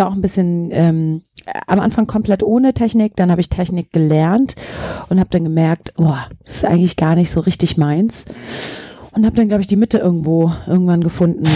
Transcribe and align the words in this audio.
war 0.00 0.08
auch 0.08 0.14
ein 0.14 0.22
bisschen 0.22 0.70
ähm, 0.72 1.22
am 1.66 1.78
Anfang 1.78 2.06
komplett 2.06 2.42
ohne 2.42 2.72
Technik, 2.72 3.14
dann 3.16 3.30
habe 3.30 3.40
ich 3.40 3.50
Technik 3.50 3.92
gelernt 3.92 4.56
und 5.10 5.20
habe 5.20 5.30
dann 5.30 5.44
gemerkt, 5.44 5.92
boah, 5.96 6.28
das 6.44 6.56
ist 6.56 6.64
eigentlich 6.64 6.96
gar 6.96 7.14
nicht 7.14 7.30
so 7.30 7.40
richtig 7.40 7.76
meins. 7.76 8.24
Und 9.12 9.26
habe 9.26 9.36
dann, 9.36 9.48
glaube 9.48 9.60
ich, 9.60 9.66
die 9.66 9.76
Mitte 9.76 9.98
irgendwo 9.98 10.50
irgendwann 10.66 11.04
gefunden. 11.04 11.46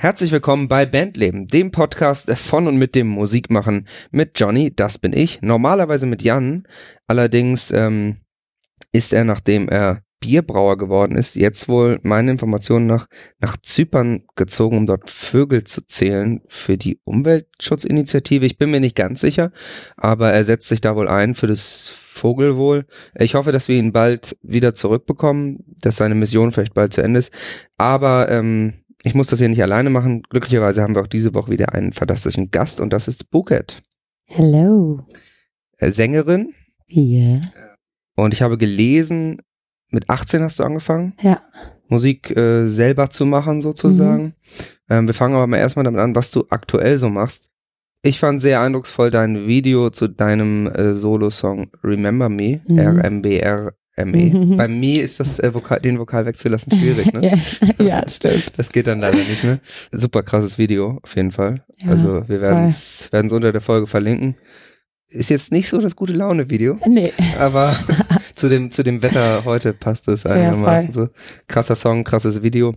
Herzlich 0.00 0.30
willkommen 0.30 0.68
bei 0.68 0.84
Bandleben, 0.84 1.48
dem 1.48 1.70
Podcast 1.70 2.30
von 2.32 2.68
und 2.68 2.78
mit 2.78 2.94
dem 2.94 3.08
Musikmachen 3.08 3.88
mit 4.10 4.38
Johnny, 4.38 4.72
das 4.74 4.98
bin 4.98 5.12
ich, 5.12 5.40
normalerweise 5.40 6.06
mit 6.06 6.22
Jan. 6.22 6.64
Allerdings 7.06 7.70
ähm, 7.70 8.18
ist 8.92 9.12
er, 9.12 9.24
nachdem 9.24 9.68
er 9.68 10.02
Bierbrauer 10.20 10.76
geworden 10.78 11.16
ist, 11.16 11.36
jetzt 11.36 11.68
wohl 11.68 12.00
meinen 12.02 12.30
Informationen 12.30 12.86
nach 12.86 13.06
nach 13.38 13.56
Zypern 13.56 14.24
gezogen, 14.36 14.76
um 14.76 14.86
dort 14.86 15.10
Vögel 15.10 15.64
zu 15.64 15.86
zählen 15.86 16.40
für 16.48 16.76
die 16.76 17.00
Umweltschutzinitiative. 17.04 18.46
Ich 18.46 18.58
bin 18.58 18.70
mir 18.70 18.80
nicht 18.80 18.96
ganz 18.96 19.20
sicher, 19.20 19.52
aber 19.96 20.32
er 20.32 20.44
setzt 20.44 20.68
sich 20.68 20.80
da 20.80 20.96
wohl 20.96 21.08
ein 21.08 21.34
für 21.34 21.46
das 21.46 21.88
Vogelwohl. 21.88 22.86
Ich 23.14 23.34
hoffe, 23.34 23.52
dass 23.52 23.68
wir 23.68 23.76
ihn 23.76 23.92
bald 23.92 24.36
wieder 24.42 24.74
zurückbekommen, 24.74 25.64
dass 25.80 25.96
seine 25.96 26.16
Mission 26.16 26.50
vielleicht 26.52 26.74
bald 26.74 26.92
zu 26.92 27.02
Ende 27.02 27.20
ist. 27.20 27.32
Aber 27.76 28.28
ähm, 28.28 28.74
ich 29.04 29.14
muss 29.14 29.28
das 29.28 29.38
hier 29.38 29.48
nicht 29.48 29.62
alleine 29.62 29.90
machen. 29.90 30.22
Glücklicherweise 30.28 30.82
haben 30.82 30.94
wir 30.96 31.02
auch 31.02 31.06
diese 31.06 31.34
Woche 31.34 31.52
wieder 31.52 31.74
einen 31.74 31.92
fantastischen 31.92 32.50
Gast 32.50 32.80
und 32.80 32.92
das 32.92 33.06
ist 33.06 33.30
Buket. 33.30 33.82
Hello. 34.24 35.06
Äh, 35.78 35.92
Sängerin. 35.92 36.54
Yeah. 36.90 37.40
Und 38.16 38.34
ich 38.34 38.42
habe 38.42 38.58
gelesen, 38.58 39.40
mit 39.90 40.08
18 40.10 40.42
hast 40.42 40.58
du 40.58 40.64
angefangen, 40.64 41.14
Ja. 41.20 41.40
Musik 41.88 42.36
äh, 42.36 42.68
selber 42.68 43.08
zu 43.10 43.24
machen 43.24 43.62
sozusagen. 43.62 44.22
Mhm. 44.24 44.32
Ähm, 44.90 45.06
wir 45.06 45.14
fangen 45.14 45.34
aber 45.34 45.46
mal 45.46 45.56
erstmal 45.56 45.84
damit 45.84 46.00
an, 46.00 46.14
was 46.14 46.30
du 46.30 46.44
aktuell 46.50 46.98
so 46.98 47.08
machst. 47.08 47.50
Ich 48.02 48.18
fand 48.18 48.40
sehr 48.42 48.60
eindrucksvoll 48.60 49.10
dein 49.10 49.46
Video 49.46 49.90
zu 49.90 50.06
deinem 50.08 50.66
äh, 50.68 50.94
Solo-Song 50.94 51.70
Remember 51.82 52.28
Me, 52.28 52.60
Mhm. 52.66 52.78
R-M-B-R-M-E. 52.78 54.30
Mhm. 54.34 54.56
Bei 54.56 54.68
mir 54.68 55.02
ist 55.02 55.18
das 55.20 55.38
äh, 55.40 55.52
Vokal, 55.52 55.80
den 55.80 55.98
Vokal 55.98 56.26
wegzulassen 56.26 56.72
schwierig, 56.72 57.12
ne? 57.12 57.38
ja, 57.78 57.84
ja, 57.84 58.08
stimmt. 58.08 58.52
Das 58.56 58.70
geht 58.70 58.86
dann 58.86 59.00
leider 59.00 59.16
nicht 59.18 59.42
mehr. 59.42 59.58
Super 59.90 60.22
krasses 60.22 60.58
Video, 60.58 61.00
auf 61.02 61.16
jeden 61.16 61.32
Fall. 61.32 61.64
Ja, 61.82 61.90
also 61.90 62.28
wir 62.28 62.40
werden 62.40 62.66
es 62.66 63.08
unter 63.12 63.50
der 63.52 63.60
Folge 63.62 63.86
verlinken. 63.86 64.36
Ist 65.10 65.30
jetzt 65.30 65.52
nicht 65.52 65.68
so 65.68 65.78
das 65.78 65.96
gute 65.96 66.12
Laune-Video, 66.12 66.78
Nee. 66.86 67.12
aber 67.38 67.74
zu 68.34 68.48
dem, 68.50 68.70
zu 68.70 68.84
dem 68.84 69.02
Wetter 69.02 69.44
heute 69.46 69.72
passt 69.72 70.06
es 70.08 70.26
einigermaßen 70.26 70.92
so. 70.92 71.08
Krasser 71.46 71.76
Song, 71.76 72.04
krasses 72.04 72.42
Video. 72.42 72.74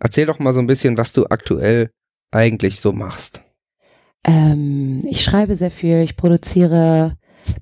Erzähl 0.00 0.24
doch 0.26 0.38
mal 0.38 0.52
so 0.54 0.60
ein 0.60 0.66
bisschen, 0.66 0.96
was 0.96 1.12
du 1.12 1.26
aktuell 1.26 1.90
eigentlich 2.30 2.80
so 2.80 2.92
machst. 2.92 3.42
Ähm, 4.24 5.02
ich 5.06 5.22
schreibe 5.22 5.56
sehr 5.56 5.70
viel, 5.70 6.00
ich 6.00 6.16
produziere, 6.16 7.16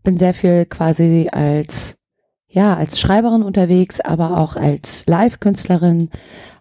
bin 0.05 0.19
sehr 0.19 0.34
viel 0.34 0.67
quasi 0.67 1.29
als, 1.33 1.97
ja, 2.49 2.75
als 2.77 3.01
Schreiberin 3.01 3.43
unterwegs, 3.43 4.01
aber 4.01 4.39
auch 4.39 4.55
als 4.57 5.07
Live-Künstlerin, 5.07 6.11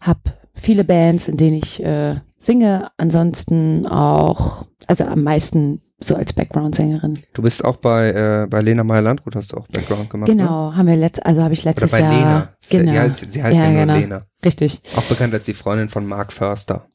habe 0.01 0.19
viele 0.53 0.83
Bands, 0.83 1.27
in 1.27 1.37
denen 1.37 1.57
ich 1.57 1.83
äh, 1.83 2.15
singe, 2.39 2.89
ansonsten 2.97 3.85
auch, 3.85 4.65
also 4.87 5.05
am 5.05 5.23
meisten 5.23 5.81
so 5.99 6.15
als 6.15 6.33
Background-Sängerin. 6.33 7.23
Du 7.33 7.41
bist 7.41 7.63
auch 7.63 7.77
bei, 7.77 8.09
äh, 8.11 8.47
bei 8.49 8.61
Lena 8.61 8.83
Meyer-Landrut 8.83 9.35
hast 9.35 9.53
du 9.53 9.57
auch 9.57 9.67
Background 9.67 10.09
gemacht, 10.09 10.27
ne? 10.29 10.35
Genau, 10.35 10.73
haben 10.73 10.87
wir 10.87 10.95
letzt, 10.97 11.25
also 11.25 11.41
habe 11.41 11.53
ich 11.53 11.61
Oder 11.61 11.69
letztes 11.71 11.91
bei 11.91 11.99
Jahr. 12.01 12.13
Lena. 12.13 12.55
Sie- 12.59 12.77
Genau. 12.77 12.91
Die 12.91 12.99
heißt, 12.99 13.31
sie 13.31 13.43
heißt 13.43 13.55
ja, 13.55 13.63
Ja, 13.63 13.69
nur 13.71 13.79
genau. 13.81 13.95
Lena. 13.97 14.25
Richtig. 14.43 14.81
Auch 14.95 15.03
bekannt 15.03 15.33
als 15.33 15.45
die 15.45 15.53
Freundin 15.53 15.89
von 15.89 16.05
Mark 16.05 16.33
Förster. 16.33 16.87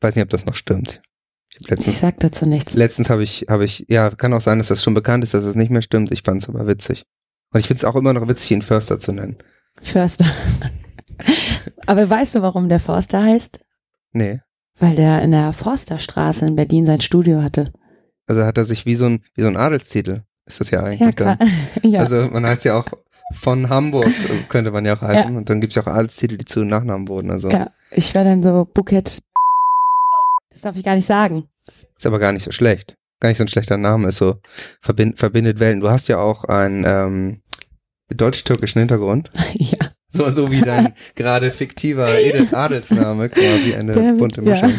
Weiß 0.00 0.14
nicht, 0.14 0.22
ob 0.22 0.30
das 0.30 0.46
noch 0.46 0.54
stimmt. 0.54 1.02
Ich 1.50 1.56
hab 1.56 1.62
Ich 1.62 1.68
Letztens, 1.70 2.00
sag 2.00 2.20
dazu 2.20 2.46
nichts. 2.46 2.74
letztens 2.74 3.10
habe 3.10 3.22
ich, 3.24 3.46
habe 3.48 3.64
ich, 3.64 3.84
ja, 3.88 4.10
kann 4.10 4.32
auch 4.32 4.40
sein, 4.40 4.58
dass 4.58 4.68
das 4.68 4.82
schon 4.82 4.94
bekannt 4.94 5.24
ist, 5.24 5.34
dass 5.34 5.44
es 5.44 5.56
nicht 5.56 5.70
mehr 5.70 5.82
stimmt. 5.82 6.12
Ich 6.12 6.22
fand 6.22 6.42
es 6.42 6.48
aber 6.48 6.66
witzig. 6.68 7.04
Und 7.52 7.58
ich 7.60 7.66
finde 7.66 7.78
es 7.78 7.84
auch 7.84 7.96
immer 7.96 8.12
noch 8.12 8.28
witzig, 8.28 8.52
ihn 8.52 8.62
Förster 8.62 9.00
zu 9.00 9.10
nennen. 9.12 9.38
Förster. 9.82 10.26
aber 11.86 12.08
weißt 12.08 12.36
du, 12.36 12.42
warum 12.42 12.68
der 12.68 12.78
Forster 12.80 13.22
heißt? 13.24 13.64
Nee. 14.12 14.40
Weil 14.80 14.94
der 14.94 15.22
in 15.22 15.30
der 15.32 15.52
Forsterstraße 15.52 16.46
in 16.46 16.56
Berlin 16.56 16.86
sein 16.86 17.00
Studio 17.00 17.42
hatte. 17.42 17.72
Also 18.26 18.44
hat 18.44 18.58
er 18.58 18.64
sich 18.64 18.86
wie 18.86 18.94
so 18.94 19.06
ein, 19.06 19.22
wie 19.34 19.42
so 19.42 19.48
ein 19.48 19.56
Adelstitel. 19.56 20.22
Ist 20.46 20.60
das 20.60 20.70
ja 20.70 20.82
eigentlich 20.82 21.00
Ja, 21.00 21.12
klar. 21.12 21.36
dann. 21.36 21.50
ja. 21.90 22.00
Also 22.00 22.28
man 22.28 22.46
heißt 22.46 22.64
ja 22.64 22.78
auch 22.78 22.86
von 23.34 23.68
Hamburg, 23.68 24.10
könnte 24.48 24.70
man 24.70 24.84
ja 24.86 24.96
auch 24.96 25.02
heißen. 25.02 25.36
Und 25.36 25.50
dann 25.50 25.60
gibt 25.60 25.72
es 25.72 25.74
ja 25.76 25.82
auch 25.82 25.86
Adelstitel, 25.94 26.36
die 26.38 26.44
zu 26.44 26.64
Nachnamen 26.64 27.08
wurden. 27.08 27.30
Also 27.30 27.50
ja, 27.50 27.70
ich 27.90 28.14
war 28.14 28.24
dann 28.24 28.42
so 28.42 28.66
Bukett. 28.72 29.20
Das 30.50 30.60
darf 30.62 30.76
ich 30.76 30.84
gar 30.84 30.94
nicht 30.94 31.06
sagen. 31.06 31.46
ist 31.96 32.06
aber 32.06 32.18
gar 32.18 32.32
nicht 32.32 32.44
so 32.44 32.52
schlecht. 32.52 32.96
Gar 33.20 33.30
nicht 33.30 33.38
so 33.38 33.44
ein 33.44 33.48
schlechter 33.48 33.76
Name. 33.76 34.08
Ist 34.08 34.18
so, 34.18 34.36
verbind, 34.80 35.18
verbindet 35.18 35.60
Welten. 35.60 35.80
Du 35.80 35.90
hast 35.90 36.08
ja 36.08 36.18
auch 36.18 36.44
einen 36.44 36.84
ähm, 36.86 37.40
deutsch-türkischen 38.14 38.78
Hintergrund. 38.78 39.30
ja. 39.54 39.78
So, 40.18 40.30
so 40.30 40.50
wie 40.50 40.60
dein 40.60 40.92
gerade 41.14 41.50
fiktiver 41.50 42.18
Edith 42.18 42.52
Adelsname, 42.52 43.28
quasi 43.28 43.74
eine 43.74 44.14
bunte 44.14 44.42
Mischung. 44.42 44.68
Ja. 44.70 44.74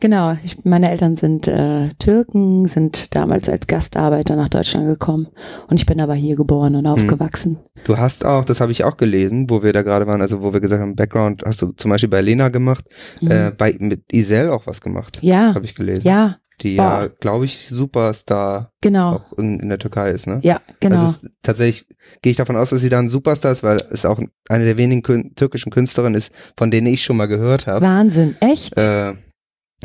Genau, 0.00 0.36
ich, 0.44 0.64
meine 0.64 0.90
Eltern 0.90 1.16
sind 1.16 1.48
äh, 1.48 1.88
Türken, 1.98 2.66
sind 2.68 3.14
damals 3.16 3.48
als 3.48 3.66
Gastarbeiter 3.66 4.36
nach 4.36 4.48
Deutschland 4.48 4.86
gekommen 4.86 5.28
und 5.68 5.78
ich 5.80 5.86
bin 5.86 6.00
aber 6.00 6.14
hier 6.14 6.36
geboren 6.36 6.72
Hm. 6.74 6.78
und 6.80 6.86
aufgewachsen. 6.86 7.58
Du 7.84 7.96
hast 7.98 8.24
auch, 8.24 8.44
das 8.44 8.60
habe 8.60 8.72
ich 8.72 8.84
auch 8.84 8.96
gelesen, 8.96 9.48
wo 9.50 9.62
wir 9.62 9.72
da 9.72 9.82
gerade 9.82 10.06
waren, 10.06 10.20
also 10.22 10.40
wo 10.42 10.52
wir 10.52 10.60
gesagt 10.60 10.82
haben, 10.82 10.94
Background 10.96 11.42
hast 11.44 11.62
du 11.62 11.68
zum 11.72 11.90
Beispiel 11.90 12.08
bei 12.10 12.20
Lena 12.20 12.48
gemacht, 12.48 12.84
Mhm. 13.20 13.30
äh, 13.30 13.50
bei 13.56 13.74
mit 13.78 14.12
Isel 14.12 14.50
auch 14.50 14.66
was 14.66 14.80
gemacht, 14.80 15.18
ja, 15.22 15.54
habe 15.54 15.64
ich 15.64 15.74
gelesen. 15.74 16.06
ja, 16.06 16.36
Die 16.60 16.74
ja, 16.74 17.06
glaube 17.20 17.44
ich, 17.44 17.68
Superstar 17.68 18.72
genau. 18.80 19.14
auch 19.14 19.38
in, 19.38 19.60
in 19.60 19.68
der 19.68 19.78
Türkei 19.78 20.10
ist, 20.10 20.26
ne? 20.26 20.40
Ja, 20.42 20.60
genau. 20.80 20.96
Also 20.96 21.26
es, 21.26 21.30
tatsächlich 21.42 21.88
gehe 22.22 22.32
ich 22.32 22.36
davon 22.36 22.56
aus, 22.56 22.70
dass 22.70 22.80
sie 22.80 22.88
da 22.88 22.98
ein 22.98 23.08
Superstar 23.08 23.52
ist, 23.52 23.62
weil 23.62 23.76
es 23.90 24.04
auch 24.04 24.20
eine 24.48 24.64
der 24.64 24.76
wenigen 24.76 25.02
kün 25.02 25.34
türkischen 25.36 25.70
Künstlerinnen 25.70 26.16
ist, 26.16 26.32
von 26.56 26.70
denen 26.70 26.88
ich 26.88 27.04
schon 27.04 27.16
mal 27.16 27.26
gehört 27.26 27.66
habe. 27.66 27.86
Wahnsinn, 27.86 28.36
echt? 28.40 28.76
Äh, 28.76 29.14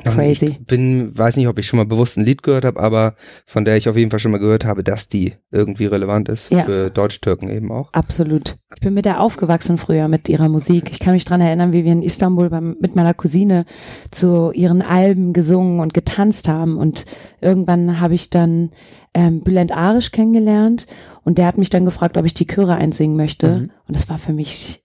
Crazy. 0.01 0.45
Ich 0.45 0.65
bin, 0.65 1.15
weiß 1.15 1.37
nicht, 1.37 1.47
ob 1.47 1.59
ich 1.59 1.67
schon 1.67 1.77
mal 1.77 1.85
bewusst 1.85 2.17
ein 2.17 2.25
Lied 2.25 2.41
gehört 2.41 2.65
habe, 2.65 2.79
aber 2.79 3.15
von 3.45 3.63
der 3.63 3.77
ich 3.77 3.87
auf 3.87 3.95
jeden 3.95 4.09
Fall 4.09 4.19
schon 4.19 4.31
mal 4.31 4.39
gehört 4.39 4.65
habe, 4.65 4.83
dass 4.83 5.07
die 5.07 5.33
irgendwie 5.51 5.85
relevant 5.85 6.29
ist. 6.29 6.49
Ja. 6.49 6.63
Für 6.63 6.89
Deutsch-Türken 6.89 7.47
eben 7.49 7.71
auch. 7.71 7.93
Absolut. 7.93 8.57
Ich 8.73 8.81
bin 8.81 8.95
mit 8.95 9.05
der 9.05 9.21
aufgewachsen 9.21 9.77
früher, 9.77 10.07
mit 10.07 10.29
ihrer 10.29 10.49
Musik. 10.49 10.89
Ich 10.89 10.99
kann 10.99 11.13
mich 11.13 11.25
dran 11.25 11.41
erinnern, 11.41 11.73
wie 11.73 11.85
wir 11.85 11.91
in 11.91 12.01
Istanbul 12.01 12.49
beim, 12.49 12.75
mit 12.79 12.95
meiner 12.95 13.13
Cousine 13.13 13.65
zu 14.09 14.51
ihren 14.51 14.81
Alben 14.81 15.31
gesungen 15.31 15.79
und 15.79 15.93
getanzt 15.93 16.47
haben. 16.47 16.77
Und 16.77 17.05
irgendwann 17.39 17.99
habe 17.99 18.15
ich 18.15 18.31
dann 18.31 18.71
ähm, 19.13 19.41
Bülent 19.41 19.71
Arisch 19.71 20.11
kennengelernt 20.11 20.87
und 21.23 21.37
der 21.37 21.45
hat 21.45 21.59
mich 21.59 21.69
dann 21.69 21.85
gefragt, 21.85 22.17
ob 22.17 22.25
ich 22.25 22.33
die 22.33 22.47
Chöre 22.47 22.75
einsingen 22.75 23.15
möchte. 23.15 23.47
Mhm. 23.47 23.71
Und 23.87 23.95
das 23.95 24.09
war 24.09 24.17
für 24.17 24.33
mich, 24.33 24.83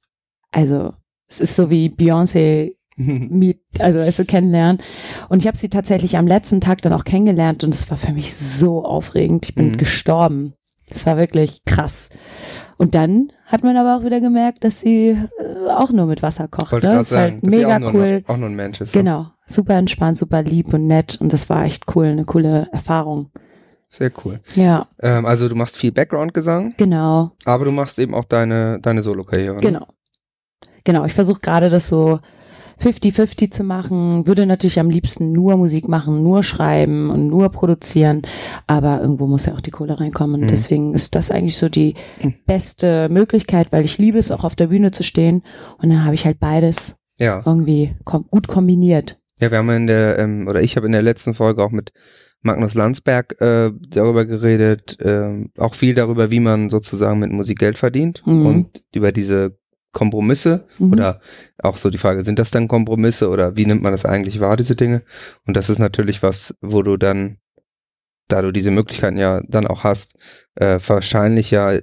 also 0.50 0.92
es 1.28 1.40
ist 1.40 1.56
so 1.56 1.70
wie 1.70 1.88
Beyoncé 1.88 2.74
meet, 3.30 3.60
also 3.78 3.98
es 4.00 4.16
so 4.16 4.24
kennenlernen. 4.24 4.78
Und 5.28 5.40
ich 5.42 5.46
habe 5.46 5.56
sie 5.56 5.68
tatsächlich 5.68 6.16
am 6.16 6.26
letzten 6.26 6.60
Tag 6.60 6.82
dann 6.82 6.92
auch 6.92 7.04
kennengelernt 7.04 7.64
und 7.64 7.74
es 7.74 7.88
war 7.90 7.96
für 7.96 8.12
mich 8.12 8.34
so 8.34 8.84
aufregend. 8.84 9.46
Ich 9.48 9.54
bin 9.54 9.72
Mhm. 9.72 9.76
gestorben. 9.78 10.54
Das 10.88 11.04
war 11.06 11.16
wirklich 11.18 11.62
krass. 11.66 12.08
Und 12.78 12.94
dann 12.94 13.30
hat 13.46 13.62
man 13.62 13.76
aber 13.76 13.96
auch 13.96 14.04
wieder 14.04 14.20
gemerkt, 14.20 14.64
dass 14.64 14.80
sie 14.80 15.08
äh, 15.10 15.68
auch 15.70 15.90
nur 15.92 16.06
mit 16.06 16.22
Wasser 16.22 16.48
kocht. 16.48 16.72
Wollte 16.72 16.86
Ne? 16.86 16.92
gerade 16.94 16.98
halt 16.98 17.08
sagen, 17.08 17.38
sie 17.42 17.56
mega 17.58 17.76
auch 17.76 17.80
nur, 17.80 17.94
cool. 17.94 18.24
auch 18.26 18.36
nur 18.36 18.48
ein 18.48 18.54
Mensch 18.56 18.80
ist. 18.80 18.94
ne? 18.94 19.02
Genau. 19.02 19.26
Super 19.46 19.74
entspannt, 19.74 20.18
super 20.18 20.42
lieb 20.42 20.72
und 20.74 20.86
nett. 20.86 21.18
Und 21.20 21.32
das 21.32 21.48
war 21.50 21.64
echt 21.64 21.84
cool, 21.94 22.06
eine 22.06 22.24
coole 22.24 22.68
Erfahrung. 22.72 23.30
Sehr 23.90 24.10
cool. 24.24 24.40
Ja, 24.54 24.86
Ähm, 25.00 25.24
also 25.24 25.48
du 25.48 25.54
machst 25.54 25.78
viel 25.78 25.92
Background-Gesang, 25.92 26.74
genau. 26.76 27.32
aber 27.46 27.64
du 27.64 27.70
machst 27.72 27.98
eben 27.98 28.12
auch 28.14 28.26
deine, 28.26 28.78
deine 28.80 29.00
Solo-Karriere. 29.02 29.54
ne? 29.56 29.60
Genau. 29.62 29.86
Genau. 30.84 31.04
Ich 31.06 31.14
versuche 31.14 31.40
gerade 31.40 31.70
das 31.70 31.88
so 31.88 32.20
50-50 32.80 33.50
zu 33.50 33.64
machen. 33.64 34.26
Würde 34.26 34.46
natürlich 34.46 34.78
am 34.80 34.90
liebsten 34.90 35.32
nur 35.32 35.56
Musik 35.56 35.88
machen, 35.88 36.22
nur 36.22 36.42
schreiben 36.42 37.10
und 37.10 37.28
nur 37.28 37.48
produzieren. 37.48 38.22
Aber 38.66 39.00
irgendwo 39.00 39.26
muss 39.26 39.46
ja 39.46 39.54
auch 39.54 39.60
die 39.60 39.70
Kohle 39.70 39.98
reinkommen. 39.98 40.36
Und 40.36 40.42
Mhm. 40.42 40.48
deswegen 40.48 40.94
ist 40.94 41.14
das 41.14 41.30
eigentlich 41.30 41.56
so 41.56 41.68
die 41.68 41.94
Mhm. 42.22 42.34
beste 42.46 43.08
Möglichkeit, 43.08 43.68
weil 43.72 43.84
ich 43.84 43.98
liebe 43.98 44.18
es 44.18 44.30
auch 44.30 44.44
auf 44.44 44.54
der 44.56 44.68
Bühne 44.68 44.90
zu 44.90 45.02
stehen. 45.02 45.42
Und 45.82 45.88
dann 45.90 46.04
habe 46.04 46.14
ich 46.14 46.24
halt 46.24 46.38
beides 46.38 46.96
Ja. 47.18 47.42
irgendwie 47.44 47.94
kom 48.04 48.26
gut 48.30 48.48
kombiniert. 48.48 49.18
Ja, 49.40 49.50
wir 49.50 49.58
haben 49.58 49.70
in 49.70 49.86
der, 49.86 50.18
ähm, 50.18 50.46
oder 50.48 50.62
ich 50.62 50.76
habe 50.76 50.86
in 50.86 50.92
der 50.92 51.02
letzten 51.02 51.34
Folge 51.34 51.62
auch 51.64 51.70
mit 51.70 51.92
Magnus 52.42 52.74
Landsberg 52.74 53.40
äh, 53.40 53.72
darüber 53.88 54.24
geredet, 54.24 54.96
ähm, 55.02 55.50
auch 55.58 55.74
viel 55.74 55.94
darüber, 55.94 56.30
wie 56.30 56.38
man 56.40 56.70
sozusagen 56.70 57.18
mit 57.18 57.32
Musik 57.32 57.58
Geld 57.58 57.76
verdient 57.78 58.22
Mhm. 58.26 58.46
und 58.46 58.82
über 58.94 59.10
diese 59.10 59.58
Kompromisse 59.92 60.66
Mhm. 60.78 60.92
oder 60.92 61.20
auch 61.62 61.76
so 61.76 61.90
die 61.90 61.98
Frage, 61.98 62.22
sind 62.22 62.38
das 62.38 62.50
dann 62.50 62.68
Kompromisse 62.68 63.28
oder 63.30 63.56
wie 63.56 63.66
nimmt 63.66 63.82
man 63.82 63.92
das 63.92 64.04
eigentlich 64.04 64.40
wahr, 64.40 64.56
diese 64.56 64.76
Dinge? 64.76 65.02
Und 65.46 65.56
das 65.56 65.70
ist 65.70 65.78
natürlich 65.78 66.22
was, 66.22 66.54
wo 66.60 66.82
du 66.82 66.96
dann, 66.96 67.38
da 68.28 68.42
du 68.42 68.52
diese 68.52 68.70
Möglichkeiten 68.70 69.16
ja 69.16 69.40
dann 69.48 69.66
auch 69.66 69.84
hast, 69.84 70.14
äh, 70.56 70.78
wahrscheinlich 70.86 71.50
ja 71.50 71.78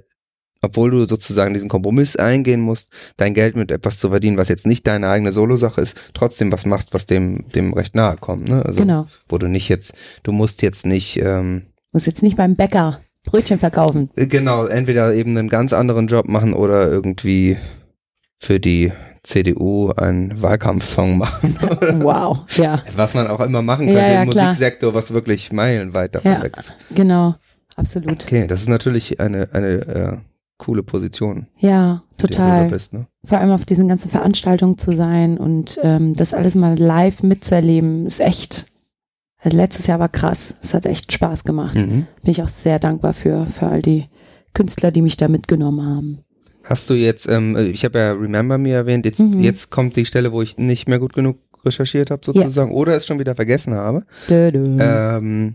obwohl 0.62 0.90
du 0.90 1.06
sozusagen 1.06 1.54
diesen 1.54 1.68
Kompromiss 1.68 2.16
eingehen 2.16 2.60
musst, 2.60 2.90
dein 3.16 3.34
Geld 3.34 3.56
mit 3.56 3.70
etwas 3.70 3.98
zu 3.98 4.10
verdienen, 4.10 4.36
was 4.36 4.48
jetzt 4.48 4.66
nicht 4.66 4.86
deine 4.86 5.08
eigene 5.08 5.32
Solosache 5.32 5.80
ist, 5.80 5.96
trotzdem 6.14 6.50
was 6.50 6.66
machst, 6.66 6.94
was 6.94 7.06
dem, 7.06 7.46
dem 7.54 7.72
recht 7.72 7.94
nahe 7.94 8.16
kommt. 8.16 8.48
Ne? 8.48 8.64
Also, 8.64 8.80
genau. 8.80 9.06
Wo 9.28 9.38
du 9.38 9.48
nicht 9.48 9.68
jetzt, 9.68 9.94
du 10.22 10.32
musst 10.32 10.62
jetzt 10.62 10.86
nicht. 10.86 11.18
Ähm, 11.18 11.62
musst 11.92 12.06
jetzt 12.06 12.22
nicht 12.22 12.36
beim 12.36 12.56
Bäcker 12.56 13.00
Brötchen 13.24 13.58
verkaufen. 13.58 14.10
Äh, 14.16 14.26
genau, 14.26 14.66
entweder 14.66 15.14
eben 15.14 15.36
einen 15.36 15.48
ganz 15.48 15.72
anderen 15.72 16.06
Job 16.06 16.26
machen 16.26 16.52
oder 16.52 16.90
irgendwie 16.90 17.56
für 18.38 18.60
die 18.60 18.92
CDU 19.22 19.90
einen 19.96 20.40
Wahlkampfsong 20.40 21.18
machen. 21.18 21.56
wow, 22.00 22.38
ja. 22.56 22.82
Was 22.94 23.14
man 23.14 23.26
auch 23.26 23.40
immer 23.40 23.62
machen 23.62 23.86
könnte 23.86 24.00
Ja, 24.00 24.08
ja, 24.12 24.22
im 24.22 24.30
klar. 24.30 24.46
Musiksektor, 24.48 24.94
was 24.94 25.12
wirklich 25.12 25.52
meilenweit 25.52 26.14
davon 26.14 26.32
Ja, 26.32 26.42
weg 26.42 26.56
ist. 26.56 26.72
genau, 26.94 27.34
absolut. 27.74 28.22
Okay, 28.22 28.46
das 28.46 28.62
ist 28.62 28.68
natürlich 28.68 29.18
eine, 29.18 29.48
eine 29.52 29.68
äh, 29.68 30.16
coole 30.58 30.82
Position, 30.84 31.48
Ja, 31.58 32.02
total. 32.18 32.68
bist. 32.68 32.94
Ne? 32.94 33.06
Vor 33.24 33.38
allem 33.38 33.50
auf 33.50 33.64
diesen 33.64 33.88
ganzen 33.88 34.10
Veranstaltungen 34.10 34.78
zu 34.78 34.92
sein 34.92 35.38
und 35.38 35.78
ähm, 35.82 36.14
das 36.14 36.32
alles 36.32 36.54
mal 36.54 36.78
live 36.78 37.22
mitzuerleben, 37.22 38.06
ist 38.06 38.20
echt. 38.20 38.66
Also 39.42 39.56
letztes 39.56 39.86
Jahr 39.86 39.98
war 39.98 40.08
krass. 40.08 40.54
Es 40.62 40.72
hat 40.72 40.86
echt 40.86 41.12
Spaß 41.12 41.44
gemacht. 41.44 41.74
Mhm. 41.74 42.06
Bin 42.22 42.30
ich 42.30 42.42
auch 42.42 42.48
sehr 42.48 42.78
dankbar 42.78 43.12
für, 43.12 43.46
für 43.46 43.66
all 43.66 43.82
die 43.82 44.06
Künstler, 44.54 44.90
die 44.90 45.02
mich 45.02 45.16
da 45.18 45.28
mitgenommen 45.28 45.84
haben. 45.86 46.18
Hast 46.68 46.90
du 46.90 46.94
jetzt, 46.94 47.28
ähm, 47.28 47.56
ich 47.56 47.84
habe 47.84 47.98
ja 47.98 48.12
Remember 48.12 48.58
Me 48.58 48.72
erwähnt, 48.72 49.04
jetzt, 49.06 49.20
Mhm. 49.20 49.40
jetzt 49.40 49.70
kommt 49.70 49.96
die 49.96 50.04
Stelle, 50.04 50.32
wo 50.32 50.42
ich 50.42 50.58
nicht 50.58 50.88
mehr 50.88 50.98
gut 50.98 51.12
genug 51.14 51.38
recherchiert 51.64 52.10
habe 52.10 52.22
sozusagen 52.24 52.72
oder 52.72 52.94
es 52.96 53.06
schon 53.06 53.18
wieder 53.18 53.34
vergessen 53.34 53.74
habe. 53.74 54.04
Dö, 54.28 54.50
dö. 54.52 54.76
Ähm, 54.80 55.54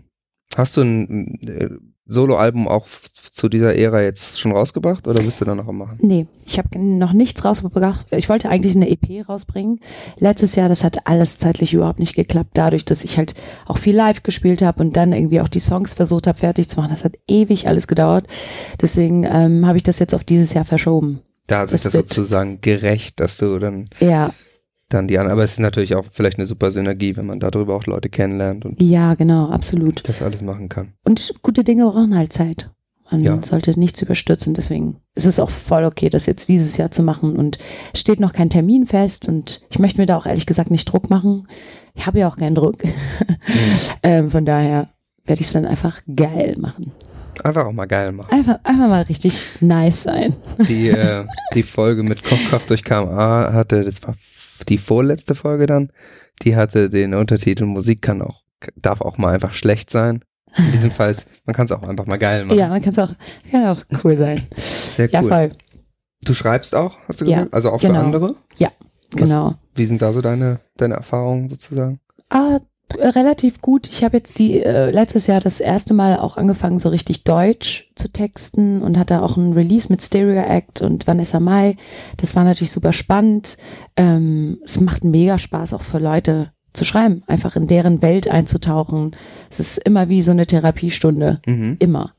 hast 0.56 0.76
du 0.76 0.82
ein 0.82 1.38
äh, 1.46 1.68
Soloalbum 2.06 2.68
auch 2.68 2.86
zu 3.32 3.48
dieser 3.48 3.74
Ära 3.76 4.02
jetzt 4.02 4.38
schon 4.38 4.52
rausgebracht 4.52 5.08
oder 5.08 5.22
bist 5.22 5.40
du 5.40 5.44
da 5.46 5.54
noch 5.54 5.66
am 5.68 5.78
machen? 5.78 5.98
Nee, 6.02 6.26
ich 6.44 6.58
habe 6.58 6.78
noch 6.78 7.12
nichts 7.12 7.44
rausgebracht. 7.44 8.06
Ich 8.10 8.28
wollte 8.28 8.48
eigentlich 8.50 8.76
eine 8.76 8.90
EP 8.90 9.26
rausbringen. 9.28 9.80
Letztes 10.18 10.54
Jahr, 10.54 10.68
das 10.68 10.84
hat 10.84 11.06
alles 11.06 11.38
zeitlich 11.38 11.72
überhaupt 11.72 11.98
nicht 11.98 12.14
geklappt, 12.14 12.50
dadurch, 12.54 12.84
dass 12.84 13.04
ich 13.04 13.16
halt 13.16 13.34
auch 13.66 13.78
viel 13.78 13.96
live 13.96 14.22
gespielt 14.22 14.60
habe 14.62 14.82
und 14.82 14.96
dann 14.96 15.12
irgendwie 15.12 15.40
auch 15.40 15.48
die 15.48 15.60
Songs 15.60 15.94
versucht 15.94 16.26
habe, 16.26 16.38
fertig 16.38 16.68
zu 16.68 16.76
machen. 16.76 16.90
Das 16.90 17.04
hat 17.04 17.14
ewig 17.26 17.68
alles 17.68 17.86
gedauert. 17.86 18.26
Deswegen 18.80 19.24
ähm, 19.24 19.66
habe 19.66 19.78
ich 19.78 19.82
das 19.82 19.98
jetzt 19.98 20.14
auf 20.14 20.24
dieses 20.24 20.52
Jahr 20.52 20.64
verschoben. 20.66 21.20
Da 21.46 21.60
hat 21.60 21.70
sich 21.70 21.82
Das 21.82 21.92
das 21.92 22.00
sozusagen 22.00 22.60
gerecht, 22.60 23.18
dass 23.20 23.38
du 23.38 23.58
dann, 23.58 23.86
Ja, 24.00 24.30
dann 24.94 25.08
die 25.08 25.18
an, 25.18 25.28
aber 25.28 25.42
es 25.44 25.52
ist 25.52 25.60
natürlich 25.60 25.94
auch 25.94 26.04
vielleicht 26.12 26.38
eine 26.38 26.46
super 26.46 26.70
Synergie, 26.70 27.16
wenn 27.16 27.26
man 27.26 27.40
darüber 27.40 27.74
auch 27.74 27.86
Leute 27.86 28.08
kennenlernt 28.08 28.64
und 28.64 28.80
ja, 28.80 29.14
genau, 29.14 29.48
absolut. 29.50 30.08
das 30.08 30.22
alles 30.22 30.42
machen 30.42 30.68
kann. 30.68 30.92
Und 31.04 31.34
gute 31.42 31.64
Dinge 31.64 31.84
brauchen 31.84 32.16
halt 32.16 32.32
Zeit. 32.32 32.70
Man 33.10 33.22
Ja. 33.22 33.38
sollte 33.42 33.78
nichts 33.78 34.00
überstürzen. 34.00 34.54
Deswegen 34.54 34.96
ist 35.14 35.26
es 35.26 35.38
auch 35.38 35.50
voll 35.50 35.84
okay, 35.84 36.08
das 36.08 36.24
jetzt 36.24 36.48
dieses 36.48 36.78
Jahr 36.78 36.90
zu 36.90 37.02
machen. 37.02 37.36
Und 37.36 37.58
es 37.92 38.00
steht 38.00 38.20
noch 38.20 38.32
kein 38.32 38.48
Termin 38.48 38.86
fest. 38.86 39.28
Und 39.28 39.60
ich 39.68 39.78
möchte 39.78 40.00
mir 40.00 40.06
da 40.06 40.16
auch 40.16 40.24
ehrlich 40.24 40.46
gesagt 40.46 40.70
nicht 40.70 40.86
Druck 40.90 41.10
machen. 41.10 41.46
Ich 41.94 42.06
habe 42.06 42.20
ja 42.20 42.28
auch 42.28 42.36
keinen 42.36 42.54
Druck. 42.54 42.78
ähm, 44.02 44.30
von 44.30 44.46
daher 44.46 44.88
werde 45.26 45.40
ich 45.42 45.46
es 45.48 45.52
dann 45.52 45.66
einfach 45.66 46.00
geil 46.16 46.56
machen. 46.58 46.92
Einfach 47.44 47.66
auch 47.66 47.72
mal 47.72 47.84
geil 47.86 48.12
machen. 48.12 48.32
Einfach, 48.32 48.58
einfach 48.62 48.88
mal 48.88 49.02
richtig 49.02 49.46
nice 49.60 50.04
sein. 50.04 50.34
Die, 50.68 50.88
äh, 50.88 51.24
die 51.54 51.62
Folge 51.64 52.02
mit 52.02 52.24
Kopfkraft 52.24 52.70
durch 52.70 52.82
KMA 52.82 53.52
hatte, 53.52 53.82
das 53.84 54.02
war 54.02 54.14
die 54.64 54.78
vorletzte 54.78 55.34
Folge 55.34 55.66
dann, 55.66 55.90
die 56.42 56.56
hatte 56.56 56.88
den 56.88 57.14
Untertitel 57.14 57.64
Musik 57.64 58.02
kann 58.02 58.22
auch, 58.22 58.42
darf 58.76 59.00
auch 59.00 59.18
mal 59.18 59.34
einfach 59.34 59.52
schlecht 59.52 59.90
sein. 59.90 60.24
In 60.56 60.72
diesem 60.72 60.90
Fall, 60.98 61.12
ist- 61.12 61.26
man 61.46 61.54
kann 61.54 61.66
es 61.66 61.72
auch 61.72 61.82
einfach 61.82 62.06
mal 62.06 62.18
geil 62.18 62.44
machen. 62.44 62.58
Ja, 62.58 62.68
man 62.68 62.82
kann 62.82 62.92
es 62.92 62.98
auch, 62.98 63.10
kann 63.50 63.66
auch 63.66 63.80
cool 64.04 64.16
sein. 64.16 64.46
Sehr 64.96 65.08
Ja, 65.10 65.22
cool. 65.22 65.28
voll. 65.28 65.50
Du 66.24 66.34
schreibst 66.34 66.74
auch, 66.74 66.98
hast 67.08 67.20
du 67.20 67.24
Ja, 67.24 67.38
gesagt? 67.38 67.54
Also 67.54 67.70
auch 67.70 67.80
für 67.80 67.88
genau. 67.88 68.00
andere? 68.00 68.34
Genau. 69.14 69.54
Wie 69.74 69.84
sind 69.84 70.00
da 70.00 70.10
so 70.14 70.22
deine, 70.22 70.60
deine 70.78 70.94
Erfahrungen 70.94 71.50
sozusagen? 71.50 72.00
Ah, 72.30 72.60
relativ 72.98 73.60
gut. 73.60 73.88
Ich 73.88 74.04
habe 74.04 74.18
jetzt 74.18 74.38
die 74.38 74.60
äh, 74.62 74.90
letztes 74.90 75.26
Jahr 75.26 75.40
das 75.40 75.60
erste 75.60 75.94
Mal 75.94 76.18
auch 76.18 76.36
angefangen, 76.36 76.78
so 76.78 76.88
richtig 76.90 77.24
Deutsch 77.24 77.90
zu 77.96 78.08
texten 78.12 78.82
und 78.82 78.98
hatte 78.98 79.22
auch 79.22 79.36
ein 79.36 79.52
Release 79.54 79.88
mit 79.90 80.02
Stereo 80.02 80.42
Act 80.42 80.82
und 80.82 81.06
Vanessa 81.06 81.40
Mai. 81.40 81.76
Das 82.18 82.36
war 82.36 82.44
natürlich 82.44 82.72
super 82.72 82.92
spannend. 82.92 83.56
Ähm, 83.96 84.58
es 84.64 84.80
macht 84.80 85.04
mega 85.04 85.38
Spaß 85.38 85.72
auch 85.74 85.82
für 85.82 85.98
Leute 85.98 86.52
zu 86.74 86.84
schreiben, 86.84 87.22
einfach 87.26 87.56
in 87.56 87.66
deren 87.66 88.00
Welt 88.02 88.28
einzutauchen. 88.28 89.14
Es 89.50 89.60
ist 89.60 89.78
immer 89.78 90.08
wie 90.08 90.22
so 90.22 90.30
eine 90.30 90.46
Therapiestunde, 90.46 91.40
Mhm. 91.46 91.76
immer. 91.78 92.12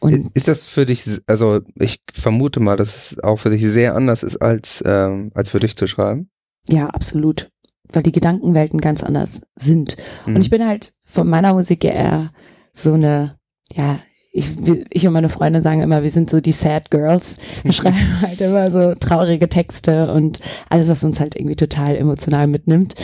Und 0.00 0.30
Ist 0.34 0.46
das 0.46 0.64
für 0.66 0.86
dich, 0.86 1.04
also 1.26 1.60
ich 1.74 2.00
vermute 2.12 2.60
mal, 2.60 2.76
dass 2.76 3.12
es 3.12 3.18
auch 3.24 3.36
für 3.36 3.50
dich 3.50 3.62
sehr 3.64 3.96
anders 3.96 4.22
ist, 4.22 4.36
als, 4.36 4.82
ähm, 4.86 5.32
als 5.34 5.50
für 5.50 5.58
dich 5.60 5.76
zu 5.76 5.86
schreiben? 5.88 6.30
ja, 6.68 6.86
absolut, 6.88 7.50
weil 7.92 8.02
die 8.02 8.12
Gedankenwelten 8.12 8.80
ganz 8.80 9.02
anders 9.02 9.42
sind. 9.56 9.96
Mhm. 10.26 10.36
Und 10.36 10.40
ich 10.42 10.50
bin 10.50 10.66
halt 10.66 10.92
von 11.04 11.28
meiner 11.28 11.54
Musik 11.54 11.84
eher 11.84 12.30
so 12.72 12.92
eine, 12.92 13.36
ja, 13.72 14.00
ich, 14.30 14.50
ich 14.90 15.06
und 15.06 15.12
meine 15.12 15.30
Freunde 15.30 15.62
sagen 15.62 15.80
immer, 15.80 16.02
wir 16.02 16.10
sind 16.10 16.30
so 16.30 16.40
die 16.40 16.52
Sad 16.52 16.90
Girls. 16.90 17.36
Wir 17.62 17.72
schreiben 17.72 18.20
halt 18.20 18.40
immer 18.40 18.70
so 18.70 18.94
traurige 18.94 19.48
Texte 19.48 20.12
und 20.12 20.40
alles, 20.68 20.88
was 20.88 21.02
uns 21.02 21.18
halt 21.18 21.34
irgendwie 21.34 21.56
total 21.56 21.96
emotional 21.96 22.46
mitnimmt. 22.46 22.94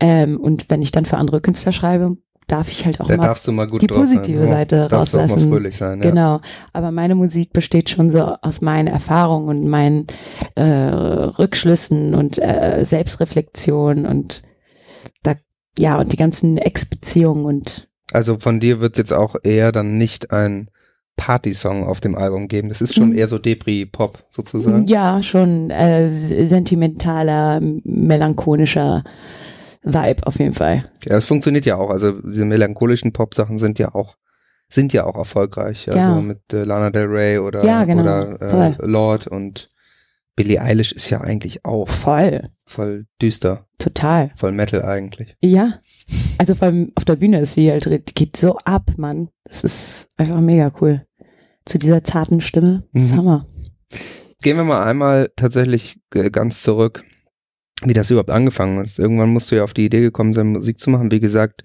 Ähm, 0.00 0.40
und 0.40 0.70
wenn 0.70 0.82
ich 0.82 0.92
dann 0.92 1.04
für 1.04 1.18
andere 1.18 1.40
Künstler 1.40 1.72
schreibe, 1.72 2.16
darf 2.48 2.68
ich 2.68 2.84
halt 2.84 3.00
auch 3.00 3.06
da 3.06 3.16
mal 3.16 3.36
mal 3.52 3.66
die 3.78 3.86
positive 3.86 4.38
sein. 4.40 4.48
Seite 4.48 4.88
darfst 4.90 5.14
du 5.14 5.18
auch 5.18 5.22
mal 5.22 5.28
rauslassen. 5.28 5.48
fröhlich 5.50 5.76
sein, 5.76 6.02
ja. 6.02 6.10
Genau, 6.10 6.40
aber 6.72 6.90
meine 6.90 7.14
Musik 7.14 7.52
besteht 7.52 7.90
schon 7.90 8.10
so 8.10 8.22
aus 8.42 8.60
meinen 8.62 8.88
Erfahrungen 8.88 9.48
und 9.48 9.68
meinen 9.68 10.06
äh, 10.56 10.64
Rückschlüssen 10.64 12.14
und 12.14 12.38
äh, 12.38 12.84
Selbstreflexion 12.84 14.06
und 14.06 14.42
da, 15.22 15.34
ja, 15.78 15.98
und 16.00 16.12
die 16.12 16.16
ganzen 16.16 16.56
Ex-Beziehungen 16.58 17.44
und 17.44 17.88
Also 18.12 18.38
von 18.38 18.58
dir 18.60 18.80
wird 18.80 18.94
es 18.94 18.98
jetzt 18.98 19.12
auch 19.12 19.36
eher 19.44 19.70
dann 19.70 19.98
nicht 19.98 20.30
ein 20.32 20.70
Party-Song 21.16 21.84
auf 21.84 22.00
dem 22.00 22.14
Album 22.14 22.46
geben. 22.48 22.68
Das 22.68 22.80
ist 22.80 22.94
schon 22.94 23.10
Mhm. 23.10 23.18
eher 23.18 23.26
so 23.26 23.38
Depri-Pop 23.38 24.18
sozusagen. 24.30 24.86
ja, 24.86 25.20
schon 25.22 25.68
äh, 25.70 26.46
sentimentaler, 26.46 27.60
melancholischer 27.84 29.02
Vibe 29.82 30.26
auf 30.26 30.38
jeden 30.38 30.52
Fall. 30.52 30.90
Ja, 31.04 31.16
es 31.16 31.26
funktioniert 31.26 31.66
ja 31.66 31.76
auch. 31.76 31.90
Also 31.90 32.20
diese 32.20 32.44
melancholischen 32.44 33.12
Pop-Sachen 33.12 33.58
sind 33.58 33.78
ja 33.78 33.94
auch 33.94 34.16
sind 34.70 34.92
ja 34.92 35.04
auch 35.06 35.16
erfolgreich. 35.16 35.88
Also 35.88 35.98
Ja. 35.98 36.20
mit 36.20 36.52
äh, 36.52 36.62
Lana 36.64 36.90
Del 36.90 37.06
Rey 37.06 37.38
oder, 37.38 37.64
Ja, 37.64 37.84
genau. 37.84 38.02
oder 38.02 38.76
äh. 38.78 38.86
Lord 38.86 39.26
und 39.26 39.70
Billie 40.36 40.60
Eilish 40.60 40.92
ist 40.92 41.08
ja 41.08 41.20
eigentlich 41.22 41.64
auch 41.64 41.88
Voll, 41.88 42.50
voll 42.66 43.06
düster, 43.20 43.66
total. 43.78 44.30
voll 44.36 44.52
Metal 44.52 44.82
eigentlich. 44.84 45.36
Ja, 45.40 45.80
also 46.36 46.54
vor 46.54 46.68
allem 46.68 46.92
auf 46.96 47.04
der 47.06 47.16
Bühne 47.16 47.40
ist 47.40 47.54
sie 47.54 47.70
halt, 47.70 47.86
die 47.86 48.14
geht 48.14 48.36
so 48.36 48.58
ab, 48.58 48.90
Mann. 48.98 49.30
Das 49.44 49.64
ist 49.64 50.06
einfach 50.18 50.40
mega 50.40 50.70
cool. 50.82 51.02
Zu 51.64 51.78
dieser 51.78 52.04
zarten 52.04 52.40
Stimme. 52.42 52.82
Das 52.92 53.04
Mhm. 53.12 53.16
Hammer. 53.16 53.46
Gehen 54.42 54.56
wir 54.58 54.64
mal 54.64 54.84
einmal 54.84 55.30
tatsächlich 55.34 55.98
äh, 56.14 56.30
ganz 56.30 56.62
zurück, 56.62 57.04
wie 57.84 57.92
das 57.92 58.10
überhaupt 58.10 58.30
angefangen 58.30 58.82
ist. 58.82 58.98
Irgendwann 58.98 59.30
musst 59.30 59.50
du 59.50 59.56
ja 59.56 59.64
auf 59.64 59.74
die 59.74 59.84
Idee 59.84 60.00
gekommen 60.00 60.32
sein, 60.32 60.48
Musik 60.48 60.78
zu 60.78 60.90
machen. 60.90 61.10
Wie 61.10 61.20
gesagt, 61.20 61.62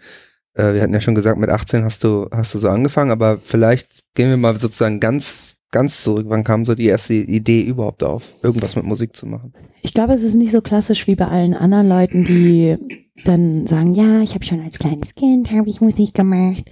äh, 0.54 0.74
wir 0.74 0.82
hatten 0.82 0.94
ja 0.94 1.02
schon 1.02 1.16
gesagt, 1.16 1.40
mit 1.40 1.50
18 1.50 1.84
hast 1.84 2.04
du, 2.04 2.28
hast 2.32 2.54
du 2.54 2.60
so 2.60 2.70
angefangen, 2.70 3.12
aber 3.12 3.40
vielleicht 3.44 4.04
gehen 4.16 4.30
wir 4.30 4.38
mal 4.38 4.56
sozusagen 4.56 5.00
ganz, 5.00 5.56
ganz 5.72 6.04
zurück. 6.04 6.26
Wann 6.30 6.44
kam 6.44 6.66
so 6.66 6.76
die 6.76 6.86
erste 6.86 7.16
Idee 7.16 7.62
überhaupt 7.62 8.04
auf, 8.04 8.24
irgendwas 8.44 8.76
mit 8.76 8.86
Musik 8.86 9.16
zu 9.16 9.26
machen? 9.26 9.54
Ich 9.82 9.94
glaube, 9.94 10.14
es 10.14 10.24
ist 10.24 10.36
nicht 10.36 10.52
so 10.52 10.62
klassisch 10.62 11.08
wie 11.08 11.16
bei 11.16 11.28
allen 11.28 11.54
anderen 11.54 11.90
Leuten, 11.90 12.24
die 12.24 12.78
dann 13.26 13.68
sagen, 13.68 13.96
ja, 13.96 14.22
ich 14.22 14.34
habe 14.36 14.46
schon 14.46 14.62
als 14.62 14.80
kleines 14.80 15.16
Kind 15.16 15.52
habe 15.52 15.70
ich 15.70 15.82
Musik 15.82 16.14
gemacht. 16.14 16.70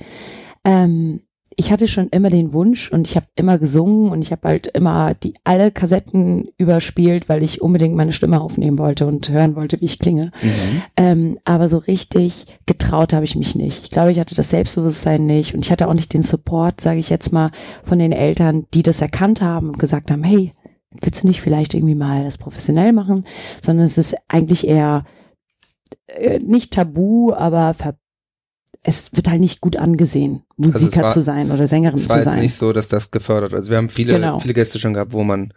Ähm, 0.63 1.21
ich 1.58 1.72
hatte 1.72 1.88
schon 1.88 2.08
immer 2.10 2.29
den 2.29 2.53
Wunsch 2.53 2.91
und 2.91 3.08
ich 3.08 3.15
habe 3.15 3.27
immer 3.36 3.58
gesungen 3.58 4.10
und 4.10 4.22
ich 4.22 4.31
habe 4.31 4.48
halt 4.48 4.67
immer 4.67 5.13
die 5.13 5.34
alle 5.43 5.72
Kassetten 5.72 6.50
überspielt, 6.58 7.27
weil 7.27 7.43
ich 7.43 7.62
unbedingt 7.62 7.96
meine 7.96 8.13
Stimme 8.13 8.39
aufnehmen 8.39 8.77
wollte 8.77 9.05
und 9.05 9.29
hören 9.29 9.55
wollte, 9.55 9.81
wie 9.81 9.86
ich 9.86 10.00
klinge. 10.00 10.31
Ähm, 10.96 11.39
aber 11.43 11.67
so 11.67 11.77
richtig 11.77 12.58
getraut 12.65 13.13
habe 13.13 13.25
ich 13.25 13.36
mich 13.36 13.55
nicht. 13.55 13.84
Ich 13.84 13.91
glaube, 13.91 14.12
ich 14.12 14.20
hatte 14.20 14.36
das 14.36 14.50
Selbstbewusstsein 14.50 15.25
nicht 15.25 15.53
und 15.53 15.65
ich 15.65 15.72
hatte 15.72 15.88
auch 15.89 15.93
nicht 15.93 16.13
den 16.13 16.24
Support, 16.24 16.79
sage 16.79 17.00
ich 17.00 17.10
jetzt 17.10 17.34
mal, 17.34 17.51
von 17.84 18.00
den 18.00 18.13
Eltern, 18.13 18.65
die 18.74 18.84
das 18.84 19.01
erkannt 19.01 19.41
haben 19.41 19.70
und 19.70 19.79
gesagt 19.79 20.10
haben, 20.10 20.24
hey, 20.24 20.53
willst 21.01 21.24
du 21.24 21.27
nicht 21.27 21.41
vielleicht 21.41 21.74
irgendwie 21.74 21.96
mal 21.96 22.24
das 22.24 22.38
professionell 22.38 22.93
machen? 22.93 23.25
Sondern 23.62 23.86
es 23.86 23.98
ist 23.98 24.15
eigentlich 24.29 24.67
eher 24.67 25.05
äh, 26.08 26.39
nicht 26.39 26.74
tabu, 26.74 27.34
aber 27.34 27.74
ver 27.74 27.96
es 28.83 29.13
wird 29.13 29.29
halt 29.29 29.41
nicht 29.41 29.61
gut 29.61 29.75
angesehen, 29.77 30.43
Also 30.57 30.69
es 30.77 30.81
Musiker 30.81 31.01
war- 31.03 31.13
zu 31.13 31.21
sein 31.21 31.51
oder 31.51 31.67
Sängerin 31.67 32.00
Es 32.00 32.09
war 32.09 32.15
zu 32.17 32.23
jetzt 32.23 32.33
sein. 32.33 32.41
nicht 32.41 32.55
so, 32.55 32.73
dass 32.73 32.89
das 32.89 33.11
gefördert 33.11 33.51
wird. 33.51 33.59
Also 33.59 33.71
wir 33.71 33.77
haben 33.77 33.89
viele, 33.89 34.13
Genau. 34.13 34.39
viele 34.39 34.53
Gäste 34.53 34.79
schon 34.79 34.93
gehabt, 34.93 35.13
wo 35.13 35.23
man, 35.23 35.53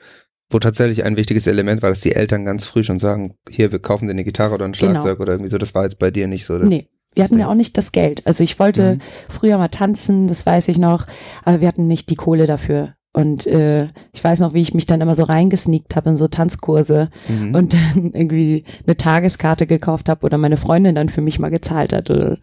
wo 0.50 0.58
tatsächlich 0.58 1.04
ein 1.04 1.16
wichtiges 1.16 1.46
Element 1.46 1.82
war, 1.82 1.90
dass 1.90 2.00
die 2.00 2.12
Eltern 2.14 2.44
ganz 2.44 2.64
früh 2.64 2.82
schon 2.82 2.98
sagen, 2.98 3.34
hier, 3.48 3.72
wir 3.72 3.78
kaufen 3.78 4.06
dir 4.06 4.12
eine 4.12 4.24
Gitarre 4.24 4.54
oder 4.54 4.66
ein 4.66 4.72
Genau. 4.72 4.90
Schlagzeug 4.92 5.20
oder 5.20 5.32
irgendwie 5.32 5.50
so. 5.50 5.58
Das 5.58 5.74
war 5.74 5.84
jetzt 5.84 5.98
bei 5.98 6.10
dir 6.10 6.26
nicht 6.28 6.44
so. 6.44 6.58
Nee. 6.58 6.88
Wir 7.14 7.22
hatten 7.24 7.38
ja 7.38 7.48
auch 7.48 7.54
nicht 7.54 7.78
das 7.78 7.92
Geld. 7.92 8.26
Also 8.26 8.42
ich 8.42 8.58
wollte 8.58 8.96
Mhm. 8.96 9.00
früher 9.30 9.56
mal 9.56 9.68
tanzen, 9.68 10.26
das 10.26 10.44
weiß 10.44 10.66
ich 10.68 10.78
noch, 10.78 11.06
aber 11.44 11.60
wir 11.60 11.68
hatten 11.68 11.86
nicht 11.86 12.10
die 12.10 12.16
Kohle 12.16 12.46
dafür. 12.46 12.94
Und 13.14 13.47
äh, 13.47 13.85
ich 14.12 14.23
weiß 14.23 14.40
noch, 14.40 14.54
wie 14.54 14.61
ich 14.61 14.75
mich 14.75 14.87
dann 14.87 15.00
immer 15.00 15.14
so 15.14 15.23
reingesneakt 15.23 15.94
habe 15.94 16.11
in 16.11 16.16
so 16.16 16.26
Tanzkurse 16.26 17.11
Mhm. 17.28 17.54
und 17.54 17.73
dann 17.94 18.11
irgendwie 18.12 18.64
eine 18.87 18.97
Tageskarte 18.97 19.66
gekauft 19.66 20.09
habe 20.09 20.26
oder 20.26 20.37
meine 20.37 20.56
Freundin 20.56 20.97
dann 20.97 21.09
für 21.09 21.21
mich 21.23 21.38
mal 21.38 21.50
gezahlt 21.50 21.92
hat. 21.92 22.11
Oder, 22.11 22.38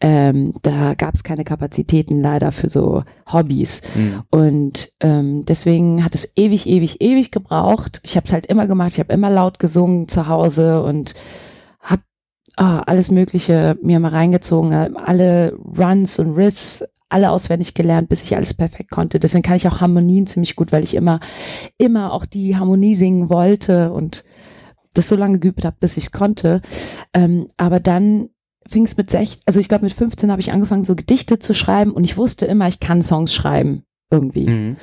ähm, 0.00 0.52
da 0.62 0.94
gab 0.94 1.14
es 1.14 1.24
keine 1.24 1.44
Kapazitäten 1.44 2.20
leider 2.22 2.52
für 2.52 2.68
so 2.68 3.02
Hobbys. 3.32 3.80
Mhm. 3.94 4.22
Und 4.30 4.90
ähm, 5.00 5.44
deswegen 5.46 6.04
hat 6.04 6.14
es 6.14 6.30
ewig, 6.36 6.68
ewig, 6.68 7.00
ewig 7.00 7.30
gebraucht. 7.30 8.00
Ich 8.04 8.14
habe 8.16 8.26
es 8.26 8.32
halt 8.34 8.46
immer 8.46 8.66
gemacht. 8.66 8.90
Ich 8.92 8.98
habe 9.00 9.12
immer 9.14 9.30
laut 9.30 9.58
gesungen 9.58 10.08
zu 10.08 10.28
Hause 10.28 10.82
und 10.82 11.14
ah, 12.56 12.80
alles 12.80 13.10
Mögliche 13.10 13.76
mir 13.82 14.00
mal 14.00 14.10
reingezogen, 14.10 14.72
alle 14.96 15.52
Runs 15.78 16.18
und 16.18 16.34
Riffs, 16.34 16.84
alle 17.08 17.30
auswendig 17.30 17.74
gelernt, 17.74 18.08
bis 18.08 18.22
ich 18.22 18.34
alles 18.36 18.54
perfekt 18.54 18.90
konnte. 18.90 19.20
Deswegen 19.20 19.42
kann 19.42 19.56
ich 19.56 19.68
auch 19.68 19.80
Harmonien 19.80 20.26
ziemlich 20.26 20.56
gut, 20.56 20.72
weil 20.72 20.84
ich 20.84 20.94
immer, 20.94 21.20
immer 21.78 22.12
auch 22.12 22.24
die 22.24 22.56
Harmonie 22.56 22.96
singen 22.96 23.28
wollte 23.28 23.92
und 23.92 24.24
das 24.94 25.08
so 25.08 25.16
lange 25.16 25.38
geübt 25.38 25.64
habe, 25.64 25.76
bis 25.78 25.96
ich 25.96 26.12
konnte. 26.12 26.60
Ähm, 27.12 27.48
aber 27.56 27.80
dann 27.80 28.28
fing 28.66 28.84
es 28.84 28.96
mit 28.96 29.10
16, 29.10 29.42
also 29.46 29.60
ich 29.60 29.68
glaube 29.68 29.84
mit 29.84 29.92
15 29.92 30.30
habe 30.30 30.40
ich 30.40 30.52
angefangen, 30.52 30.84
so 30.84 30.94
Gedichte 30.94 31.38
zu 31.38 31.52
schreiben 31.52 31.92
und 31.92 32.04
ich 32.04 32.16
wusste 32.16 32.46
immer, 32.46 32.68
ich 32.68 32.80
kann 32.80 33.02
Songs 33.02 33.34
schreiben 33.34 33.84
irgendwie 34.10 34.48
Mhm. 34.48 34.76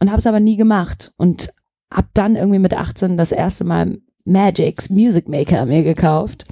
und 0.00 0.10
habe 0.10 0.18
es 0.20 0.26
aber 0.26 0.40
nie 0.40 0.56
gemacht 0.56 1.12
und 1.16 1.50
habe 1.92 2.08
dann 2.14 2.36
irgendwie 2.36 2.58
mit 2.58 2.74
18 2.74 3.16
das 3.16 3.32
erste 3.32 3.64
Mal 3.64 3.98
Magic's 4.28 4.90
Music 4.90 5.28
Maker 5.28 5.66
mir 5.66 5.82
gekauft 5.82 6.46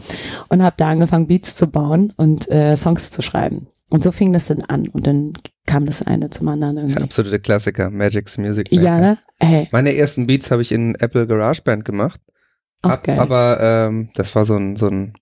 und 0.49 0.63
habe 0.63 0.75
da 0.79 0.89
angefangen 0.89 1.27
Beats 1.27 1.55
zu 1.55 1.67
bauen 1.67 2.13
und 2.17 2.51
äh, 2.51 2.77
Songs 2.77 3.11
zu 3.11 3.23
schreiben 3.23 3.69
und 3.91 4.03
so 4.03 4.11
fing 4.13 4.33
das 4.33 4.47
dann 4.47 4.63
an 4.63 4.89
und 4.89 5.07
dann 5.07 5.33
kam 5.67 5.87
das 5.87 6.03
eine 6.03 6.31
zum 6.31 6.49
anderen 6.49 6.77
irgendwie. 6.79 7.03
Absolute 7.03 7.39
Klassiker, 7.41 7.91
Magic's 7.91 8.39
Music. 8.39 8.71
Ja, 8.73 8.93
Maker. 8.93 9.01
ne? 9.01 9.19
Hey, 9.39 9.69
Meine 9.73 9.95
ersten 9.95 10.27
Beats 10.27 10.51
habe 10.51 10.63
ich 10.63 10.73
in 10.73 10.95
Apple 10.97 11.27
GarageBand 11.27 11.85
gemacht. 11.85 12.21
auch 12.83 12.91
Hab, 12.91 13.05
geil. 13.05 13.19
aber 13.19 13.59
ähm, 13.61 14.09
das 14.15 14.35
war 14.35 14.45
so 14.45 14.55
ein, 14.57 14.77
so 14.77 14.87
ein 14.89 15.13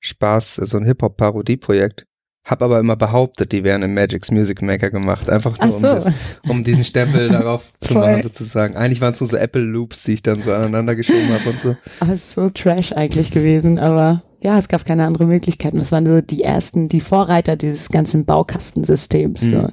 Spaß, 0.00 0.54
so 0.56 0.78
ein 0.78 0.84
Hip-Hop-Parodie-Projekt. 0.86 2.06
Hab 2.44 2.62
aber 2.62 2.80
immer 2.80 2.96
behauptet, 2.96 3.52
die 3.52 3.64
wären 3.64 3.82
im 3.82 3.94
Magic's 3.94 4.30
Music 4.30 4.62
Maker 4.62 4.90
gemacht. 4.90 5.28
Einfach 5.28 5.58
nur, 5.58 5.68
Ach 5.68 5.74
um, 5.74 5.80
so. 5.80 5.86
das, 5.88 6.12
um 6.48 6.64
diesen 6.64 6.84
Stempel 6.84 7.28
darauf 7.30 7.70
zu 7.80 7.94
machen, 7.94 8.22
sozusagen. 8.22 8.76
Eigentlich 8.76 9.00
waren 9.00 9.12
es 9.12 9.20
nur 9.20 9.28
so 9.28 9.36
Apple-Loops, 9.36 10.04
die 10.04 10.12
ich 10.14 10.22
dann 10.22 10.42
so 10.42 10.52
aneinander 10.52 10.96
geschoben 10.96 11.28
habe 11.32 11.50
und 11.50 11.60
so. 11.60 11.76
Aber 12.00 12.12
es 12.14 12.24
ist 12.24 12.32
so 12.32 12.48
trash 12.48 12.92
eigentlich 12.92 13.30
gewesen, 13.30 13.78
aber 13.78 14.22
ja, 14.40 14.56
es 14.58 14.68
gab 14.68 14.86
keine 14.86 15.04
andere 15.04 15.26
Möglichkeit. 15.26 15.74
Und 15.74 15.80
das 15.82 15.92
waren 15.92 16.06
so 16.06 16.20
die 16.22 16.42
ersten, 16.42 16.88
die 16.88 17.02
Vorreiter 17.02 17.56
dieses 17.56 17.90
ganzen 17.90 18.24
Baukastensystems. 18.24 19.42
Mhm. 19.42 19.50
So. 19.52 19.68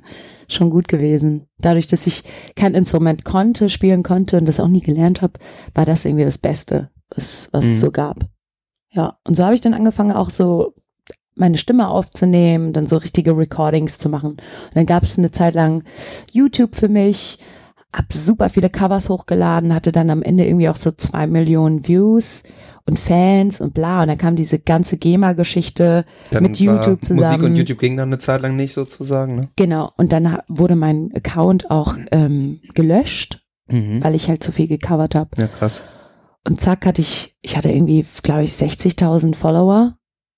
Schon 0.50 0.69
gut 0.69 0.88
gewesen. 0.88 1.47
Dadurch, 1.59 1.88
dass 1.88 2.05
ich 2.07 2.24
kein 2.55 2.74
Instrument 2.75 3.24
konnte, 3.25 3.69
spielen 3.69 4.03
konnte 4.03 4.38
und 4.38 4.45
das 4.47 4.59
auch 4.59 4.67
nie 4.67 4.81
gelernt 4.81 5.21
habe, 5.21 5.39
war 5.74 5.86
das 5.86 6.05
irgendwie 6.05 6.25
das 6.25 6.38
Beste, 6.38 6.89
was, 7.15 7.50
was 7.51 7.65
Mhm. 7.65 7.71
es 7.71 7.79
so 7.81 7.91
gab. 7.91 8.17
Ja, 8.91 9.17
und 9.25 9.36
so 9.36 9.43
habe 9.43 9.55
ich 9.55 9.62
dann 9.62 9.74
angefangen, 9.74 10.12
auch 10.12 10.29
so 10.29 10.74
meine 11.38 11.58
Stimme 11.58 11.88
aufzunehmen, 11.89 12.74
dann 12.74 12.88
so 12.88 12.98
richtige 12.98 13.38
Recordings 13.38 13.98
zu 13.98 14.10
machen. 14.10 14.32
Und 14.32 14.41
dann 14.75 14.86
gab 14.86 15.03
es 15.03 15.17
eine 15.17 15.32
Zeit 15.32 15.53
lang 15.56 15.84
YouTube 16.32 16.75
für 16.75 16.89
mich, 16.89 17.39
hab 17.94 18.12
super 18.13 18.50
viele 18.50 18.70
Covers 18.70 19.10
hochgeladen, 19.10 19.74
hatte 19.74 19.91
dann 19.91 20.10
am 20.10 20.22
Ende 20.22 20.46
irgendwie 20.46 20.70
auch 20.70 20.75
so 20.75 20.91
zwei 20.91 21.25
Millionen 21.27 21.88
Views 21.88 22.44
und 22.86 23.00
Fans 23.00 23.60
und 23.62 23.74
bla. 23.74 24.01
Und 24.01 24.08
dann 24.08 24.17
kam 24.17 24.36
diese 24.36 24.60
ganze 24.60 24.98
GEMA-Geschichte 24.98 26.06
mit 26.39 26.60
YouTube 26.60 26.77
war 26.77 26.89
Musik 26.89 27.03
zusammen. 27.03 27.44
und 27.46 27.56
YouTube 27.56 27.79
ging 27.79 27.98
dann 27.98 28.10
eine 28.10 28.20
Zeit 28.20 28.41
lang 28.41 28.56
nicht 28.56 28.74
sozusagen, 28.74 29.36
ne? 29.36 29.50
Genau. 29.56 29.91
Und 29.98 30.12
dann 30.12 30.39
wurde 30.48 30.75
mein 30.75 31.12
Account 31.15 31.70
auch 31.72 31.96
ähm, 32.12 32.60
gelöscht, 32.74 33.44
Mhm. 33.70 34.01
weil 34.01 34.15
ich 34.15 34.29
halt 34.29 34.41
zu 34.44 34.53
viel 34.53 34.67
gecovert 34.70 35.13
habe. 35.15 35.32
Ja, 35.38 35.48
krass. 35.48 35.84
Und 36.48 36.62
zack 36.62 36.86
hatte 36.86 37.01
ich, 37.01 37.36
ich 37.41 37.58
hatte 37.58 37.70
irgendwie, 37.70 38.06
glaube 38.24 38.44
ich, 38.44 38.53
60.000 38.53 39.36
Follower, 39.36 39.96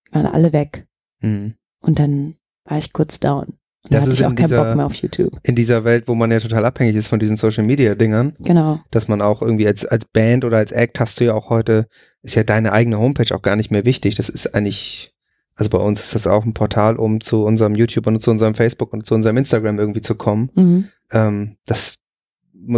die 0.07 0.15
waren 0.15 0.25
alle 0.25 0.51
weg. 0.51 0.87
Mhm. 1.21 1.53
Und 1.81 1.99
dann 1.99 2.35
war 2.65 2.77
ich 2.77 2.93
kurz 2.93 3.19
down. 3.19 3.55
Und 3.83 3.93
Das 3.93 4.07
ist 4.07 4.21
auch 4.23 4.29
in 4.29 4.35
keinen 4.35 4.47
dieser- 4.47 4.65
Bock 4.65 4.75
mehr 4.75 4.85
auf 4.85 4.93
YouTube. 4.95 5.37
In 5.43 5.55
dieser 5.55 5.83
Welt, 5.85 6.07
wo 6.07 6.13
man 6.15 6.31
ja 6.31 6.39
total 6.39 6.65
abhängig 6.65 6.95
ist 6.95 7.07
von 7.07 7.19
diesen 7.19 7.37
Social-Media-Dingern, 7.37 8.33
Genau. 8.39 8.81
dass 8.91 9.07
man 9.07 9.21
auch 9.21 9.41
irgendwie 9.41 9.67
als, 9.67 9.85
als 9.85 10.05
Band 10.05 10.43
oder 10.43 10.57
als 10.57 10.71
Act 10.73 10.99
hast 10.99 11.19
du 11.19 11.25
ja 11.25 11.33
auch 11.33 11.49
heute, 11.49 11.87
ist 12.21 12.35
ja 12.35 12.43
deine 12.43 12.73
eigene 12.73 12.99
Homepage 12.99 13.33
auch 13.33 13.41
gar 13.41 13.55
nicht 13.55 13.71
mehr 13.71 13.85
wichtig. 13.85 14.15
Das 14.15 14.27
ist 14.27 14.53
eigentlich, 14.53 15.13
also 15.55 15.69
bei 15.69 15.77
uns 15.77 16.01
ist 16.01 16.13
das 16.15 16.27
auch 16.27 16.43
ein 16.45 16.53
Portal, 16.53 16.97
um 16.97 17.21
zu 17.21 17.43
unserem 17.45 17.73
YouTube 17.75 18.07
und 18.07 18.21
zu 18.21 18.31
unserem 18.31 18.53
Facebook 18.53 18.91
und 18.91 19.05
zu 19.05 19.15
unserem 19.15 19.37
Instagram 19.37 19.79
irgendwie 19.79 20.01
zu 20.01 20.15
kommen. 20.15 20.49
Mhm. 20.55 20.89
Ähm, 21.11 21.55
das, 21.65 21.95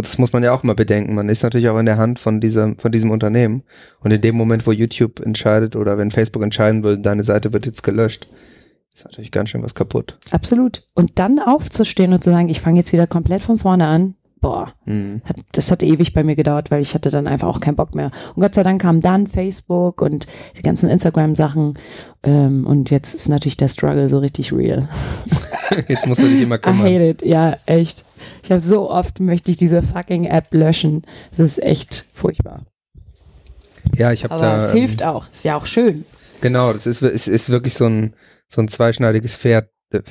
das 0.00 0.16
muss 0.18 0.32
man 0.32 0.42
ja 0.42 0.52
auch 0.52 0.62
mal 0.62 0.74
bedenken. 0.74 1.14
Man 1.14 1.28
ist 1.28 1.42
natürlich 1.42 1.68
auch 1.68 1.78
in 1.78 1.86
der 1.86 1.98
Hand 1.98 2.18
von 2.18 2.40
diesem, 2.40 2.78
von 2.78 2.90
diesem 2.92 3.10
Unternehmen. 3.10 3.62
Und 4.00 4.12
in 4.12 4.20
dem 4.20 4.36
Moment, 4.36 4.66
wo 4.66 4.72
YouTube 4.72 5.20
entscheidet 5.20 5.76
oder 5.76 5.98
wenn 5.98 6.10
Facebook 6.10 6.42
entscheiden 6.42 6.82
will, 6.84 6.98
deine 6.98 7.24
Seite 7.24 7.52
wird 7.52 7.66
jetzt 7.66 7.82
gelöscht, 7.82 8.26
ist 8.94 9.04
natürlich 9.04 9.30
ganz 9.30 9.50
schön 9.50 9.62
was 9.62 9.74
kaputt. 9.74 10.18
Absolut. 10.30 10.88
Und 10.94 11.18
dann 11.18 11.38
aufzustehen 11.38 12.12
und 12.12 12.24
zu 12.24 12.30
sagen, 12.30 12.48
ich 12.48 12.60
fange 12.60 12.78
jetzt 12.78 12.92
wieder 12.92 13.06
komplett 13.06 13.42
von 13.42 13.58
vorne 13.58 13.86
an. 13.86 14.14
Boah, 14.40 14.72
Mhm. 14.86 15.22
hat, 15.24 15.36
das 15.52 15.70
hat 15.70 15.84
ewig 15.84 16.12
bei 16.14 16.24
mir 16.24 16.34
gedauert, 16.34 16.72
weil 16.72 16.82
ich 16.82 16.94
hatte 16.94 17.10
dann 17.10 17.28
einfach 17.28 17.46
auch 17.46 17.60
keinen 17.60 17.76
Bock 17.76 17.94
mehr. 17.94 18.10
Und 18.34 18.42
Gott 18.42 18.56
sei 18.56 18.64
Dank 18.64 18.82
kam 18.82 19.00
dann 19.00 19.28
Facebook 19.28 20.02
und 20.02 20.26
die 20.58 20.62
ganzen 20.62 20.88
Instagram-Sachen. 20.90 21.78
Ähm, 22.24 22.66
und 22.66 22.90
jetzt 22.90 23.14
ist 23.14 23.28
natürlich 23.28 23.56
der 23.56 23.68
Struggle 23.68 24.08
so 24.08 24.18
richtig 24.18 24.52
real. 24.52 24.88
Jetzt 25.88 26.06
musst 26.08 26.20
du 26.22 26.28
dich 26.28 26.40
immer 26.40 26.56
I 26.58 26.58
kümmern. 26.58 26.86
hate 26.86 27.06
it. 27.08 27.22
Ja, 27.24 27.56
echt. 27.66 28.04
Ich 28.42 28.50
habe 28.50 28.62
so 28.62 28.90
oft 28.90 29.20
möchte 29.20 29.50
ich 29.50 29.56
diese 29.56 29.82
fucking 29.82 30.24
App 30.24 30.52
löschen. 30.52 31.02
Das 31.36 31.46
ist 31.46 31.62
echt 31.62 32.06
furchtbar. 32.12 32.66
Ja, 33.96 34.12
ich 34.12 34.24
habe 34.24 34.34
Aber 34.34 34.42
da. 34.42 34.56
es 34.64 34.70
ähm, 34.72 34.78
hilft 34.78 35.02
auch. 35.02 35.28
Ist 35.28 35.44
ja 35.44 35.56
auch 35.56 35.66
schön. 35.66 36.04
Genau, 36.40 36.72
das 36.72 36.86
ist, 36.86 37.02
ist, 37.02 37.28
ist 37.28 37.50
wirklich 37.50 37.74
so 37.74 37.86
ein, 37.86 38.14
so 38.48 38.60
ein 38.60 38.68
zweischneidiges 38.68 39.36
Pferd. 39.36 39.68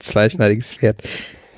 zweischneidiges 0.00 0.74
Pferd. 0.74 1.02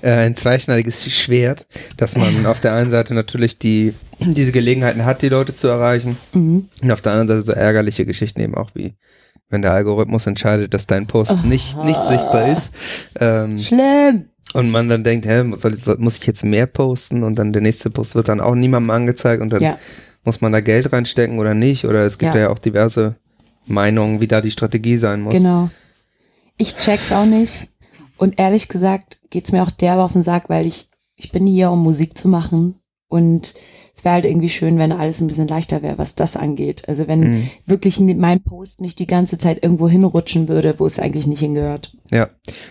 Äh, 0.00 0.12
ein 0.12 0.37
zweischneidiges 0.37 1.11
Schwert, 1.12 1.66
dass 1.97 2.16
man 2.16 2.47
auf 2.47 2.61
der 2.61 2.75
einen 2.75 2.90
Seite 2.90 3.14
natürlich 3.14 3.59
die, 3.59 3.95
diese 4.21 4.52
Gelegenheiten 4.52 5.04
hat, 5.04 5.23
die 5.23 5.28
Leute 5.28 5.54
zu 5.54 5.68
erreichen. 5.68 6.16
Mhm. 6.33 6.68
Und 6.80 6.90
auf 6.90 7.00
der 7.02 7.12
anderen 7.12 7.28
Seite 7.28 7.42
so 7.42 7.52
ärgerliche 7.52 8.07
Geschichten 8.07 8.40
eben 8.40 8.54
auch 8.54 8.71
wie, 8.75 8.95
wenn 9.49 9.62
der 9.62 9.73
Algorithmus 9.73 10.26
entscheidet, 10.26 10.73
dass 10.75 10.87
dein 10.87 11.07
Post 11.07 11.45
nicht, 11.45 11.83
nicht 11.85 12.04
sichtbar 12.07 12.49
ist. 12.49 12.71
Ähm, 13.18 13.59
Schlimm. 13.61 14.28
Und 14.54 14.70
man 14.70 14.88
dann 14.88 15.04
denkt, 15.04 15.26
hä, 15.26 15.44
soll, 15.56 15.78
muss 15.98 16.18
ich 16.18 16.26
jetzt 16.26 16.44
mehr 16.44 16.66
posten? 16.66 17.22
Und 17.22 17.36
dann 17.36 17.52
der 17.52 17.62
nächste 17.62 17.90
Post 17.90 18.14
wird 18.14 18.28
dann 18.28 18.40
auch 18.40 18.54
niemandem 18.54 18.90
angezeigt 18.90 19.42
und 19.42 19.50
dann 19.50 19.62
Ja. 19.62 19.78
muss 20.24 20.40
man 20.40 20.52
da 20.52 20.60
Geld 20.60 20.92
reinstecken 20.92 21.38
oder 21.38 21.54
nicht? 21.54 21.84
Oder 21.84 22.04
es 22.06 22.18
gibt 22.18 22.34
Ja. 22.34 22.42
ja, 22.42 22.50
auch 22.50 22.58
diverse 22.58 23.16
Meinungen, 23.66 24.20
wie 24.20 24.28
da 24.28 24.40
die 24.40 24.50
Strategie 24.50 24.96
sein 24.96 25.20
muss. 25.22 25.34
Genau. 25.34 25.70
Ich 26.56 26.76
check's 26.76 27.12
auch 27.12 27.26
nicht. 27.26 27.68
Und 28.16 28.38
ehrlich 28.38 28.68
gesagt 28.68 29.18
geht's 29.30 29.52
mir 29.52 29.62
auch 29.62 29.70
derbe 29.70 30.02
auf 30.02 30.12
den 30.14 30.22
Sack, 30.22 30.48
weil 30.48 30.66
ich, 30.66 30.88
ich 31.16 31.30
bin 31.30 31.46
hier, 31.46 31.70
um 31.70 31.82
Musik 31.82 32.16
zu 32.18 32.28
machen. 32.28 32.80
Und 33.08 33.54
es 33.98 34.04
wäre 34.04 34.14
halt 34.14 34.24
irgendwie 34.26 34.48
schön, 34.48 34.78
wenn 34.78 34.92
alles 34.92 35.20
ein 35.20 35.26
bisschen 35.26 35.48
leichter 35.48 35.82
wäre, 35.82 35.98
was 35.98 36.14
das 36.14 36.36
angeht. 36.36 36.88
Also 36.88 37.08
wenn 37.08 37.18
Mhm. 37.20 37.50
wirklich 37.66 37.98
mein 37.98 38.40
Post 38.44 38.80
nicht 38.80 39.00
die 39.00 39.08
ganze 39.08 39.38
Zeit 39.38 39.60
irgendwo 39.64 39.88
hinrutschen 39.88 40.46
würde, 40.46 40.78
wo 40.78 40.86
es 40.86 41.00
eigentlich 41.00 41.26
nicht 41.26 41.40
hingehört. 41.40 41.96
Ja, 42.12 42.28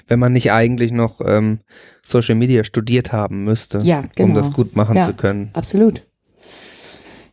wenn 0.07 0.19
man 0.19 0.31
nicht 0.31 0.53
eigentlich 0.53 0.93
noch 0.93 1.19
ähm, 1.19 1.59
Social 2.05 2.35
Media 2.35 2.63
studiert 2.63 3.11
haben 3.11 3.43
müsste, 3.43 3.79
Ja, 3.79 4.03
genau. 4.15 4.29
um 4.29 4.35
das 4.35 4.53
gut 4.53 4.77
machen 4.77 4.95
Ja. 4.95 5.01
zu 5.03 5.13
können. 5.15 5.49
Absolut. 5.51 6.07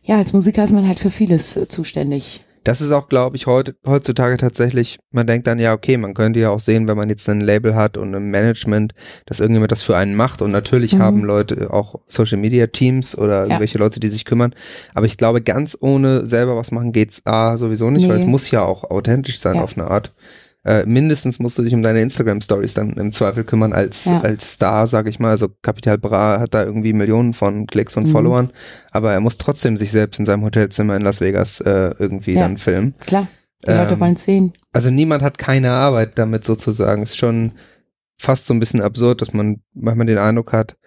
Ja, 0.03 0.17
als 0.17 0.33
Musiker 0.33 0.63
ist 0.65 0.73
man 0.73 0.87
halt 0.87 0.99
für 0.99 1.09
vieles 1.09 1.55
äh, 1.55 1.67
zuständig. 1.69 2.43
Das 2.65 2.81
ist 2.81 2.91
auch, 2.91 3.07
glaube 3.09 3.35
ich, 3.37 3.45
heute, 3.45 3.75
heutzutage 3.87 4.37
tatsächlich, 4.37 4.97
man 5.11 5.27
denkt 5.27 5.45
dann, 5.45 5.59
ja, 5.59 5.71
okay, 5.73 5.97
man 5.97 6.15
könnte 6.15 6.39
ja 6.39 6.49
auch 6.49 6.59
sehen, 6.59 6.87
wenn 6.87 6.97
man 6.97 7.09
jetzt 7.09 7.29
ein 7.29 7.39
Label 7.39 7.75
hat 7.75 7.95
und 7.95 8.13
ein 8.13 8.31
Management, 8.31 8.93
dass 9.27 9.39
irgendjemand 9.39 9.71
das 9.71 9.83
für 9.83 9.95
einen 9.95 10.15
macht. 10.15 10.41
Und 10.41 10.49
natürlich 10.51 10.95
Mhm. 10.95 10.99
haben 10.99 11.23
Leute 11.23 11.71
auch 11.71 11.99
Social 12.07 12.39
Media 12.39 12.65
Teams 12.67 13.15
oder 13.17 13.43
irgendwelche 13.43 13.77
Leute, 13.77 13.99
die 13.99 14.09
sich 14.09 14.25
kümmern. 14.25 14.53
Aber 14.95 15.05
ich 15.05 15.15
glaube, 15.17 15.41
ganz 15.43 15.77
ohne 15.79 16.25
selber 16.25 16.57
was 16.57 16.71
machen 16.71 16.91
geht's 16.91 17.21
A 17.25 17.57
sowieso 17.57 17.91
nicht, 17.91 18.09
weil 18.09 18.17
Nee. 18.17 18.23
es 18.23 18.29
muss 18.29 18.49
ja 18.49 18.63
auch 18.63 18.83
authentisch 18.89 19.39
sein 19.39 19.55
Ja. 19.57 19.61
auf 19.63 19.77
eine 19.77 19.87
Art. 19.87 20.13
Äh, 20.65 20.83
mindestens 20.87 21.37
musst 21.37 21.57
du 21.59 21.61
dich 21.63 21.73
um 21.75 21.83
deine 21.83 22.01
Instagram 22.01 22.41
Stories 22.41 22.73
dann 22.73 22.93
im 22.93 23.11
Zweifel 23.13 23.43
kümmern 23.43 23.71
als 23.71 24.05
Ja. 24.05 24.21
als 24.21 24.53
Star, 24.53 24.87
sag 24.87 25.07
ich 25.07 25.19
mal. 25.19 25.29
Also 25.29 25.47
Capital 25.61 25.97
Bra 25.99 26.39
hat 26.39 26.55
da 26.55 26.63
irgendwie 26.63 26.91
Millionen 26.93 27.33
von 27.35 27.67
Klicks 27.67 27.95
und 27.97 28.07
Mhm. 28.07 28.11
Followern, 28.11 28.49
aber 28.91 29.13
er 29.13 29.19
muss 29.19 29.37
trotzdem 29.37 29.77
sich 29.77 29.91
selbst 29.91 30.19
in 30.19 30.25
seinem 30.25 30.43
Hotelzimmer 30.43 30.95
in 30.95 31.03
Las 31.03 31.21
Vegas 31.21 31.61
äh, 31.61 31.93
irgendwie 31.99 32.33
Ja. 32.33 32.41
dann 32.41 32.57
filmen. 32.57 32.95
Klar, 33.05 33.27
die 33.65 33.69
Ähm, 33.71 33.77
Leute 33.77 33.99
wollen 33.99 34.15
sehen. 34.15 34.53
Also 34.73 34.89
niemand 34.89 35.21
hat 35.21 35.37
keine 35.37 35.69
Arbeit 35.71 36.17
damit 36.17 36.45
sozusagen. 36.45 37.03
Ist 37.03 37.15
schon 37.17 37.51
fast 38.17 38.47
so 38.47 38.53
ein 38.55 38.59
bisschen 38.59 38.81
absurd, 38.81 39.21
dass 39.21 39.33
man 39.33 39.61
manchmal 39.75 40.07
den 40.07 40.17
Eindruck 40.17 40.51
hat, 40.51 40.77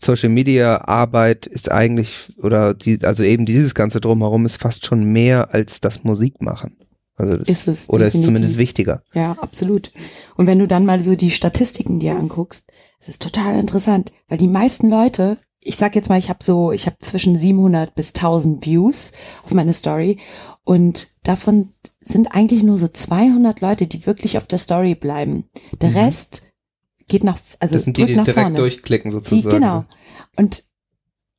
Social 0.00 0.30
Media 0.30 0.88
Arbeit 0.88 1.46
ist 1.46 1.70
eigentlich 1.70 2.30
oder 2.42 2.72
die 2.74 2.98
also 3.04 3.22
eben 3.22 3.46
dieses 3.46 3.74
ganze 3.74 4.00
drumherum 4.00 4.46
ist 4.46 4.56
fast 4.56 4.86
schon 4.86 5.04
mehr 5.12 5.52
als 5.54 5.80
das 5.80 6.02
Musikmachen. 6.02 6.76
Also 7.16 7.36
das, 7.36 7.48
Ist 7.48 7.68
es. 7.68 7.88
oder 7.90 8.06
ist 8.06 8.22
zumindest 8.22 8.56
wichtiger. 8.58 9.02
Ja, 9.12 9.32
absolut. 9.40 9.92
Und 10.36 10.46
wenn 10.46 10.58
du 10.58 10.66
dann 10.66 10.86
mal 10.86 10.98
so 11.00 11.14
die 11.14 11.30
Statistiken 11.30 12.00
dir 12.00 12.16
anguckst, 12.16 12.70
es 12.98 13.08
ist 13.08 13.22
total 13.22 13.58
interessant, 13.60 14.12
weil 14.28 14.38
die 14.38 14.48
meisten 14.48 14.88
Leute 14.88 15.38
ich 15.64 15.76
sag 15.76 15.94
jetzt 15.94 16.08
mal, 16.08 16.18
ich 16.18 16.28
habe 16.28 16.42
so, 16.42 16.72
ich 16.72 16.86
habe 16.86 16.96
zwischen 16.98 17.36
700 17.36 17.94
bis 17.94 18.08
1000 18.16 18.66
Views 18.66 19.12
auf 19.44 19.54
meine 19.54 19.72
Story 19.72 20.18
und 20.64 21.12
davon 21.22 21.68
sind 22.00 22.34
eigentlich 22.34 22.64
nur 22.64 22.78
so 22.78 22.88
200 22.88 23.60
Leute, 23.60 23.86
die 23.86 24.04
wirklich 24.04 24.36
auf 24.38 24.48
der 24.48 24.58
Story 24.58 24.96
bleiben. 24.96 25.44
Der 25.80 25.90
Mhm. 25.90 25.96
Rest 25.98 26.42
geht 27.06 27.22
nach, 27.22 27.38
also 27.60 27.76
Das 27.76 27.84
sind 27.84 27.96
die, 27.96 28.06
die 28.06 28.14
direkt 28.14 28.32
vorne. 28.32 28.56
durchklicken 28.56 29.12
Die, 29.12 29.14
sozusagen. 29.14 29.50
genau. 29.54 29.84
Und 30.34 30.64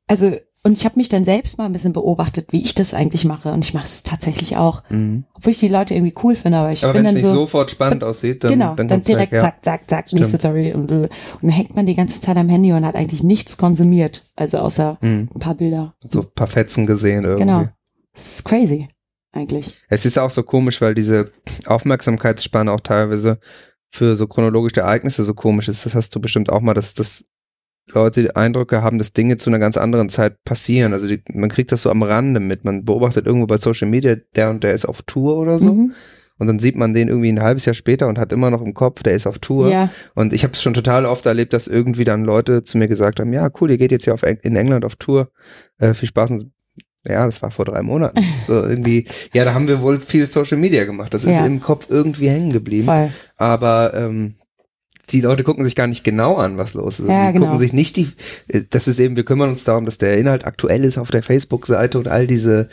also 0.07 0.37
und 0.63 0.77
ich 0.77 0.85
habe 0.85 0.97
mich 0.97 1.09
dann 1.09 1.25
selbst 1.25 1.57
mal 1.57 1.65
ein 1.65 1.71
bisschen 1.73 1.93
beobachtet, 1.93 2.47
wie 2.51 2.61
ich 2.61 2.73
das 2.73 2.93
eigentlich 2.93 3.25
mache 3.25 3.51
und 3.51 3.65
ich 3.65 3.73
mache 3.73 3.85
es 3.85 4.03
tatsächlich 4.03 4.55
auch, 4.57 4.81
Mhm. 4.89 5.25
obwohl 5.33 5.51
ich 5.51 5.59
die 5.59 5.67
Leute 5.67 5.93
irgendwie 5.93 6.13
cool 6.23 6.35
finde, 6.35 6.57
aber 6.59 6.71
ich 6.71 6.83
Aber 6.83 6.93
bin 6.93 7.03
dann 7.03 7.13
nicht 7.15 7.23
so 7.25 7.33
sofort 7.33 7.69
spannend 7.71 8.03
aussieht, 8.03 8.43
dann, 8.43 8.51
genau, 8.51 8.75
dann, 8.75 8.87
dann, 8.87 8.99
weg, 8.99 9.05
direkt 9.05 9.33
ja. 9.33 9.39
zack, 9.39 9.63
zack, 9.63 9.89
zack, 9.89 10.07
Stimmt. 10.07 10.21
nächste 10.21 10.37
Story 10.37 10.73
und, 10.73 10.91
und 10.91 11.09
dann 11.41 11.49
hängt 11.51 11.75
man 11.75 11.85
die 11.85 11.95
ganze 11.95 12.21
Zeit 12.21 12.37
am 12.37 12.47
Handy 12.49 12.71
und 12.71 12.85
hat 12.85 12.95
eigentlich 12.95 13.23
nichts 13.23 13.57
konsumiert, 13.57 14.25
also 14.35 14.57
außer 14.59 14.97
Mhm. 15.01 15.29
ein 15.35 15.39
paar 15.39 15.55
Bilder. 15.55 15.95
So 16.07 16.21
ein 16.21 16.27
paar 16.33 16.47
Fetzen 16.47 16.85
gesehen 16.85 17.23
irgendwie. 17.25 17.41
Genau. 17.43 17.65
Das 18.13 18.25
ist 18.35 18.45
crazy, 18.45 18.87
eigentlich. 19.31 19.73
Es 19.89 20.05
ist 20.05 20.17
auch 20.17 20.29
so 20.29 20.43
komisch, 20.43 20.79
weil 20.81 20.95
diese 20.95 21.31
Aufmerksamkeitsspanne 21.65 22.71
auch 22.71 22.79
teilweise 22.79 23.39
für 23.89 24.15
so 24.15 24.27
chronologische 24.27 24.79
Ereignisse 24.81 25.23
so 25.23 25.33
komisch 25.33 25.67
ist. 25.67 25.85
Das 25.85 25.93
hast 25.93 26.15
du 26.15 26.19
bestimmt 26.19 26.51
auch 26.51 26.61
mal, 26.61 26.73
dass, 26.73 26.93
dass 26.93 27.25
Leute 27.91 28.21
die 28.21 28.35
Eindrücke 28.35 28.81
haben, 28.81 28.97
dass 28.97 29.13
Dinge 29.13 29.37
zu 29.37 29.49
einer 29.49 29.59
ganz 29.59 29.77
anderen 29.77 30.09
Zeit 30.09 30.43
passieren. 30.45 30.93
Also 30.93 31.07
die, 31.07 31.21
man 31.33 31.49
kriegt 31.49 31.71
das 31.71 31.81
so 31.81 31.89
am 31.91 32.01
Rande 32.03 32.39
mit. 32.39 32.63
Man 32.63 32.85
beobachtet 32.85 33.25
irgendwo 33.25 33.45
bei 33.47 33.57
Social 33.57 33.89
Media, 33.89 34.15
der 34.35 34.49
und 34.49 34.63
der 34.63 34.73
ist 34.73 34.85
auf 34.85 35.01
Tour 35.03 35.37
oder 35.37 35.59
so. 35.59 35.73
Mhm. 35.73 35.93
Und 36.39 36.47
dann 36.47 36.59
sieht 36.59 36.75
man 36.75 36.93
den 36.93 37.09
irgendwie 37.09 37.31
ein 37.31 37.41
halbes 37.41 37.65
Jahr 37.65 37.73
später 37.75 38.07
und 38.07 38.17
hat 38.17 38.33
immer 38.33 38.49
noch 38.49 38.61
im 38.61 38.73
Kopf, 38.73 39.03
der 39.03 39.13
ist 39.13 39.27
auf 39.27 39.37
Tour. 39.39 39.69
Ja, 39.69 39.91
Und 40.15 40.33
ich 40.33 40.43
habe 40.43 40.53
es 40.53 40.61
schon 40.63 40.73
total 40.73 41.05
oft 41.05 41.25
erlebt, 41.25 41.53
dass 41.53 41.67
irgendwie 41.67 42.05
dann 42.05 42.23
Leute 42.23 42.63
zu 42.63 42.77
mir 42.77 42.87
gesagt 42.87 43.19
haben, 43.19 43.31
ja 43.33 43.49
cool, 43.61 43.69
ihr 43.69 43.77
geht 43.77 43.91
jetzt 43.91 44.05
hier 44.05 44.13
auf 44.13 44.23
in 44.23 44.55
England 44.55 44.83
auf 44.83 44.95
Tour, 44.95 45.29
äh, 45.77 45.93
viel 45.93 46.07
Spaß. 46.09 46.31
Und 46.31 46.51
ja, 47.07 47.25
das 47.25 47.41
war 47.41 47.51
vor 47.51 47.65
drei 47.65 47.81
Monaten. 47.81 48.19
So 48.47 48.53
irgendwie, 48.55 49.07
ja, 49.33 49.45
da 49.45 49.53
haben 49.53 49.67
wir 49.67 49.81
wohl 49.81 49.99
viel 49.99 50.25
Social 50.25 50.57
Media 50.57 50.85
gemacht. 50.85 51.13
Das 51.13 51.23
ist 51.23 51.31
Ja. 51.31 51.45
im 51.45 51.61
Kopf 51.61 51.87
irgendwie 51.89 52.29
hängen 52.29 52.51
geblieben. 52.51 52.85
voll. 52.87 53.09
Aber 53.37 53.93
ähm, 53.93 54.35
die 55.09 55.21
Leute 55.21 55.43
gucken 55.43 55.65
sich 55.65 55.75
gar 55.75 55.87
nicht 55.87 56.03
genau 56.03 56.37
an, 56.37 56.57
was 56.57 56.73
los 56.73 56.99
ist. 56.99 57.09
Ja, 57.09 57.27
die 57.27 57.33
genau. 57.33 57.47
gucken 57.47 57.59
sich 57.59 57.73
nicht 57.73 57.97
die, 57.97 58.09
das 58.69 58.87
ist 58.87 58.99
eben, 58.99 59.15
wir 59.15 59.25
kümmern 59.25 59.49
uns 59.49 59.63
darum, 59.63 59.85
dass 59.85 59.97
der 59.97 60.17
Inhalt 60.17 60.45
aktuell 60.45 60.83
ist 60.85 60.97
auf 60.97 61.11
der 61.11 61.23
Facebook-Seite 61.23 61.99
und 61.99 62.07
all 62.07 62.25
diese, 62.25 62.69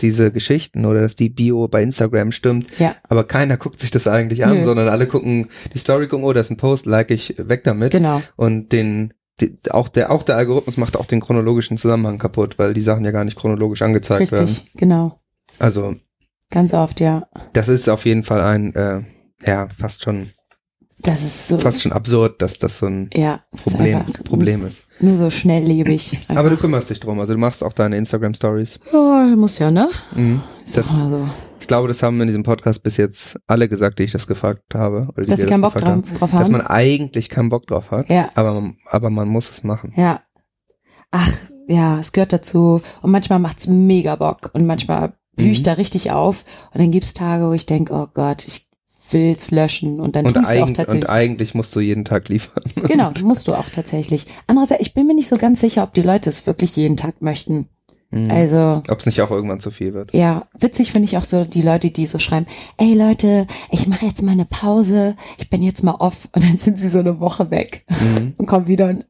diese 0.00 0.30
Geschichten 0.32 0.84
oder 0.84 1.00
dass 1.00 1.16
die 1.16 1.30
Bio 1.30 1.68
bei 1.68 1.82
Instagram 1.82 2.32
stimmt. 2.32 2.66
Ja, 2.78 2.94
Aber 3.08 3.24
keiner 3.24 3.56
guckt 3.56 3.80
sich 3.80 3.90
das 3.90 4.06
eigentlich 4.06 4.44
an, 4.44 4.58
Nö. 4.58 4.64
sondern 4.64 4.88
alle 4.88 5.06
gucken 5.06 5.48
die 5.72 5.78
Story, 5.78 6.08
gucken, 6.08 6.24
oh, 6.24 6.32
das 6.32 6.46
ist 6.46 6.50
ein 6.50 6.56
Post, 6.58 6.86
like 6.86 7.10
ich, 7.10 7.34
weg 7.38 7.64
damit. 7.64 7.92
genau. 7.92 8.22
Und 8.36 8.72
den, 8.72 9.14
die, 9.40 9.58
auch 9.70 9.88
der, 9.88 10.10
auch 10.10 10.24
der 10.24 10.36
Algorithmus 10.36 10.76
macht 10.76 10.96
auch 10.96 11.06
den 11.06 11.20
chronologischen 11.20 11.78
Zusammenhang 11.78 12.18
kaputt, 12.18 12.58
weil 12.58 12.74
die 12.74 12.80
Sachen 12.80 13.04
ja 13.04 13.12
gar 13.12 13.24
nicht 13.24 13.38
chronologisch 13.38 13.82
angezeigt 13.82 14.30
werden. 14.30 14.46
Richtig, 14.46 14.72
genau. 14.74 15.18
Also, 15.58 15.94
Ganz 16.50 16.74
oft, 16.74 17.00
ja. 17.00 17.26
das 17.54 17.68
ist 17.68 17.88
auf 17.88 18.04
jeden 18.04 18.24
Fall 18.24 18.42
ein, 18.42 18.74
äh, 18.74 19.00
ja, 19.46 19.68
fast 19.78 20.04
schon, 20.04 20.28
Das 21.02 21.22
ist 21.22 21.48
so. 21.48 21.58
fast 21.58 21.82
schon 21.82 21.92
absurd, 21.92 22.40
dass 22.42 22.58
das 22.58 22.78
so 22.78 22.86
ein 22.86 23.10
ja, 23.12 23.40
es 23.52 23.58
ist 23.66 23.72
Problem, 23.72 23.98
einfach 23.98 24.24
Problem 24.24 24.66
ist. 24.66 24.82
Nur 25.00 25.16
so 25.18 25.30
schnelllebig. 25.30 26.20
Aber 26.28 26.48
du 26.50 26.56
kümmerst 26.56 26.90
dich 26.90 27.00
drum, 27.00 27.18
also 27.18 27.32
du 27.32 27.38
machst 27.40 27.64
auch 27.64 27.72
deine 27.72 27.96
Instagram 27.96 28.34
Stories. 28.34 28.78
ja, 28.92 29.34
muss 29.36 29.58
ja, 29.58 29.70
ne? 29.70 29.88
Mhm. 30.14 30.40
Das, 30.74 30.88
also, 30.90 31.28
ich 31.60 31.66
glaube, 31.66 31.88
das 31.88 32.02
haben 32.02 32.20
in 32.20 32.28
diesem 32.28 32.44
Podcast 32.44 32.82
bis 32.84 32.96
jetzt 32.98 33.36
alle 33.46 33.68
gesagt, 33.68 33.98
die 33.98 34.04
ich 34.04 34.12
das 34.12 34.26
gefragt 34.26 34.62
habe. 34.74 35.08
Oder 35.14 35.24
die 35.24 35.30
dass 35.30 35.40
sie 35.40 35.46
keinen 35.46 35.60
Bock 35.60 35.74
drauf, 35.74 35.82
haben, 35.88 36.02
drauf 36.02 36.30
Dass 36.30 36.32
haben. 36.44 36.52
man 36.52 36.60
eigentlich 36.66 37.28
keinen 37.28 37.48
Bock 37.48 37.66
drauf 37.66 37.90
hat, 37.90 38.08
ja, 38.08 38.30
aber, 38.36 38.54
man- 38.54 38.76
aber 38.90 39.10
man 39.10 39.28
muss 39.28 39.50
es 39.50 39.62
machen. 39.64 39.92
ja. 39.96 40.20
Ach, 41.10 41.30
ja, 41.68 41.98
es 42.00 42.12
gehört 42.12 42.32
dazu. 42.32 42.80
Und 43.02 43.10
manchmal 43.10 43.38
macht's 43.38 43.66
mega 43.66 44.16
Bock. 44.16 44.50
Und 44.54 44.64
manchmal 44.66 45.12
blühe 45.36 45.50
ich 45.50 45.60
Mhm. 45.60 45.64
da 45.64 45.72
richtig 45.74 46.10
auf. 46.10 46.44
Und 46.72 46.80
dann 46.80 46.90
gibt's 46.90 47.12
Tage, 47.12 47.46
wo 47.48 47.52
ich 47.52 47.66
denke, 47.66 47.92
oh 47.92 48.06
Gott, 48.14 48.46
ich 48.48 48.68
will's 49.10 49.50
löschen. 49.50 50.00
Und 50.00 50.16
dann 50.16 50.26
Und, 50.26 50.34
tust 50.34 50.50
du 50.54 50.56
auch 50.58 50.62
eig 50.62 50.66
und 50.68 50.74
tatsächlich. 50.76 51.08
eigentlich 51.10 51.54
musst 51.54 51.74
du 51.76 51.80
jeden 51.80 52.04
Tag 52.04 52.28
liefern. 52.28 52.62
Genau, 52.88 53.10
musst 53.22 53.48
du 53.48 53.54
auch 53.54 53.68
tatsächlich. 53.70 54.26
Andererseits, 54.46 54.80
ich 54.80 54.94
bin 54.94 55.06
mir 55.06 55.14
nicht 55.14 55.28
so 55.28 55.36
ganz 55.36 55.60
sicher, 55.60 55.82
ob 55.82 55.94
die 55.94 56.02
Leute 56.02 56.30
es 56.30 56.46
wirklich 56.46 56.76
jeden 56.76 56.96
Tag 56.96 57.20
möchten. 57.20 57.68
Mhm. 58.10 58.30
Also, 58.30 58.82
Ob 58.90 58.98
es 58.98 59.06
nicht 59.06 59.22
auch 59.22 59.30
irgendwann 59.30 59.60
zu 59.60 59.70
viel 59.70 59.94
wird. 59.94 60.12
ja, 60.12 60.46
witzig 60.58 60.92
finde 60.92 61.06
ich 61.06 61.16
auch 61.16 61.24
so 61.24 61.44
die 61.44 61.62
Leute, 61.62 61.90
die 61.90 62.04
so 62.04 62.18
schreiben, 62.18 62.44
ey 62.76 62.92
Leute, 62.92 63.46
ich 63.70 63.86
mache 63.86 64.04
jetzt 64.04 64.20
mal 64.22 64.32
eine 64.32 64.44
Pause, 64.44 65.16
ich 65.38 65.48
bin 65.48 65.62
jetzt 65.62 65.82
mal 65.82 65.94
off 65.94 66.28
und 66.32 66.44
dann 66.44 66.58
sind 66.58 66.78
sie 66.78 66.90
so 66.90 66.98
eine 66.98 67.20
Woche 67.20 67.50
weg 67.50 67.86
Mhm. 67.88 68.34
und 68.38 68.44
kommen 68.46 68.68
wieder 68.68 68.88
und 68.90 69.06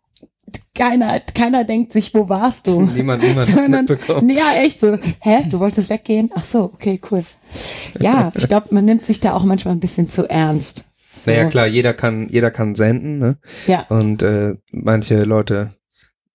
keiner, 0.75 1.21
keiner 1.21 1.65
denkt 1.65 1.93
sich, 1.93 2.15
wo 2.15 2.29
warst 2.29 2.67
du? 2.67 2.83
Niemand, 2.83 3.23
niemand 3.23 3.49
hat 3.49 3.55
Sondern- 3.62 3.85
mitbekommen. 3.87 4.31
Ja, 4.31 4.55
echt 4.62 4.81
so. 4.81 4.97
Hä, 5.21 5.45
du 5.51 5.61
wolltest 5.61 5.91
weggehen? 5.91 6.31
Ach 6.35 6.45
so, 6.45 6.65
okay, 6.65 7.01
cool. 7.11 7.25
Ja, 8.01 8.33
ich 8.37 8.49
glaube, 8.49 8.69
man 8.71 8.85
nimmt 8.85 9.05
sich 9.07 9.21
da 9.21 9.35
auch 9.35 9.45
manchmal 9.45 9.75
ein 9.75 9.81
bisschen 9.81 10.09
zu 10.09 10.29
ernst. 10.29 10.87
So, 11.25 11.31
Naja, 11.31 11.45
klar, 11.47 11.67
jeder 11.67 11.95
kann, 11.95 12.29
jeder 12.29 12.51
kann 12.51 12.75
senden, 12.75 13.19
ne? 13.19 13.37
Ja, 13.67 13.87
Und 13.88 14.23
äh, 14.23 14.55
manche 14.73 15.23
Leute 15.25 15.75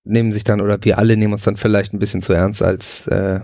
nehmen 0.05 0.31
sich 0.31 0.43
dann, 0.45 0.61
oder 0.61 0.77
wir 0.83 0.97
alle 0.97 1.17
nehmen 1.17 1.33
uns 1.33 1.41
dann 1.43 1.57
vielleicht 1.57 1.93
ein 1.93 1.99
bisschen 1.99 2.21
zu 2.21 2.31
ernst 2.31 2.63
als 2.63 3.05
äh, 3.07 3.41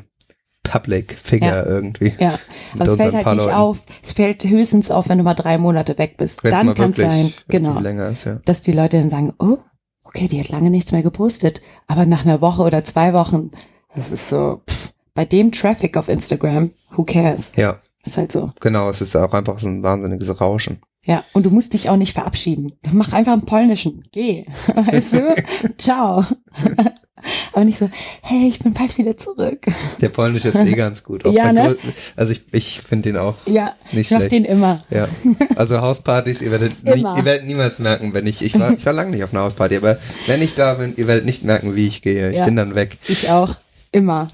Public 0.64 1.18
Figure 1.22 1.50
Ja. 1.52 1.66
irgendwie. 1.66 2.14
ja. 2.20 2.40
Aber 2.74 2.86
es 2.86 2.96
fällt 2.96 3.14
halt 3.14 3.26
nicht 3.28 3.36
Leuten. 3.46 3.54
auf. 3.54 3.80
Es 4.02 4.14
fällt 4.14 4.46
höchstens 4.46 4.90
auf, 4.90 5.10
wenn 5.10 5.18
du 5.18 5.26
mal 5.26 5.34
drei 5.34 5.58
Monate 5.58 5.98
weg 5.98 6.16
bist. 6.16 6.44
Wenn's 6.46 6.56
dann 6.56 6.74
kann 6.74 6.92
es 6.92 6.98
sein, 6.98 7.34
genau, 7.50 7.78
ist, 7.80 8.24
ja. 8.24 8.40
dass 8.46 8.62
die 8.62 8.72
Leute 8.72 8.98
dann 9.00 9.10
sagen, 9.10 9.34
oh, 9.40 9.58
okay, 10.16 10.28
die 10.28 10.40
hat 10.40 10.50
lange 10.50 10.70
nichts 10.70 10.92
mehr 10.92 11.04
gepostet. 11.04 11.62
Aber 11.88 12.06
nach 12.06 12.26
einer 12.26 12.42
Woche 12.42 12.62
oder 12.64 12.84
zwei 12.84 13.14
Wochen, 13.14 13.52
das 13.96 14.12
ist 14.12 14.30
so, 14.30 14.62
pff, 14.70 14.94
bei 15.14 15.26
dem 15.26 15.52
Traffic 15.52 15.98
auf 15.98 16.10
Instagram, 16.10 16.72
who 16.96 17.04
cares? 17.04 17.52
Ja, 17.56 17.80
Ist 18.06 18.18
halt 18.18 18.32
so. 18.32 18.52
genau, 18.60 18.90
es 18.90 19.02
ist 19.02 19.16
auch 19.16 19.34
einfach 19.34 19.60
so 19.60 19.68
ein 19.68 19.84
wahnsinniges 19.84 20.40
Rauschen. 20.42 20.80
Ja, 21.06 21.24
und 21.34 21.46
du 21.46 21.50
musst 21.50 21.74
dich 21.74 21.90
auch 21.90 21.98
nicht 21.98 22.14
verabschieden. 22.14 22.74
Mach 22.94 23.12
einfach 23.12 23.34
einen 23.34 23.42
polnischen. 23.46 24.04
Geh. 24.12 24.46
Weißt 24.74 25.14
du? 25.16 25.36
Ciao. 25.78 26.24
Aber 27.54 27.64
nicht 27.66 27.78
so, 27.78 27.90
hey, 28.22 28.48
ich 28.48 28.60
bin 28.60 28.74
bald 28.74 28.98
wieder 28.98 29.16
zurück. 29.18 29.66
Der 30.02 30.10
polnische 30.10 30.50
ist 30.50 30.56
eh 30.56 30.74
ganz 30.74 31.04
gut. 31.04 31.24
Ja, 31.26 31.52
ne? 31.54 31.76
Also 32.16 32.32
ich, 32.34 32.44
ich 32.52 32.82
finde 32.82 33.10
den 33.10 33.18
auch 33.18 33.36
Ja, 33.46 33.74
nicht 33.92 34.08
ich 34.08 34.12
mach 34.12 34.18
schlecht. 34.20 34.32
den 34.34 34.46
immer. 34.46 34.82
Ja, 34.90 35.08
also 35.56 35.82
Hauspartys, 35.82 36.42
ihr 36.42 36.52
werdet, 36.52 36.84
nie, 36.84 37.02
ihr 37.02 37.26
werdet 37.26 37.46
niemals 37.46 37.80
merken, 37.80 38.14
wenn 38.14 38.28
ich, 38.28 38.42
ich 38.42 38.60
war, 38.60 38.74
ich 38.74 38.86
war 38.86 38.94
lange 38.94 39.12
nicht 39.12 39.24
auf 39.24 39.34
einer 39.34 39.44
Hausparty, 39.44 39.78
aber 39.78 39.98
wenn 40.28 40.42
ich 40.42 40.56
da 40.56 40.74
bin, 40.76 40.94
ihr 40.98 41.08
werdet 41.08 41.26
nicht 41.26 41.44
merken, 41.44 41.76
wie 41.76 41.88
ich 41.88 42.02
gehe. 42.02 42.32
Ich 42.32 42.38
Ja. 42.38 42.46
bin 42.46 42.56
dann 42.56 42.76
weg. 42.76 42.98
Ich 43.08 43.30
auch. 43.30 43.56
Immer. 43.92 44.28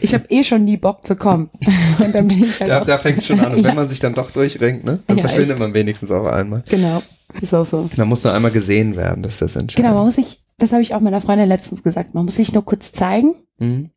Ich 0.00 0.12
habe 0.12 0.24
eh 0.28 0.42
schon 0.42 0.64
nie 0.64 0.76
Bock 0.76 1.06
zu 1.06 1.14
kommen. 1.14 1.50
Und 2.04 2.12
dann 2.14 2.26
bin 2.26 2.42
ich 2.42 2.58
halt 2.60 2.68
Da, 2.68 2.84
da 2.84 2.98
fängt 2.98 3.18
es 3.18 3.26
schon 3.28 3.38
an. 3.38 3.52
Und 3.54 3.58
Ja. 3.62 3.68
wenn 3.68 3.76
man 3.76 3.88
sich 3.88 4.00
dann 4.00 4.12
doch 4.12 4.32
durchringt, 4.32 4.82
ne, 4.84 4.98
dann 5.06 5.16
Ja, 5.18 5.22
verschwindet 5.22 5.52
echt. 5.52 5.60
man 5.60 5.72
wenigstens 5.72 6.10
auch 6.10 6.26
einmal. 6.26 6.64
Genau. 6.68 7.00
Ist 7.40 7.54
auch 7.54 7.64
so. 7.64 7.88
Man 7.96 8.08
muss 8.08 8.24
nur 8.24 8.32
einmal 8.32 8.50
gesehen 8.50 8.96
werden, 8.96 9.22
das 9.22 9.34
ist 9.34 9.42
das 9.42 9.56
Entscheidende. 9.56 9.82
Genau, 9.88 9.94
man 9.94 10.06
muss 10.06 10.16
sich, 10.16 10.40
das 10.58 10.72
habe 10.72 10.82
ich 10.82 10.94
auch 10.94 11.00
meiner 11.00 11.20
Freundin 11.20 11.48
letztens 11.48 11.82
gesagt, 11.82 12.14
man 12.14 12.24
muss 12.24 12.36
sich 12.36 12.52
nur 12.52 12.64
kurz 12.64 12.92
zeigen 12.92 13.34
Mhm. 13.58 13.90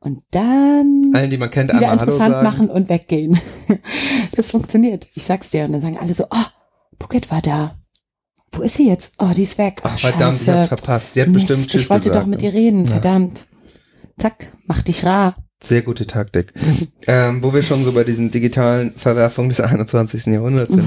und 0.00 0.22
dann 0.30 1.12
Allen, 1.14 1.30
die 1.30 1.36
man 1.38 1.50
kennt, 1.50 1.72
wieder 1.72 1.92
interessant 1.92 2.42
machen 2.42 2.68
und 2.70 2.88
weggehen. 2.88 3.38
Das 4.36 4.50
funktioniert. 4.52 5.08
Ich 5.14 5.24
sag's 5.24 5.48
dir. 5.50 5.64
Und 5.64 5.72
dann 5.72 5.80
sagen 5.80 5.98
alle 5.98 6.14
so, 6.14 6.24
oh, 6.30 6.44
Bukett 6.98 7.30
war 7.30 7.42
da. 7.42 7.76
Wo 8.52 8.62
ist 8.62 8.76
sie 8.76 8.88
jetzt? 8.88 9.14
Oh, 9.18 9.30
die 9.34 9.42
ist 9.42 9.58
weg. 9.58 9.80
Oh, 9.84 9.88
Ach, 9.90 9.98
verdammt, 9.98 10.36
ich 10.36 10.44
scheiße. 10.44 10.70
hab's 10.70 10.80
verpasst. 10.80 11.14
Sie 11.14 11.20
hat 11.22 11.28
Mist, 11.28 11.46
bestimmt 11.48 11.68
Tschüss 11.70 11.82
ich 11.82 11.90
wollte 11.90 12.08
gesagt. 12.08 12.24
doch 12.24 12.28
mit 12.28 12.42
ihr 12.42 12.52
reden, 12.52 12.84
Ja. 12.84 12.90
verdammt. 12.92 13.46
Zack, 14.18 14.52
mach 14.66 14.82
dich 14.82 15.04
rar. 15.04 15.36
Sehr 15.62 15.82
gute 15.82 16.06
Taktik. 16.06 16.52
ähm, 17.06 17.42
wo 17.42 17.52
wir 17.52 17.62
schon 17.62 17.84
so 17.84 17.92
bei 17.92 18.02
diesen 18.04 18.30
digitalen 18.30 18.92
Verwerfungen 18.94 19.50
des 19.50 19.60
21. 19.60 20.26
Jahrhunderts 20.26 20.72
sind. 20.74 20.86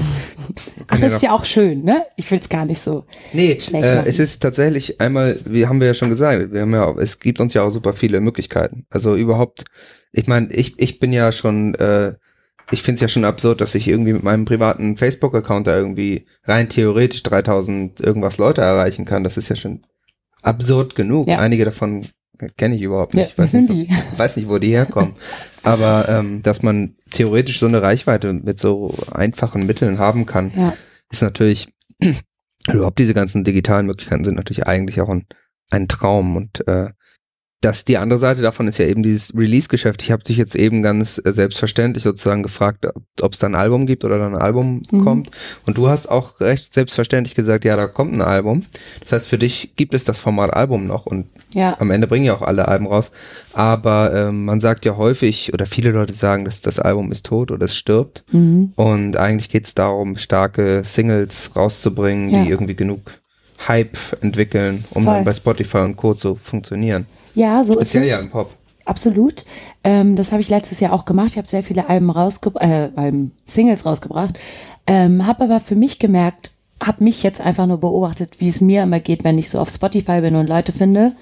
Ach, 0.88 0.98
das 1.00 1.12
ist 1.14 1.22
ja 1.22 1.32
auch 1.32 1.44
schön, 1.44 1.84
ne? 1.84 2.04
Ich 2.16 2.28
will's 2.30 2.48
gar 2.48 2.64
nicht 2.64 2.80
so. 2.82 3.04
Nee, 3.32 3.58
schlecht 3.60 3.84
äh, 3.84 4.02
es 4.04 4.18
ist 4.18 4.40
tatsächlich 4.42 5.00
einmal, 5.00 5.38
wie 5.44 5.66
haben 5.68 5.78
wir 5.80 5.86
ja 5.86 5.94
schon 5.94 6.10
gesagt, 6.10 6.52
wir 6.52 6.62
haben 6.62 6.72
ja, 6.72 6.86
auch- 6.86 6.96
es 6.98 7.20
gibt 7.20 7.38
uns 7.40 7.54
ja 7.54 7.62
auch 7.62 7.70
super 7.70 7.92
viele 7.92 8.20
Möglichkeiten. 8.20 8.84
Also 8.90 9.14
überhaupt, 9.14 9.64
ich 10.12 10.26
meine, 10.26 10.52
ich, 10.52 10.78
ich 10.78 10.98
bin 10.98 11.12
ja 11.12 11.30
schon, 11.30 11.74
äh, 11.76 12.14
ich 12.72 12.82
finde 12.82 12.96
es 12.96 13.00
ja 13.02 13.08
schon 13.08 13.24
absurd, 13.24 13.60
dass 13.60 13.74
ich 13.76 13.86
irgendwie 13.86 14.12
mit 14.14 14.24
meinem 14.24 14.44
privaten 14.44 14.96
Facebook-Account 14.96 15.66
da 15.68 15.76
irgendwie 15.76 16.26
rein 16.44 16.68
theoretisch 16.68 17.22
3000 17.22 18.00
irgendwas 18.00 18.38
Leute 18.38 18.62
erreichen 18.62 19.04
kann. 19.04 19.22
Das 19.22 19.36
ist 19.36 19.50
ja 19.50 19.56
schon 19.56 19.82
absurd 20.42 20.94
genug. 20.96 21.28
Ja. 21.28 21.38
Einige 21.38 21.64
davon 21.64 22.06
kenne 22.56 22.74
ich 22.76 22.82
überhaupt 22.82 23.14
Ja, 23.14 23.22
nicht. 23.22 23.32
Ich 23.32 23.38
wer 23.38 23.44
weiß 23.44 23.52
nicht, 23.54 23.70
wo- 23.90 24.18
weiß 24.18 24.36
nicht, 24.36 24.48
wo 24.48 24.58
die 24.58 24.70
herkommen. 24.70 25.14
Aber 25.62 26.08
ähm, 26.08 26.42
dass 26.42 26.62
man 26.62 26.96
theoretisch 27.10 27.58
so 27.60 27.66
eine 27.66 27.82
Reichweite 27.82 28.32
mit 28.32 28.58
so 28.58 28.94
einfachen 29.12 29.66
Mitteln 29.66 29.98
haben 29.98 30.26
kann, 30.26 30.52
Ja, 30.56 30.74
ist 31.10 31.22
natürlich, 31.22 31.68
überhaupt 32.72 32.98
diese 32.98 33.14
ganzen 33.14 33.44
digitalen 33.44 33.86
Möglichkeiten 33.86 34.24
sind 34.24 34.36
natürlich 34.36 34.66
eigentlich 34.66 35.00
auch 35.00 35.08
ein, 35.08 35.26
ein 35.70 35.88
Traum 35.88 36.36
und 36.36 36.66
äh, 36.66 36.90
das, 37.64 37.86
die 37.86 37.96
andere 37.96 38.18
Seite 38.18 38.42
davon 38.42 38.68
ist 38.68 38.76
ja 38.76 38.84
eben 38.84 39.02
dieses 39.02 39.34
Release-Geschäft. 39.34 40.02
Ich 40.02 40.12
habe 40.12 40.22
dich 40.22 40.36
jetzt 40.36 40.54
eben 40.54 40.82
ganz 40.82 41.20
äh, 41.24 41.32
selbstverständlich 41.32 42.04
sozusagen 42.04 42.42
gefragt, 42.42 42.86
ob 43.22 43.32
es 43.32 43.38
da 43.38 43.46
ein 43.46 43.54
Album 43.54 43.86
gibt 43.86 44.04
oder 44.04 44.18
da 44.18 44.26
ein 44.26 44.34
Album 44.34 44.82
mhm. 44.90 45.04
kommt. 45.04 45.30
Und 45.64 45.78
du 45.78 45.88
hast 45.88 46.10
auch 46.10 46.40
recht 46.40 46.74
selbstverständlich 46.74 47.34
gesagt, 47.34 47.64
ja, 47.64 47.74
da 47.76 47.86
kommt 47.86 48.12
ein 48.12 48.20
Album. 48.20 48.64
Das 49.00 49.12
heißt, 49.12 49.28
für 49.28 49.38
dich 49.38 49.76
gibt 49.76 49.94
es 49.94 50.04
das 50.04 50.20
Format 50.20 50.52
Album 50.52 50.86
noch 50.86 51.06
und 51.06 51.26
ja. 51.54 51.80
am 51.80 51.90
Ende 51.90 52.06
bringen 52.06 52.26
ja 52.26 52.34
auch 52.34 52.42
alle 52.42 52.68
Alben 52.68 52.86
raus. 52.86 53.12
Aber 53.54 54.12
ähm, 54.14 54.44
man 54.44 54.60
sagt 54.60 54.84
ja 54.84 54.98
häufig, 54.98 55.54
oder 55.54 55.64
viele 55.64 55.90
Leute 55.90 56.12
sagen, 56.12 56.44
dass 56.44 56.60
das 56.60 56.78
Album 56.78 57.10
ist 57.12 57.24
tot 57.24 57.50
oder 57.50 57.64
es 57.64 57.74
stirbt. 57.74 58.24
Mhm. 58.30 58.72
Und 58.76 59.16
eigentlich 59.16 59.48
geht 59.48 59.66
es 59.66 59.74
darum, 59.74 60.18
starke 60.18 60.82
Singles 60.84 61.52
rauszubringen, 61.56 62.28
ja. 62.28 62.44
die 62.44 62.50
irgendwie 62.50 62.76
genug 62.76 63.12
Hype 63.66 63.96
entwickeln, 64.20 64.84
um 64.90 65.04
Voll. 65.04 65.14
dann 65.14 65.24
bei 65.24 65.32
Spotify 65.32 65.78
und 65.78 65.96
Co. 65.96 66.12
zu 66.12 66.34
funktionieren. 66.34 67.06
Ja, 67.34 67.64
so 67.64 67.74
Speziell 67.74 68.04
ist 68.04 68.10
es. 68.10 68.16
ja 68.16 68.22
im 68.22 68.30
Pop. 68.30 68.50
Absolut. 68.84 69.44
Ähm, 69.82 70.14
das 70.16 70.32
habe 70.32 70.42
ich 70.42 70.50
letztes 70.50 70.80
Jahr 70.80 70.92
auch 70.92 71.04
gemacht. 71.04 71.28
Ich 71.30 71.38
habe 71.38 71.48
sehr 71.48 71.62
viele 71.62 71.88
Alben 71.88 72.10
rausgebracht, 72.10 72.64
äh, 72.64 72.90
Alben, 72.96 73.32
Singles 73.44 73.86
rausgebracht. 73.86 74.38
Ähm, 74.86 75.26
habe 75.26 75.44
aber 75.44 75.60
für 75.60 75.76
mich 75.76 75.98
gemerkt, 75.98 76.52
habe 76.82 77.04
mich 77.04 77.22
jetzt 77.22 77.40
einfach 77.40 77.66
nur 77.66 77.78
beobachtet, 77.78 78.40
wie 78.40 78.48
es 78.48 78.60
mir 78.60 78.82
immer 78.82 79.00
geht, 79.00 79.24
wenn 79.24 79.38
ich 79.38 79.48
so 79.48 79.58
auf 79.58 79.70
Spotify 79.70 80.20
bin 80.20 80.36
und 80.36 80.48
Leute 80.48 80.72
finde. 80.72 81.12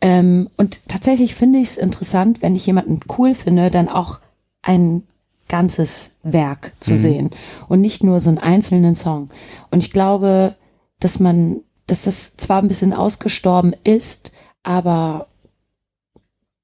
Ähm, 0.00 0.48
und 0.56 0.86
tatsächlich 0.88 1.34
finde 1.34 1.58
ich 1.58 1.68
es 1.68 1.76
interessant, 1.78 2.42
wenn 2.42 2.54
ich 2.54 2.66
jemanden 2.66 3.00
cool 3.18 3.34
finde, 3.34 3.70
dann 3.70 3.88
auch 3.88 4.20
ein 4.62 5.02
ganzes 5.48 6.10
Werk 6.22 6.72
zu 6.78 6.92
mhm. 6.92 6.98
sehen 6.98 7.30
und 7.68 7.80
nicht 7.80 8.04
nur 8.04 8.20
so 8.20 8.28
einen 8.28 8.38
einzelnen 8.38 8.94
Song. 8.94 9.30
Und 9.72 9.80
ich 9.80 9.90
glaube, 9.90 10.54
dass 11.00 11.18
man, 11.18 11.60
dass 11.88 12.02
das 12.02 12.36
zwar 12.36 12.62
ein 12.62 12.68
bisschen 12.68 12.92
ausgestorben 12.92 13.74
ist, 13.82 14.30
aber 14.62 15.26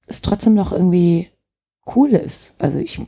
es 0.07 0.23
trotzdem 0.23 0.55
noch 0.55 0.73
irgendwie 0.73 1.31
cool 1.95 2.11
ist. 2.11 2.55
Also 2.59 2.79
ich 2.79 3.01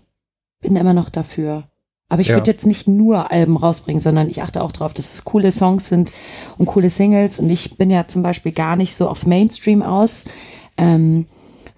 bin 0.61 0.77
immer 0.77 0.95
noch 0.95 1.11
dafür. 1.11 1.65
Aber 2.11 2.23
ich 2.23 2.29
ja. 2.29 2.37
würde 2.37 2.51
jetzt 2.51 2.67
nicht 2.67 2.89
nur 2.89 3.31
Alben 3.31 3.57
rausbringen, 3.57 4.01
sondern 4.01 4.31
ich 4.31 4.43
achte 4.43 4.63
auch 4.63 4.73
darauf, 4.73 4.95
dass 4.95 5.13
es 5.13 5.25
coole 5.25 5.53
Songs 5.53 5.89
sind 5.89 6.13
und 6.57 6.67
coole 6.67 6.89
Singles. 6.89 7.39
Und 7.39 7.51
ich 7.51 7.77
bin 7.77 7.91
ja 7.91 8.09
zum 8.09 8.23
Beispiel 8.23 8.53
gar 8.53 8.77
nicht 8.77 8.97
so 8.97 9.09
auf 9.09 9.27
Mainstream 9.27 9.83
aus. 9.83 10.25
Ähm, 10.79 11.27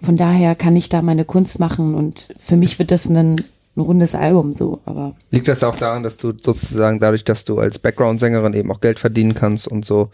von 0.00 0.16
daher 0.16 0.54
kann 0.54 0.76
ich 0.76 0.88
da 0.88 1.02
meine 1.02 1.24
Kunst 1.24 1.59
machen 1.59 1.94
und 1.94 2.33
für 2.38 2.56
mich 2.56 2.78
wird 2.78 2.90
das 2.90 3.06
ein, 3.09 3.37
ein 3.76 3.80
rundes 3.80 4.14
Album 4.14 4.54
so. 4.54 4.80
Aber 4.87 5.14
liegt 5.30 5.48
das 5.48 5.64
auch 5.64 5.76
daran, 5.76 6.04
dass 6.04 6.16
du 6.16 6.33
sozusagen 6.40 7.00
dadurch, 7.00 7.24
dass 7.24 7.44
du 7.44 7.59
als 7.59 7.78
Background-Sängerin 7.80 8.54
eben 8.54 8.70
auch 8.70 8.80
Geld 8.80 9.00
verdienen 9.00 9.35
kannst 9.35 9.66
und 9.66 9.85
so, 9.85 10.11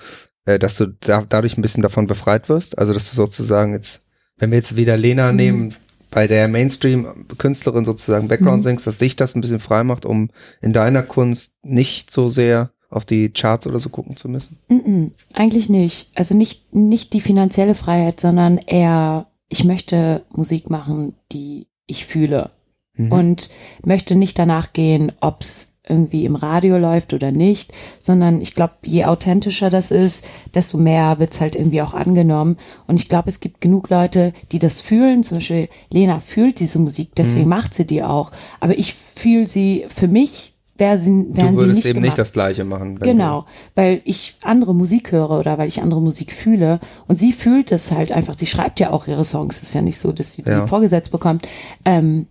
äh, 0.47 0.59
dass 0.59 0.77
du 0.77 0.87
da, 0.87 1.25
dadurch 1.29 1.59
ein 1.59 1.63
bisschen 1.63 1.83
davon 1.83 2.07
befreit 2.07 2.49
wirst? 2.49 2.79
Also 2.79 2.95
dass 2.95 3.11
du 3.11 3.17
sozusagen 3.17 3.75
jetzt 3.75 4.03
wenn 4.37 4.51
wir 4.51 4.59
jetzt 4.59 4.77
wieder 4.77 4.97
Lena 4.97 5.31
mhm. 5.31 5.37
nehmen, 5.37 5.75
bei 6.11 6.27
der 6.27 6.49
Mainstream-Künstlerin 6.49 7.85
sozusagen 7.85 8.29
Background 8.29 8.59
mhm. 8.59 8.69
singst, 8.69 8.87
dass 8.87 8.99
dich 8.99 9.17
das 9.17 9.35
ein 9.35 9.41
bisschen 9.41 9.61
frei 9.61 9.85
macht, 9.85 10.07
um 10.07 10.31
in 10.63 10.73
deiner 10.73 11.03
Kunst 11.03 11.55
nicht 11.63 12.11
so 12.11 12.29
sehr 12.31 12.71
auf 12.89 13.05
die 13.05 13.31
Charts 13.31 13.67
oder 13.67 13.79
so 13.79 13.89
gucken 13.89 14.17
zu 14.17 14.29
müssen? 14.29 14.59
Mhm, 14.69 15.13
eigentlich 15.35 15.69
nicht. 15.69 16.09
Also 16.15 16.35
nicht, 16.35 16.75
nicht 16.75 17.13
die 17.13 17.21
finanzielle 17.21 17.75
Freiheit, 17.75 18.21
sondern 18.21 18.59
eher, 18.59 19.27
ich 19.49 19.65
möchte 19.65 20.23
Musik 20.31 20.71
machen, 20.71 21.15
die 21.33 21.67
ich 21.87 22.07
fühle. 22.07 22.51
Mhm. 22.95 23.13
Und 23.13 23.51
möchte 23.85 24.15
nicht 24.15 24.39
danach 24.39 24.73
gehen, 24.73 25.13
ob's 25.21 25.69
irgendwie 25.89 26.25
im 26.25 26.37
Radio 26.37 26.79
läuft 26.79 27.15
oder 27.15 27.31
nicht, 27.31 27.73
sondern 28.01 28.41
ich 28.41 28.55
glaube, 28.55 28.75
je 28.85 29.05
authentischer 29.05 29.71
das 29.71 29.91
ist, 29.91 30.29
desto 30.55 30.79
mehr 30.79 31.19
wird's 31.19 31.41
halt 31.41 31.57
irgendwie 31.57 31.83
auch 31.83 31.95
angenommen. 31.95 32.57
Und 32.87 33.01
ich 33.01 33.09
glaube, 33.09 33.29
es 33.29 33.41
gibt 33.41 33.61
genug 33.61 33.89
Leute, 33.91 34.33
die 34.53 34.59
das 34.59 34.81
fühlen. 34.81 35.23
Zum 35.23 35.39
Beispiel 35.39 35.69
Lena 35.91 36.21
fühlt 36.21 36.61
diese 36.61 36.79
Musik, 36.79 37.11
deswegen 37.17 37.45
mhm. 37.45 37.51
macht 37.51 37.75
sie 37.75 37.87
die 37.87 38.03
auch. 38.03 38.33
Aber 38.61 38.79
ich 38.79 38.95
fühle 38.95 39.47
sie 39.47 39.87
für 39.89 40.09
mich. 40.09 40.53
Wär 40.79 40.99
sie, 40.99 41.09
wären 41.31 41.55
du 41.55 41.61
würdest 41.63 41.85
sie 41.85 41.89
nicht 41.89 41.97
eben 41.97 42.01
nicht 42.05 42.19
das 42.19 42.35
Gleiche 42.35 42.63
machen. 42.65 42.99
Genau, 42.99 43.47
weil 43.75 44.03
ich 44.05 44.37
andere 44.43 44.75
Musik 44.75 45.11
höre 45.11 45.31
oder 45.31 45.57
weil 45.57 45.69
ich 45.69 45.81
andere 45.81 46.03
Musik 46.03 46.35
fühle 46.35 46.81
und 47.09 47.19
sie 47.19 47.33
fühlt 47.33 47.73
es 47.73 47.93
halt 47.93 48.13
einfach. 48.13 48.35
Sie 48.37 48.45
schreibt 48.45 48.79
ja 48.79 48.91
auch 48.91 49.09
ihre 49.09 49.25
Songs. 49.25 49.57
Es 49.57 49.63
ist 49.63 49.75
ja 49.75 49.81
nicht 49.81 49.99
so, 49.99 50.13
dass 50.13 50.35
sie 50.35 50.43
ja. 50.47 50.61
die 50.61 50.69
vorgesetzt 50.69 51.13
bekommt. 51.13 51.49
Ähm, 51.87 52.27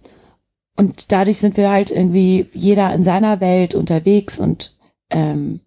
und 0.75 1.11
dadurch 1.11 1.38
sind 1.39 1.57
wir 1.57 1.69
halt 1.69 1.91
irgendwie 1.91 2.47
jeder 2.53 2.93
in 2.93 3.03
seiner 3.03 3.39
Welt 3.39 3.75
unterwegs 3.75 4.39
und 4.39 4.75
ähm, 5.09 5.61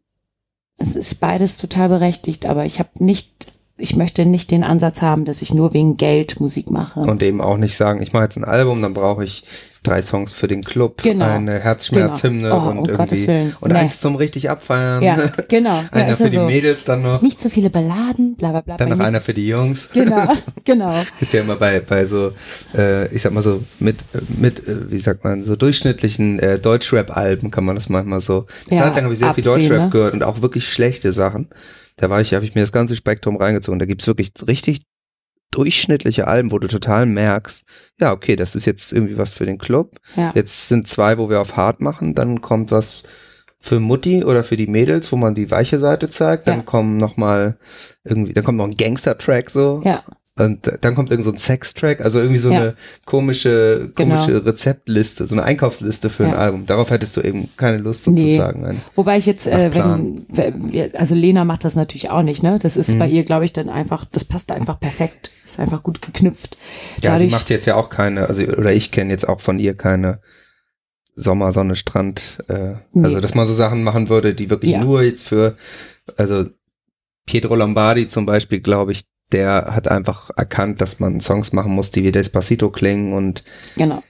es 0.77 0.95
ist 0.95 1.21
beides 1.21 1.57
total 1.57 1.89
berechtigt, 1.89 2.47
aber 2.47 2.65
ich 2.65 2.79
habe 2.79 2.91
nicht, 3.01 3.53
ich 3.77 3.97
möchte 3.97 4.27
nicht 4.27 4.51
den 4.51 4.63
Ansatz 4.63 5.03
haben, 5.03 5.25
dass 5.25 5.43
ich 5.43 5.53
nur 5.53 5.73
wegen 5.73 5.97
Geld 5.97 6.41
Musik 6.41 6.71
mache. 6.71 7.01
Und 7.01 7.23
eben 7.23 7.41
auch 7.41 7.57
nicht 7.57 7.77
sagen, 7.77 8.01
ich 8.01 8.13
mache 8.13 8.25
jetzt 8.25 8.37
ein 8.37 8.45
Album, 8.45 8.81
dann 8.83 8.95
brauche 8.95 9.25
ich 9.25 9.45
drei 9.83 10.03
Songs 10.03 10.33
für 10.33 10.49
den 10.49 10.63
Club, 10.63 11.03
genau. 11.03 11.27
eine 11.27 11.59
Herzschmerzhymne 11.59 12.49
genau. 12.49 12.67
oh, 12.67 12.71
und 12.71 12.79
um 12.79 12.89
irgendwie 12.89 13.53
und 13.61 13.73
nee. 13.73 13.79
eins 13.79 14.01
zum 14.01 14.17
richtig 14.17 14.51
abfeiern. 14.51 15.03
Ja, 15.03 15.17
genau. 15.49 15.83
einer 15.91 16.09
ja, 16.09 16.15
für 16.15 16.31
die 16.31 16.37
so. 16.37 16.45
Mädels 16.45 16.85
dann 16.85 17.03
noch. 17.03 17.23
Nicht 17.23 17.41
so 17.41 17.49
viele 17.49 17.71
Balladen, 17.71 18.37
bla 18.37 18.51
bla 18.51 18.61
bla. 18.61 18.77
Dann 18.77 18.91
noch 18.91 19.01
einer 19.01 19.21
für 19.21 19.35
die 19.35 19.47
Jungs. 19.47 19.89
Genau, 19.93 20.33
genau. 20.65 20.95
Ist 21.21 21.33
ja 21.33 21.41
immer 21.41 21.57
bei 21.57 21.81
bei 21.81 22.07
so, 22.07 22.33
äh, 22.77 23.13
ich 23.15 23.23
sag 23.23 23.33
mal 23.33 23.43
so 23.43 23.63
mit 23.79 23.99
mit 24.37 24.67
äh, 24.69 24.91
wie 24.91 24.99
sagt 24.99 25.25
man 25.25 25.45
so 25.45 25.57
durchschnittlichen 25.57 26.39
äh, 26.39 26.59
Deutschrap-Alben 26.59 27.51
kann 27.51 27.65
man 27.65 27.75
das 27.75 27.89
manchmal 27.89 28.21
so. 28.21 28.47
Ja, 28.71 28.83
Zeit 28.83 28.97
lang 28.97 29.05
habe 29.05 29.15
ich 29.15 29.21
sehr 29.21 29.29
absehen, 29.29 29.45
viel 29.45 29.53
Deutschrap 29.53 29.85
ne? 29.85 29.91
gehört 29.91 30.15
und 30.15 30.23
auch 30.23 30.43
wirklich 30.43 30.67
schlechte 30.69 31.13
Sachen. 31.13 31.49
Da 31.97 32.11
war 32.11 32.21
ich, 32.21 32.33
habe 32.35 32.45
ich 32.45 32.55
mir 32.55 32.61
das 32.61 32.73
ganze 32.73 32.95
Spektrum 32.95 33.37
reingezogen. 33.37 33.79
Da 33.79 33.87
gibt's 33.87 34.07
wirklich 34.07 34.33
richtig 34.47 34.83
durchschnittliche 35.51 36.27
Alben, 36.27 36.53
wo 36.53 36.59
du 36.59 36.69
total 36.69 37.07
merkst, 37.07 37.65
ja, 38.01 38.13
okay, 38.13 38.37
das 38.37 38.55
ist 38.55 38.67
jetzt 38.67 38.93
irgendwie 38.93 39.19
was 39.19 39.35
für 39.35 39.47
den 39.47 39.59
Club. 39.59 39.97
Ja. 40.17 40.33
Jetzt 40.35 40.69
sind 40.69 40.87
zwei, 40.87 41.19
wo 41.19 41.31
wir 41.31 41.41
auf 41.41 41.57
hart 41.57 41.81
machen, 41.81 42.15
dann 42.15 42.41
kommt 42.41 42.71
was 42.71 43.03
für 43.59 43.81
Mutti 43.81 44.25
oder 44.25 44.45
für 44.45 44.57
die 44.57 44.69
Mädels, 44.69 45.11
wo 45.11 45.17
man 45.17 45.35
die 45.35 45.51
weiche 45.51 45.79
Seite 45.79 46.11
zeigt, 46.11 46.47
dann 46.47 46.59
ja. 46.59 46.63
kommen 46.63 46.97
noch 46.97 47.17
mal 47.17 47.59
irgendwie, 48.05 48.33
dann 48.33 48.45
kommt 48.45 48.59
noch 48.59 48.67
ein 48.67 48.77
Gangster-Track 48.77 49.51
so. 49.51 49.83
Ja. 49.85 50.05
Und 50.39 50.71
dann 50.83 50.95
kommt 50.95 51.11
irgend 51.11 51.25
so 51.25 51.33
ein 51.33 51.37
Sex-Track, 51.37 52.01
also 52.01 52.21
irgendwie 52.21 52.39
so 52.39 52.51
ja. 52.51 52.61
eine 52.61 52.75
komische, 53.05 53.91
komische 53.95 54.33
genau. 54.33 54.45
Rezeptliste, 54.45 55.27
so 55.27 55.35
eine 55.35 55.43
Einkaufsliste 55.43 56.11
für 56.11 56.25
ja. 56.25 56.31
ein 56.31 56.35
Album. 56.37 56.67
Darauf 56.67 56.91
hättest 56.91 57.17
du 57.17 57.23
eben 57.23 57.49
keine 57.57 57.79
Lust 57.79 58.05
sozusagen. 58.05 58.63
Nee. 58.63 58.77
Wobei 58.95 59.17
ich 59.17 59.27
jetzt, 59.27 59.47
äh, 59.47 59.75
wenn, 59.75 60.27
also 60.95 61.15
Lena 61.15 61.45
macht 61.45 61.65
das 61.65 61.75
natürlich 61.75 62.11
auch 62.11 62.23
nicht, 62.23 62.43
ne? 62.43 62.59
Das 62.63 62.77
ist 62.77 62.95
mhm. 62.95 62.99
bei 63.01 63.09
ihr, 63.09 63.25
glaube 63.25 63.45
ich, 63.45 63.53
dann 63.53 63.69
einfach, 63.69 64.05
das 64.05 64.25
passt 64.25 64.53
einfach 64.53 64.79
perfekt. 64.79 65.33
Ist 65.45 65.59
einfach 65.59 65.83
gut 65.83 66.03
geknüpft. 66.03 66.57
Ja, 67.03 67.13
Dadurch, 67.13 67.31
sie 67.31 67.37
macht 67.37 67.51
jetzt 67.51 67.67
ja 67.67 67.75
auch 67.75 67.91
keine, 67.91 68.29
also, 68.29 68.43
oder 68.45 68.73
ich 68.73 68.91
kenne 68.91 69.11
jetzt 69.11 69.29
auch 69.29 69.41
von 69.41 69.59
ihr 69.59 69.75
keine 69.75 70.21
Sommer, 71.15 71.53
Sonne, 71.53 71.75
Strand, 71.75 72.39
äh, 72.49 72.75
nee. 72.93 73.05
also 73.05 73.19
dass 73.19 73.35
man 73.35 73.47
so 73.47 73.53
Sachen 73.53 73.83
machen 73.83 74.09
würde, 74.09 74.35
die 74.35 74.51
wirklich 74.51 74.73
ja. 74.73 74.85
nur 74.85 75.03
jetzt 75.03 75.25
für, 75.25 75.57
also 76.17 76.47
Pietro 77.27 77.57
Lombardi 77.57 78.09
zum 78.09 78.25
Beispiel, 78.25 78.61
glaube 78.61 78.93
ich, 78.93 79.07
der 79.33 79.75
hat 79.75 79.89
einfach 79.89 80.31
erkannt, 80.37 80.81
dass 80.81 81.01
man 81.01 81.21
Songs 81.21 81.53
machen 81.53 81.73
muss, 81.73 81.91
die 81.91 82.05
wie 82.05 82.13
Despacito 82.13 82.71
klingen 82.71 83.13
und 83.13 83.45
genau. 83.77 84.03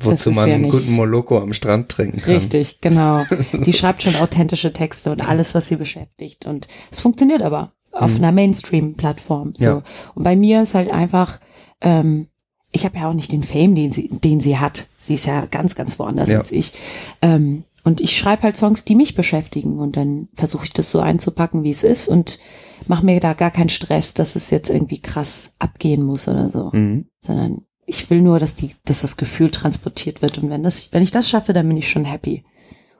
wozu 0.00 0.30
man 0.30 0.48
ja 0.48 0.54
einen 0.54 0.70
guten 0.70 0.92
Moloko 0.92 1.38
am 1.38 1.52
Strand 1.52 1.90
trinken 1.90 2.20
kann. 2.20 2.34
Richtig, 2.34 2.80
genau. 2.80 3.24
Die 3.52 3.72
schreibt 3.72 4.02
schon 4.02 4.16
authentische 4.16 4.72
Texte 4.72 5.10
und 5.10 5.26
alles, 5.28 5.54
was 5.54 5.68
sie 5.68 5.76
beschäftigt. 5.76 6.46
Und 6.46 6.68
es 6.90 7.00
funktioniert 7.00 7.42
aber 7.42 7.72
auf 7.92 8.12
mhm. 8.12 8.16
einer 8.18 8.32
Mainstream-Plattform. 8.32 9.54
So. 9.56 9.64
Ja. 9.64 9.82
Und 10.14 10.24
bei 10.24 10.36
mir 10.36 10.62
ist 10.62 10.74
halt 10.74 10.90
einfach, 10.90 11.38
ähm, 11.80 12.28
ich 12.70 12.84
habe 12.84 12.98
ja 12.98 13.08
auch 13.08 13.14
nicht 13.14 13.32
den 13.32 13.42
Fame, 13.42 13.74
den 13.74 13.92
sie, 13.92 14.08
den 14.08 14.40
sie 14.40 14.58
hat. 14.58 14.88
Sie 14.98 15.14
ist 15.14 15.26
ja 15.26 15.44
ganz, 15.46 15.74
ganz 15.74 15.98
woanders 15.98 16.30
ja. 16.30 16.38
als 16.38 16.52
ich. 16.52 16.72
Ähm, 17.20 17.64
und 17.84 18.00
ich 18.00 18.16
schreibe 18.16 18.42
halt 18.42 18.56
Songs, 18.56 18.84
die 18.84 18.94
mich 18.94 19.14
beschäftigen 19.14 19.78
und 19.78 19.96
dann 19.96 20.28
versuche 20.34 20.64
ich 20.64 20.72
das 20.72 20.90
so 20.90 21.00
einzupacken, 21.00 21.64
wie 21.64 21.70
es 21.70 21.82
ist 21.82 22.08
und 22.08 22.38
mache 22.86 23.04
mir 23.04 23.20
da 23.20 23.32
gar 23.34 23.50
keinen 23.50 23.68
Stress, 23.68 24.14
dass 24.14 24.36
es 24.36 24.50
jetzt 24.50 24.70
irgendwie 24.70 25.00
krass 25.00 25.52
abgehen 25.58 26.02
muss 26.02 26.28
oder 26.28 26.48
so, 26.50 26.70
mhm. 26.72 27.06
sondern 27.20 27.66
ich 27.86 28.08
will 28.10 28.22
nur, 28.22 28.38
dass 28.38 28.54
die, 28.54 28.70
dass 28.84 29.02
das 29.02 29.16
Gefühl 29.16 29.50
transportiert 29.50 30.22
wird 30.22 30.38
und 30.38 30.50
wenn 30.50 30.62
das, 30.62 30.92
wenn 30.92 31.02
ich 31.02 31.10
das 31.10 31.28
schaffe, 31.28 31.52
dann 31.52 31.68
bin 31.68 31.76
ich 31.76 31.90
schon 31.90 32.04
happy. 32.04 32.44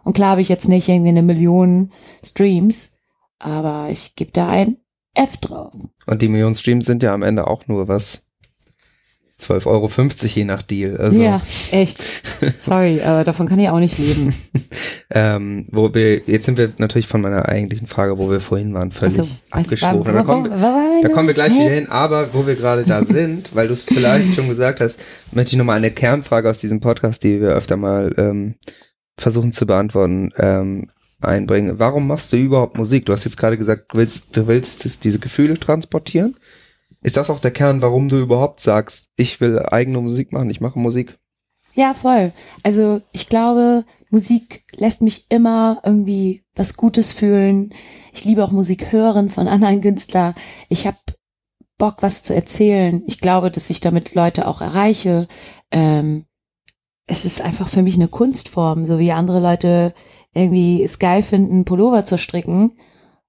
Und 0.04 0.14
klar 0.14 0.32
habe 0.32 0.40
ich 0.40 0.48
jetzt 0.48 0.68
nicht 0.68 0.88
irgendwie 0.88 1.10
eine 1.10 1.22
Million 1.22 1.92
Streams, 2.24 2.96
aber 3.38 3.88
ich 3.90 4.16
gebe 4.16 4.32
da 4.32 4.48
ein 4.48 4.78
F 5.14 5.36
drauf. 5.36 5.72
Und 6.06 6.22
die 6.22 6.28
Millionen 6.28 6.56
Streams 6.56 6.86
sind 6.86 7.02
ja 7.02 7.14
am 7.14 7.22
Ende 7.22 7.46
auch 7.46 7.68
nur 7.68 7.86
was 7.86 8.31
12,50 9.42 9.66
Euro 9.66 9.90
je 10.26 10.44
nach 10.44 10.62
Deal. 10.62 10.96
Also. 10.96 11.20
Ja, 11.20 11.40
echt. 11.70 12.05
Sorry, 12.59 13.00
aber 13.00 13.24
davon 13.24 13.46
kann 13.46 13.59
ich 13.59 13.68
auch 13.68 13.78
nicht 13.78 13.98
leben. 13.98 14.35
ähm, 15.11 15.66
wo 15.70 15.92
wir, 15.92 16.22
jetzt 16.26 16.46
sind 16.46 16.59
wir 16.59 16.72
natürlich 16.78 17.07
von 17.07 17.20
meiner 17.20 17.48
eigentlichen 17.48 17.87
Frage, 17.87 18.18
wo 18.18 18.31
wir 18.31 18.40
vorhin 18.40 18.74
waren, 18.74 18.90
völlig 18.90 19.18
also, 19.18 19.35
abgeschworen. 19.50 20.05
Da, 20.05 20.22
kommen, 20.22 20.50
da 20.50 21.09
kommen 21.09 21.26
wir 21.26 21.35
gleich 21.35 21.52
wieder 21.52 21.70
hin, 21.70 21.88
aber 21.88 22.33
wo 22.33 22.46
wir 22.46 22.57
gerade 22.57 22.85
da 22.85 23.05
sind, 23.05 23.55
weil 23.55 23.68
du 23.68 23.74
es 23.74 23.83
vielleicht 23.83 24.35
schon 24.35 24.48
gesagt 24.48 24.81
hast, 24.81 25.00
möchte 25.33 25.52
ich 25.52 25.59
nochmal 25.59 25.78
eine 25.78 25.90
Kernfrage 25.90 26.48
aus 26.48 26.59
diesem 26.59 26.81
Podcast, 26.81 27.22
die 27.24 27.40
wir 27.40 27.50
öfter 27.50 27.76
mal 27.76 28.12
ähm, 28.16 28.55
versuchen 29.18 29.52
zu 29.52 29.66
beantworten, 29.66 30.33
ähm, 30.38 30.88
einbringen. 31.20 31.78
Warum 31.78 32.07
machst 32.07 32.33
du 32.33 32.37
überhaupt 32.37 32.76
Musik? 32.76 33.07
Du 33.07 33.12
hast 33.12 33.24
jetzt 33.24 33.37
gerade 33.37 33.59
gesagt, 33.59 33.92
du 33.92 33.98
willst, 33.98 34.37
du 34.37 34.46
willst 34.46 35.05
diese 35.05 35.18
Gefühle 35.18 35.59
transportieren. 35.59 36.37
Ist 37.02 37.16
das 37.16 37.30
auch 37.30 37.40
der 37.40 37.50
Kern, 37.50 37.82
warum 37.82 38.08
du 38.08 38.18
überhaupt 38.18 38.60
sagst, 38.60 39.08
ich 39.16 39.40
will 39.40 39.58
eigene 39.58 40.00
Musik 40.00 40.32
machen, 40.32 40.50
ich 40.50 40.60
mache 40.60 40.78
Musik? 40.78 41.18
Ja, 41.74 41.94
voll. 41.94 42.32
Also 42.62 43.00
ich 43.12 43.26
glaube, 43.26 43.84
Musik 44.10 44.64
lässt 44.76 45.02
mich 45.02 45.26
immer 45.30 45.80
irgendwie 45.84 46.44
was 46.54 46.76
Gutes 46.76 47.12
fühlen. 47.12 47.70
Ich 48.12 48.24
liebe 48.24 48.44
auch 48.44 48.52
Musik 48.52 48.92
hören 48.92 49.30
von 49.30 49.48
anderen 49.48 49.80
Künstlern. 49.80 50.34
Ich 50.68 50.86
habe 50.86 50.98
Bock, 51.78 51.96
was 52.00 52.22
zu 52.22 52.34
erzählen. 52.34 53.02
Ich 53.06 53.18
glaube, 53.18 53.50
dass 53.50 53.70
ich 53.70 53.80
damit 53.80 54.14
Leute 54.14 54.46
auch 54.46 54.60
erreiche. 54.60 55.26
Ähm, 55.72 56.26
es 57.06 57.24
ist 57.24 57.40
einfach 57.40 57.68
für 57.68 57.82
mich 57.82 57.96
eine 57.96 58.08
Kunstform, 58.08 58.84
so 58.84 58.98
wie 59.00 59.10
andere 59.10 59.40
Leute 59.40 59.92
irgendwie 60.34 60.82
es 60.82 61.00
geil 61.00 61.22
finden, 61.22 61.64
Pullover 61.64 62.04
zu 62.04 62.16
stricken 62.16 62.72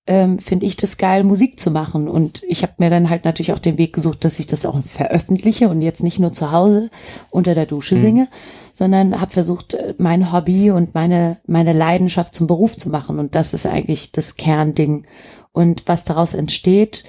ähm, 0.05 0.37
finde 0.37 0.65
ich 0.65 0.75
das 0.75 0.97
geil, 0.97 1.23
Musik 1.23 1.59
zu 1.59 1.71
machen. 1.71 2.07
Und 2.09 2.43
ich 2.47 2.63
habe 2.63 2.73
mir 2.77 2.89
dann 2.89 3.09
halt 3.09 3.23
natürlich 3.23 3.53
auch 3.53 3.59
den 3.59 3.77
Weg 3.77 3.93
gesucht, 3.93 4.25
dass 4.25 4.39
ich 4.39 4.47
das 4.47 4.65
auch 4.65 4.81
veröffentliche 4.83 5.69
und 5.69 5.81
jetzt 5.81 6.03
nicht 6.03 6.19
nur 6.19 6.33
zu 6.33 6.51
Hause 6.51 6.89
unter 7.29 7.55
der 7.55 7.65
Dusche 7.65 7.95
mhm. 7.95 8.01
singe, 8.01 8.27
sondern 8.73 9.19
habe 9.21 9.31
versucht, 9.31 9.75
äh, 9.75 9.93
mein 9.97 10.33
Hobby 10.33 10.71
und 10.71 10.93
meine, 10.93 11.39
meine 11.47 11.73
Leidenschaft 11.73 12.35
zum 12.35 12.47
Beruf 12.47 12.77
zu 12.77 12.89
machen. 12.89 13.17
Und 13.17 13.35
das 13.35 13.53
ist 13.53 13.65
eigentlich 13.65 14.11
das 14.11 14.35
Kernding. 14.35 15.07
Und 15.51 15.83
was 15.85 16.03
daraus 16.03 16.33
entsteht, 16.33 17.05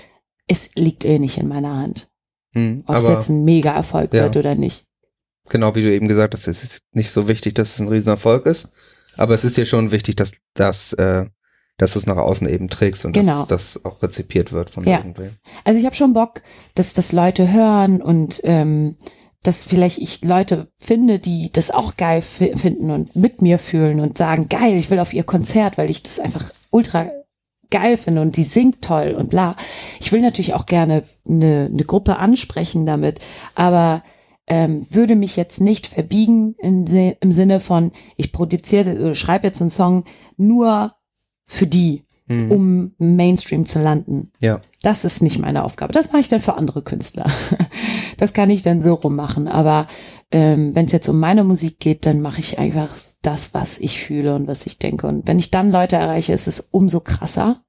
es 0.47 0.71
liegt 0.77 1.05
eh 1.05 1.19
nicht 1.19 1.39
in 1.39 1.49
meiner 1.49 1.77
Hand. 1.77 2.09
Mhm, 2.55 2.85
Ob 2.87 2.97
es 2.97 3.09
jetzt 3.09 3.29
ein 3.29 3.45
Mega-Erfolg 3.45 4.15
ja. 4.15 4.25
wird 4.25 4.37
oder 4.37 4.55
nicht. 4.55 4.85
Genau, 5.49 5.75
wie 5.75 5.83
du 5.83 5.93
eben 5.93 6.09
gesagt 6.09 6.35
hast, 6.35 6.47
es 6.47 6.63
ist 6.63 6.79
nicht 6.93 7.11
so 7.11 7.29
wichtig, 7.29 7.55
dass 7.55 7.75
es 7.75 7.81
ein 7.81 7.89
Riesenerfolg 7.89 8.47
ist. 8.47 8.71
Aber 9.17 9.35
es 9.35 9.45
ist 9.45 9.57
ja 9.57 9.65
schon 9.65 9.91
wichtig, 9.91 10.17
dass, 10.17 10.33
dass 10.55 10.93
äh, 10.95 11.27
dass 11.77 11.95
du 11.95 11.99
es 11.99 12.07
nach 12.07 12.17
außen 12.17 12.49
eben 12.49 12.69
trägst 12.69 13.05
und 13.05 13.13
genau. 13.13 13.45
dass 13.45 13.75
das 13.75 13.85
auch 13.85 14.03
rezipiert 14.03 14.53
wird 14.53 14.71
von 14.71 14.85
ja. 14.85 14.99
irgendwem. 14.99 15.33
Also 15.65 15.79
ich 15.79 15.87
habe 15.87 15.97
schon 15.97 16.13
Bock, 16.13 16.43
dass 16.75 16.93
das 16.93 17.13
Leute 17.13 17.53
hören 17.53 18.01
und 18.01 18.41
ähm, 18.45 18.97
dass 19.43 19.67
vielleicht 19.67 19.99
ich 19.99 20.23
Leute 20.23 20.69
finde, 20.79 21.19
die 21.19 21.51
das 21.53 21.71
auch 21.71 21.97
geil 21.97 22.23
finden 22.23 22.91
und 22.91 23.15
mit 23.15 23.43
mir 23.43 23.59
fühlen 23.59 24.01
und 24.01 24.17
sagen, 24.17 24.49
geil, 24.49 24.75
ich 24.75 24.91
will 24.91 24.99
auf 24.99 25.13
ihr 25.13 25.25
Konzert, 25.25 25.77
weil 25.77 25.91
ich 25.91 26.03
das 26.03 26.19
einfach 26.19 26.53
ultra 26.71 27.11
geil 27.71 27.97
finde 27.97 28.23
und 28.23 28.37
sie 28.37 28.45
singt 28.45 28.83
toll 28.83 29.15
und 29.19 29.31
bla. 29.31 29.57
Ich 30.01 30.13
will 30.13 30.23
natürlich 30.23 30.55
auch 30.55 30.67
gerne 30.67 31.03
eine, 31.29 31.69
eine 31.71 31.85
Gruppe 31.85 32.17
ansprechen 32.17 32.87
damit, 32.87 33.21
aber 33.55 34.03
ähm, 34.47 34.87
würde 34.91 35.17
mich 35.17 35.37
jetzt 35.37 35.61
nicht 35.61 35.89
verbiegen 35.89 36.55
in, 36.59 36.87
im 36.87 37.33
Sinne 37.33 37.61
von, 37.61 37.93
ich 38.17 38.33
produziere, 38.33 39.15
schreibe 39.15 39.47
jetzt 39.47 39.61
einen 39.61 39.71
Song 39.71 40.05
nur 40.37 40.95
für 41.47 41.67
die, 41.67 42.05
mhm. 42.27 42.51
um 42.51 42.95
Mainstream 42.99 43.67
zu 43.67 43.81
landen. 43.81 44.33
Ja. 44.41 44.61
Das 44.83 45.05
ist 45.05 45.23
nicht 45.23 45.39
meine 45.39 45.65
Aufgabe. 45.65 45.93
Das 45.93 46.13
mache 46.13 46.21
ich 46.21 46.29
dann 46.29 46.41
für 46.41 46.55
andere 46.55 46.83
Künstler. 46.83 47.27
Das 48.17 48.33
kann 48.33 48.49
ich 48.49 48.63
dann 48.63 48.81
so 48.81 48.95
rummachen. 48.95 49.49
Aber 49.49 49.89
ähm, 50.31 50.73
wenn 50.77 50.87
es 50.87 50.93
jetzt 50.93 51.09
um 51.09 51.19
meine 51.19 51.43
Musik 51.43 51.81
geht, 51.81 52.07
dann 52.07 52.21
mache 52.21 52.39
ich 52.39 52.61
einfach 52.61 52.89
das, 53.23 53.55
was 53.55 53.79
ich 53.79 53.99
fühle 53.99 54.37
und 54.37 54.47
was 54.47 54.67
ich 54.67 54.79
denke. 54.79 55.09
Und 55.09 55.27
wenn 55.27 55.41
ich 55.41 55.51
dann 55.51 55.73
Leute 55.73 55.97
erreiche, 55.97 56.33
ist 56.33 56.47
es 56.47 56.61
umso 56.61 57.01
krasser. 57.01 57.65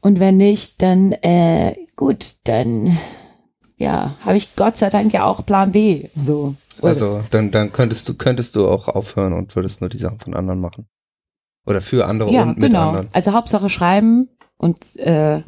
Und 0.00 0.20
wenn 0.20 0.36
nicht, 0.36 0.80
dann 0.80 1.10
äh, 1.10 1.74
gut, 1.96 2.36
dann 2.44 2.96
ja, 3.76 4.14
habe 4.24 4.36
ich 4.36 4.54
Gott 4.54 4.76
sei 4.76 4.90
Dank 4.90 5.12
ja 5.12 5.24
auch 5.24 5.44
Plan 5.44 5.72
B. 5.72 6.08
So. 6.16 6.54
Also 6.82 7.22
dann, 7.30 7.50
dann 7.50 7.72
könntest 7.72 8.08
du, 8.08 8.14
könntest 8.14 8.54
du 8.54 8.68
auch 8.68 8.88
aufhören 8.88 9.32
und 9.32 9.54
würdest 9.56 9.80
nur 9.80 9.90
die 9.90 9.98
Sachen 9.98 10.20
von 10.20 10.34
anderen 10.34 10.60
machen. 10.60 10.86
Oder 11.68 11.80
für 11.80 12.06
andere 12.06 12.30
ja, 12.32 12.42
und 12.42 12.58
mit 12.58 12.68
genau. 12.68 12.88
anderen. 12.88 13.08
Also 13.12 13.32
Hauptsache 13.32 13.68
schreiben 13.68 14.28
und 14.56 14.96
äh, 14.96 15.42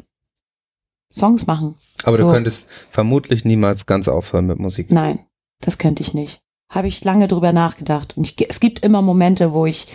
Songs 1.11 1.47
machen. 1.47 1.75
Aber 2.03 2.17
so. 2.17 2.23
du 2.25 2.31
könntest 2.31 2.69
vermutlich 2.89 3.45
niemals 3.45 3.85
ganz 3.85 4.07
aufhören 4.07 4.47
mit 4.47 4.59
Musik. 4.59 4.91
Nein, 4.91 5.19
das 5.59 5.77
könnte 5.77 6.01
ich 6.01 6.13
nicht. 6.13 6.41
Habe 6.69 6.87
ich 6.87 7.03
lange 7.03 7.27
drüber 7.27 7.51
nachgedacht. 7.51 8.15
Und 8.15 8.25
ich, 8.27 8.49
es 8.49 8.59
gibt 8.59 8.79
immer 8.79 9.01
Momente, 9.01 9.53
wo 9.53 9.65
ich 9.65 9.87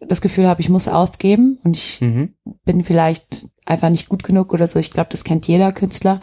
das 0.00 0.20
Gefühl 0.20 0.46
habe, 0.46 0.60
ich 0.60 0.68
muss 0.68 0.88
aufgeben 0.88 1.58
und 1.62 1.76
ich 1.76 2.00
mhm. 2.00 2.34
bin 2.64 2.84
vielleicht 2.84 3.48
einfach 3.66 3.90
nicht 3.90 4.08
gut 4.08 4.22
genug 4.22 4.52
oder 4.52 4.66
so. 4.66 4.78
Ich 4.78 4.90
glaube, 4.90 5.08
das 5.10 5.24
kennt 5.24 5.46
jeder 5.46 5.72
Künstler. 5.72 6.20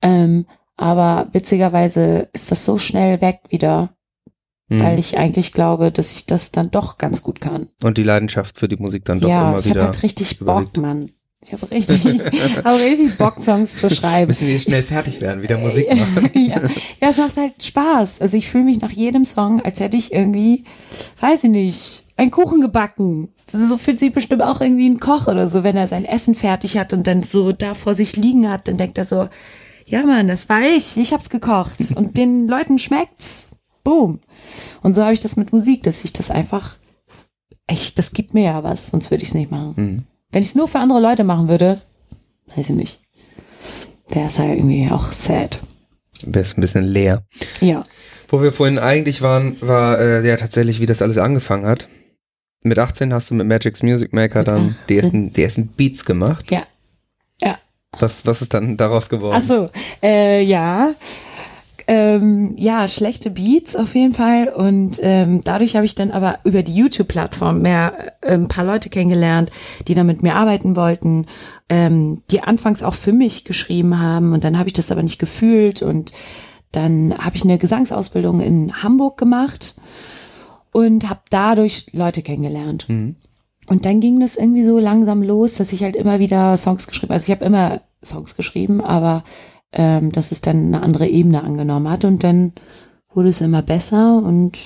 Ähm, 0.00 0.46
aber 0.76 1.28
witzigerweise 1.32 2.28
ist 2.32 2.50
das 2.50 2.64
so 2.64 2.78
schnell 2.78 3.20
weg 3.20 3.40
wieder. 3.48 3.95
Mhm. 4.68 4.82
Weil 4.82 4.98
ich 4.98 5.18
eigentlich 5.18 5.52
glaube, 5.52 5.92
dass 5.92 6.12
ich 6.12 6.26
das 6.26 6.50
dann 6.50 6.70
doch 6.70 6.98
ganz 6.98 7.22
gut 7.22 7.40
kann. 7.40 7.68
Und 7.82 7.98
die 7.98 8.02
Leidenschaft 8.02 8.58
für 8.58 8.66
die 8.66 8.76
Musik 8.76 9.04
dann 9.04 9.20
doch 9.20 9.28
ja, 9.28 9.50
immer 9.50 9.64
wieder. 9.64 9.66
Ja, 9.66 9.70
ich 9.70 9.76
habe 9.76 9.92
halt 9.92 10.02
richtig 10.02 10.40
überwiegt. 10.40 10.72
Bock, 10.72 10.82
Mann. 10.82 11.10
Ich 11.42 11.52
habe 11.52 11.70
richtig, 11.70 12.04
hab 12.64 12.80
richtig 12.80 13.16
Bock, 13.18 13.40
Songs 13.40 13.78
zu 13.78 13.88
schreiben. 13.94 14.28
Müssen 14.28 14.48
wir 14.48 14.58
schnell 14.58 14.82
fertig 14.82 15.20
werden, 15.20 15.42
wieder 15.42 15.58
Musik 15.58 15.88
machen. 15.94 16.30
ja. 16.34 16.60
ja, 17.00 17.10
es 17.10 17.18
macht 17.18 17.36
halt 17.36 17.62
Spaß. 17.62 18.20
Also 18.20 18.36
ich 18.36 18.48
fühle 18.48 18.64
mich 18.64 18.80
nach 18.80 18.90
jedem 18.90 19.24
Song, 19.24 19.60
als 19.60 19.78
hätte 19.78 19.96
ich 19.96 20.12
irgendwie, 20.12 20.64
weiß 21.20 21.44
ich 21.44 21.50
nicht, 21.50 22.04
einen 22.16 22.32
Kuchen 22.32 22.60
gebacken. 22.60 23.28
So 23.46 23.76
fühlt 23.76 24.00
sich 24.00 24.12
bestimmt 24.12 24.42
auch 24.42 24.60
irgendwie 24.60 24.88
ein 24.88 24.98
Koch 24.98 25.28
oder 25.28 25.46
so, 25.48 25.62
wenn 25.62 25.76
er 25.76 25.86
sein 25.86 26.04
Essen 26.04 26.34
fertig 26.34 26.78
hat 26.78 26.92
und 26.92 27.06
dann 27.06 27.22
so 27.22 27.52
da 27.52 27.74
vor 27.74 27.94
sich 27.94 28.16
liegen 28.16 28.50
hat, 28.50 28.66
dann 28.66 28.78
denkt 28.78 28.98
er 28.98 29.04
so, 29.04 29.28
ja 29.84 30.02
Mann, 30.04 30.26
das 30.26 30.48
war 30.48 30.62
ich, 30.62 30.96
ich 30.96 31.12
hab's 31.12 31.30
gekocht 31.30 31.94
und 31.94 32.16
den 32.16 32.48
Leuten 32.48 32.78
schmeckt's. 32.78 33.46
Boom. 33.86 34.18
Und 34.82 34.94
so 34.94 35.04
habe 35.04 35.12
ich 35.12 35.20
das 35.20 35.36
mit 35.36 35.52
Musik, 35.52 35.84
dass 35.84 36.02
ich 36.02 36.12
das 36.12 36.32
einfach, 36.32 36.74
echt, 37.68 37.96
das 38.00 38.12
gibt 38.12 38.34
mir 38.34 38.42
ja 38.42 38.64
was, 38.64 38.88
sonst 38.88 39.12
würde 39.12 39.22
ich 39.22 39.28
es 39.28 39.34
nicht 39.34 39.52
machen. 39.52 39.74
Mhm. 39.76 40.02
Wenn 40.32 40.42
ich 40.42 40.48
es 40.48 40.54
nur 40.56 40.66
für 40.66 40.80
andere 40.80 41.00
Leute 41.00 41.22
machen 41.22 41.48
würde, 41.48 41.80
weiß 42.48 42.68
ich 42.68 42.74
nicht. 42.74 43.00
Wäre 44.08 44.26
es 44.26 44.38
ja 44.38 44.46
irgendwie 44.46 44.90
auch 44.90 45.12
sad. 45.12 45.60
Wäre 46.22 46.44
es 46.44 46.58
ein 46.58 46.62
bisschen 46.62 46.82
leer. 46.82 47.22
Ja. 47.60 47.84
Wo 48.26 48.42
wir 48.42 48.52
vorhin 48.52 48.80
eigentlich 48.80 49.22
waren, 49.22 49.56
war 49.60 50.00
äh, 50.00 50.26
ja 50.26 50.36
tatsächlich, 50.36 50.80
wie 50.80 50.86
das 50.86 51.00
alles 51.00 51.18
angefangen 51.18 51.66
hat. 51.66 51.86
Mit 52.64 52.80
18 52.80 53.14
hast 53.14 53.30
du 53.30 53.36
mit 53.36 53.46
Magic's 53.46 53.84
Music 53.84 54.12
Maker 54.12 54.42
dann 54.42 54.74
die 54.88 54.96
ersten, 54.96 55.32
die 55.32 55.44
ersten 55.44 55.68
Beats 55.68 56.04
gemacht. 56.04 56.50
Ja. 56.50 56.64
Ja. 57.40 57.60
Was, 58.00 58.26
was 58.26 58.42
ist 58.42 58.52
dann 58.52 58.76
daraus 58.76 59.08
geworden? 59.08 59.36
Ach 59.38 59.42
so, 59.42 59.70
äh, 60.02 60.42
ja 60.42 60.92
ähm, 61.88 62.54
ja, 62.56 62.88
schlechte 62.88 63.30
Beats 63.30 63.76
auf 63.76 63.94
jeden 63.94 64.12
Fall. 64.12 64.48
Und 64.48 64.98
ähm, 65.02 65.42
dadurch 65.44 65.76
habe 65.76 65.86
ich 65.86 65.94
dann 65.94 66.10
aber 66.10 66.38
über 66.44 66.62
die 66.62 66.74
YouTube-Plattform 66.74 67.62
mehr 67.62 68.12
äh, 68.22 68.34
ein 68.34 68.48
paar 68.48 68.64
Leute 68.64 68.90
kennengelernt, 68.90 69.50
die 69.86 69.94
da 69.94 70.02
mit 70.02 70.22
mir 70.22 70.34
arbeiten 70.34 70.74
wollten, 70.74 71.26
ähm, 71.68 72.22
die 72.30 72.42
anfangs 72.42 72.82
auch 72.82 72.94
für 72.94 73.12
mich 73.12 73.44
geschrieben 73.44 74.00
haben. 74.00 74.32
Und 74.32 74.42
dann 74.42 74.58
habe 74.58 74.68
ich 74.68 74.72
das 74.72 74.90
aber 74.90 75.02
nicht 75.02 75.18
gefühlt. 75.18 75.82
Und 75.82 76.12
dann 76.72 77.16
habe 77.18 77.36
ich 77.36 77.44
eine 77.44 77.58
Gesangsausbildung 77.58 78.40
in 78.40 78.82
Hamburg 78.82 79.16
gemacht 79.16 79.76
und 80.72 81.08
habe 81.08 81.20
dadurch 81.30 81.86
Leute 81.92 82.22
kennengelernt. 82.22 82.88
Mhm. 82.88 83.16
Und 83.68 83.84
dann 83.84 84.00
ging 84.00 84.20
das 84.20 84.36
irgendwie 84.36 84.62
so 84.62 84.78
langsam 84.78 85.22
los, 85.22 85.54
dass 85.54 85.72
ich 85.72 85.82
halt 85.82 85.96
immer 85.96 86.18
wieder 86.18 86.56
Songs 86.56 86.86
geschrieben, 86.86 87.12
also 87.12 87.24
ich 87.24 87.30
habe 87.30 87.44
immer 87.44 87.80
Songs 88.04 88.36
geschrieben, 88.36 88.80
aber 88.80 89.24
ähm, 89.76 90.10
dass 90.10 90.32
es 90.32 90.40
dann 90.40 90.66
eine 90.66 90.82
andere 90.82 91.06
Ebene 91.06 91.44
angenommen 91.44 91.90
hat 91.90 92.04
und 92.04 92.24
dann 92.24 92.52
wurde 93.12 93.28
es 93.28 93.40
immer 93.40 93.62
besser 93.62 94.22
und 94.24 94.58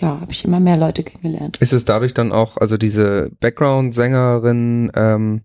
ja, 0.00 0.20
habe 0.20 0.32
ich 0.32 0.44
immer 0.44 0.60
mehr 0.60 0.76
Leute 0.76 1.02
kennengelernt. 1.02 1.56
Ist 1.60 1.72
es 1.72 1.84
dadurch 1.84 2.14
dann 2.14 2.30
auch, 2.30 2.56
also 2.58 2.76
diese 2.76 3.30
Background-Sängerin, 3.40 4.92
ähm, 4.94 5.42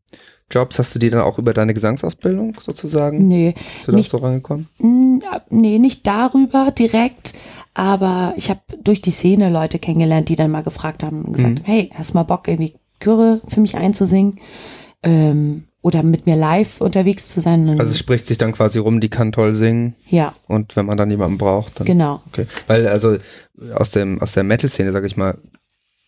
Jobs, 0.52 0.80
hast 0.80 0.96
du 0.96 1.00
die 1.00 1.10
dann 1.10 1.22
auch 1.22 1.38
über 1.38 1.54
deine 1.54 1.74
Gesangsausbildung 1.74 2.56
sozusagen? 2.60 3.28
Nee. 3.28 3.54
Bist 3.54 3.88
du 3.88 3.92
nicht, 3.92 4.14
da 4.14 4.18
so 4.18 4.24
rangekommen? 4.24 4.68
Nee, 5.50 5.80
nicht 5.80 6.08
darüber 6.08 6.72
direkt, 6.72 7.34
aber 7.74 8.34
ich 8.36 8.50
habe 8.50 8.62
durch 8.82 9.02
die 9.02 9.12
Szene 9.12 9.50
Leute 9.50 9.80
kennengelernt, 9.80 10.28
die 10.28 10.36
dann 10.36 10.52
mal 10.52 10.64
gefragt 10.64 11.04
haben 11.04 11.24
und 11.24 11.34
gesagt, 11.34 11.60
mhm. 11.60 11.64
hey, 11.66 11.90
hast 11.94 12.16
mal 12.16 12.24
Bock, 12.24 12.48
irgendwie 12.48 12.76
Chöre 13.00 13.42
für 13.48 13.62
mich 13.62 13.78
einzusingen? 13.78 14.40
Ähm, 15.04 15.69
oder 15.82 16.04
mit 16.04 16.26
mir 16.26 16.36
live 16.36 16.82
unterwegs 16.82 17.30
zu 17.30 17.42
sein. 17.42 17.70
Also 17.80 17.92
es 17.92 18.00
spricht 18.00 18.28
sich 18.28 18.38
dann 18.38 18.52
quasi 18.52 18.80
rum, 18.80 19.00
die 19.00 19.10
kann 19.10 19.32
toll 19.32 19.56
singen. 19.56 19.96
Ja. 20.10 20.34
Und 20.48 20.76
wenn 20.76 20.86
man 20.86 20.98
dann 20.98 21.10
jemanden 21.10 21.38
braucht, 21.38 21.80
dann. 21.80 21.88
Genau. 21.88 22.22
Okay. 22.28 22.48
Weil 22.68 22.88
also 22.88 23.18
aus 23.74 23.92
dem 23.92 24.22
aus 24.22 24.34
der 24.34 24.44
Metal-Szene, 24.44 24.92
sag 24.92 25.06
ich 25.06 25.16
mal. 25.16 25.38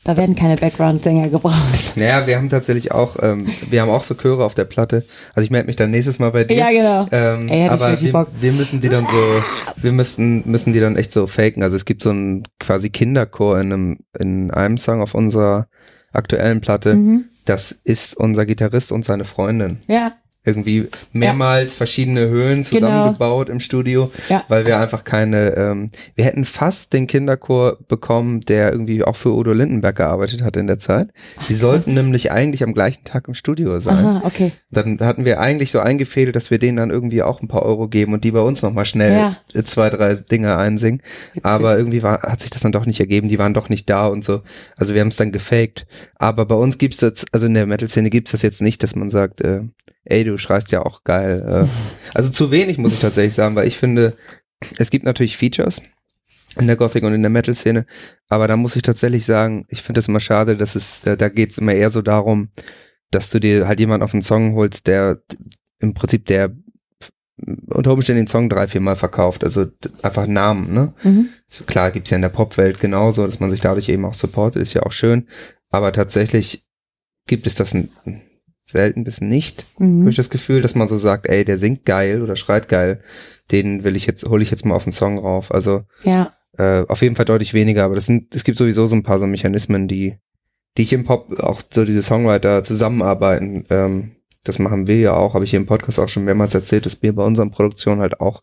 Da 0.04 0.18
werden 0.18 0.36
keine 0.36 0.56
Background-Sänger 0.56 1.30
gebraucht. 1.30 1.56
Naja, 1.96 2.26
wir 2.26 2.38
haben 2.38 2.50
tatsächlich 2.50 2.92
auch, 2.92 3.18
ähm, 3.22 3.48
wir 3.70 3.82
haben 3.82 3.90
auch 3.90 4.02
so 4.02 4.16
Chöre 4.16 4.44
auf 4.44 4.56
der 4.56 4.66
Platte. 4.66 5.06
Also 5.36 5.46
ich 5.46 5.52
melde 5.52 5.68
mich 5.68 5.76
dann 5.76 5.92
nächstes 5.92 6.18
Mal 6.18 6.32
bei 6.32 6.44
dir. 6.44 6.58
Ja, 6.58 6.72
genau. 6.72 7.08
Ähm, 7.12 7.48
Ey, 7.50 7.70
aber 7.70 8.02
wir, 8.02 8.28
wir, 8.40 8.52
müssen 8.52 8.82
die 8.82 8.90
dann 8.90 9.06
so, 9.06 9.44
wir 9.78 9.92
müssen, 9.92 10.50
müssen 10.50 10.74
die 10.74 10.80
dann 10.80 10.96
echt 10.96 11.14
so 11.14 11.28
faken. 11.28 11.62
Also 11.62 11.76
es 11.76 11.86
gibt 11.86 12.02
so 12.02 12.10
einen 12.10 12.44
quasi 12.60 12.90
Kinderchor 12.90 13.60
in 13.60 13.72
einem, 13.72 13.98
in 14.18 14.50
einem 14.50 14.80
Song 14.80 15.02
auf 15.02 15.14
unserer 15.14 15.68
aktuellen 16.12 16.62
Platte. 16.62 16.96
Mhm 16.96 17.26
das 17.52 17.74
ist 17.74 18.16
unser 18.16 18.46
Gitarrist 18.46 18.94
und 18.94 19.04
seine 19.04 19.26
Freundin. 19.26 19.80
Ja. 19.88 20.14
Irgendwie 20.44 20.88
mehrmals 21.12 21.74
ja. 21.74 21.78
verschiedene 21.78 22.28
Höhen 22.28 22.64
genau. 22.64 22.88
zusammengebaut 22.88 23.46
genau. 23.46 23.56
im 23.56 23.60
Studio, 23.60 24.12
ja. 24.28 24.44
weil 24.48 24.66
wir 24.66 24.80
einfach 24.80 25.04
keine, 25.04 25.56
ähm, 25.56 25.92
wir 26.16 26.26
hätten 26.26 26.46
fast 26.46 26.94
den 26.94 27.06
Kinderchor 27.06 27.78
bekommen, 27.88 28.42
der 28.42 28.72
irgendwie 28.72 29.04
auch 29.04 29.16
für 29.16 29.36
Udo 29.36 29.54
Lindenberg 29.54 29.98
gearbeitet 29.98 30.42
hat 30.42 30.58
in 30.58 30.66
der 30.66 30.80
Zeit. 30.80 31.10
Die 31.48 31.54
Ach, 31.54 31.60
sollten 31.60 31.94
nämlich 31.94 32.32
eigentlich 32.32 32.64
am 32.64 32.74
gleichen 32.74 33.04
Tag 33.04 33.28
im 33.28 33.36
Studio 33.36 33.80
sein. 33.80 34.04
Aha, 34.04 34.22
okay. 34.26 34.52
Dann 34.72 35.00
hatten 35.02 35.26
wir 35.26 35.40
eigentlich 35.40 35.70
so 35.70 35.80
eingefädelt, 35.80 36.36
dass 36.36 36.50
wir 36.50 36.58
denen 36.58 36.78
dann 36.78 36.90
irgendwie 36.90 37.22
auch 37.22 37.42
ein 37.42 37.48
paar 37.48 37.64
Euro 37.64 37.88
geben 37.88 38.14
und 38.14 38.24
die 38.24 38.32
bei 38.32 38.42
uns 38.42 38.64
nochmal 38.64 38.88
schnell 38.88 39.36
ja. 39.54 39.64
zwei, 39.64 39.92
drei 39.92 40.16
Dinge 40.16 40.58
einsingen. 40.58 41.02
Witzig. 41.34 41.46
Aber 41.46 41.78
irgendwie 41.78 42.02
war, 42.02 42.24
hat 42.24 42.42
sich 42.42 42.50
das 42.50 42.62
dann 42.62 42.72
doch 42.72 42.88
nicht 42.88 43.00
ergeben, 43.00 43.30
die 43.30 43.38
waren 43.38 43.54
doch 43.54 43.70
nicht 43.70 43.88
da 43.92 44.08
und 44.08 44.26
so. 44.26 44.42
Also 44.76 44.96
wir 44.96 45.02
haben 45.02 45.10
es 45.10 45.18
dann 45.18 45.32
gefaked. 45.32 45.86
Aber 46.16 46.48
bei 46.48 46.56
uns 46.56 46.80
gibt's 46.80 46.98
das, 46.98 47.26
also 47.32 47.46
in 47.46 47.54
der 47.54 47.68
Metal-Szene 47.68 48.10
gibt's 48.10 48.32
das 48.32 48.42
jetzt 48.42 48.62
nicht, 48.62 48.82
dass 48.82 48.96
man 48.96 49.12
sagt, 49.12 49.42
äh, 49.42 49.62
ey, 50.04 50.24
du 50.24 50.38
schreist 50.38 50.72
ja 50.72 50.82
auch 50.82 51.04
geil. 51.04 51.66
Äh. 51.66 51.68
Also 52.14 52.30
zu 52.30 52.52
wenig, 52.52 52.78
muss 52.78 52.94
ich 52.94 53.00
tatsächlich 53.00 53.36
sagen, 53.36 53.56
weil 53.56 53.68
ich 53.68 53.78
finde, 53.78 54.18
es 54.78 54.90
gibt 54.90 55.06
natürlich 55.06 55.38
Features 55.38 55.82
in 56.58 56.68
der 56.68 56.76
Gothic 56.76 57.04
und 57.04 57.14
in 57.14 57.22
der 57.22 57.30
Metal-Szene, 57.30 57.86
aber 58.28 58.50
da 58.50 58.58
muss 58.58 58.76
ich 58.76 58.82
tatsächlich 58.82 59.26
sagen, 59.26 59.66
ich 59.70 59.82
finde 59.82 60.02
es 60.02 60.10
immer 60.10 60.20
schade, 60.20 60.58
dass 60.58 60.76
es, 60.76 61.04
da 61.04 61.30
geht 61.30 61.52
es 61.52 61.58
immer 61.58 61.74
eher 61.74 61.90
so 61.90 62.02
darum, 62.02 62.50
dass 63.12 63.30
du 63.30 63.40
dir 63.40 63.66
halt 63.66 63.80
jemanden 63.80 64.04
auf 64.04 64.14
einen 64.14 64.24
Song 64.24 64.56
holst, 64.56 64.88
der 64.88 65.22
im 65.80 65.94
Prinzip 65.94 66.26
der 66.26 66.52
unter 67.70 67.94
Umständen 67.94 68.24
den 68.24 68.28
Song 68.28 68.50
drei, 68.50 68.68
vier 68.68 68.82
Mal 68.82 68.96
verkauft, 68.96 69.44
also 69.44 69.66
einfach 70.02 70.28
Namen, 70.28 70.74
ne? 70.74 70.94
Mhm. 71.04 71.30
Klar 71.66 71.92
gibt's 71.92 72.12
ja 72.12 72.16
in 72.16 72.22
der 72.22 72.30
Popwelt 72.30 72.80
genauso, 72.80 73.26
dass 73.26 73.40
man 73.40 73.52
sich 73.52 73.62
dadurch 73.62 73.90
eben 73.90 74.06
auch 74.06 74.14
supportet, 74.14 74.62
ist 74.62 74.74
ja 74.74 74.84
auch 74.84 74.92
schön, 74.92 75.28
aber 75.70 75.92
tatsächlich 75.92 76.68
gibt 77.28 77.48
es 77.48 77.56
das 77.56 77.76
selten 78.72 79.04
bis 79.04 79.22
nicht, 79.22 79.66
mhm. 79.80 80.02
habe 80.02 80.10
ich 80.10 80.16
das 80.16 80.30
Gefühl, 80.30 80.62
dass 80.62 80.76
man 80.76 80.88
so 80.88 80.98
sagt, 80.98 81.28
ey, 81.28 81.46
der 81.46 81.58
singt 81.58 81.86
geil 81.86 82.22
oder 82.22 82.36
schreit 82.36 82.68
geil, 82.68 83.02
den 83.52 83.84
will 83.84 83.96
ich 83.96 84.06
jetzt, 84.06 84.26
hole 84.26 84.44
ich 84.44 84.52
jetzt 84.52 84.66
mal 84.66 84.76
auf 84.76 84.84
den 84.84 84.94
Song 84.94 85.18
rauf. 85.20 85.52
Also 85.52 85.82
ja. 86.04 86.34
äh, 86.58 86.86
auf 86.88 87.02
jeden 87.02 87.16
Fall 87.16 87.26
deutlich 87.26 87.54
weniger, 87.54 87.84
aber 87.84 87.96
das 87.96 88.06
sind, 88.06 88.34
es 88.36 88.44
gibt 88.44 88.58
sowieso 88.58 88.88
so 88.88 88.96
ein 88.96 89.04
paar 89.04 89.20
so 89.20 89.28
Mechanismen, 89.28 89.88
die, 89.88 90.18
die 90.78 90.84
ich 90.84 90.94
im 90.94 91.04
Pop 91.04 91.40
auch 91.40 91.62
so 91.70 91.86
diese 91.86 92.02
Songwriter 92.02 92.64
zusammenarbeiten. 92.64 93.66
Ähm, 93.70 94.12
das 94.44 94.58
machen 94.58 94.88
wir 94.88 95.00
ja 95.00 95.14
auch, 95.14 95.34
habe 95.34 95.44
ich 95.44 95.52
hier 95.52 95.60
im 95.60 95.68
Podcast 95.68 96.00
auch 96.00 96.10
schon 96.10 96.24
mehrmals 96.24 96.56
erzählt, 96.56 96.86
dass 96.86 97.02
wir 97.02 97.14
bei 97.14 97.24
unseren 97.24 97.52
Produktionen 97.52 98.02
halt 98.02 98.20
auch 98.20 98.42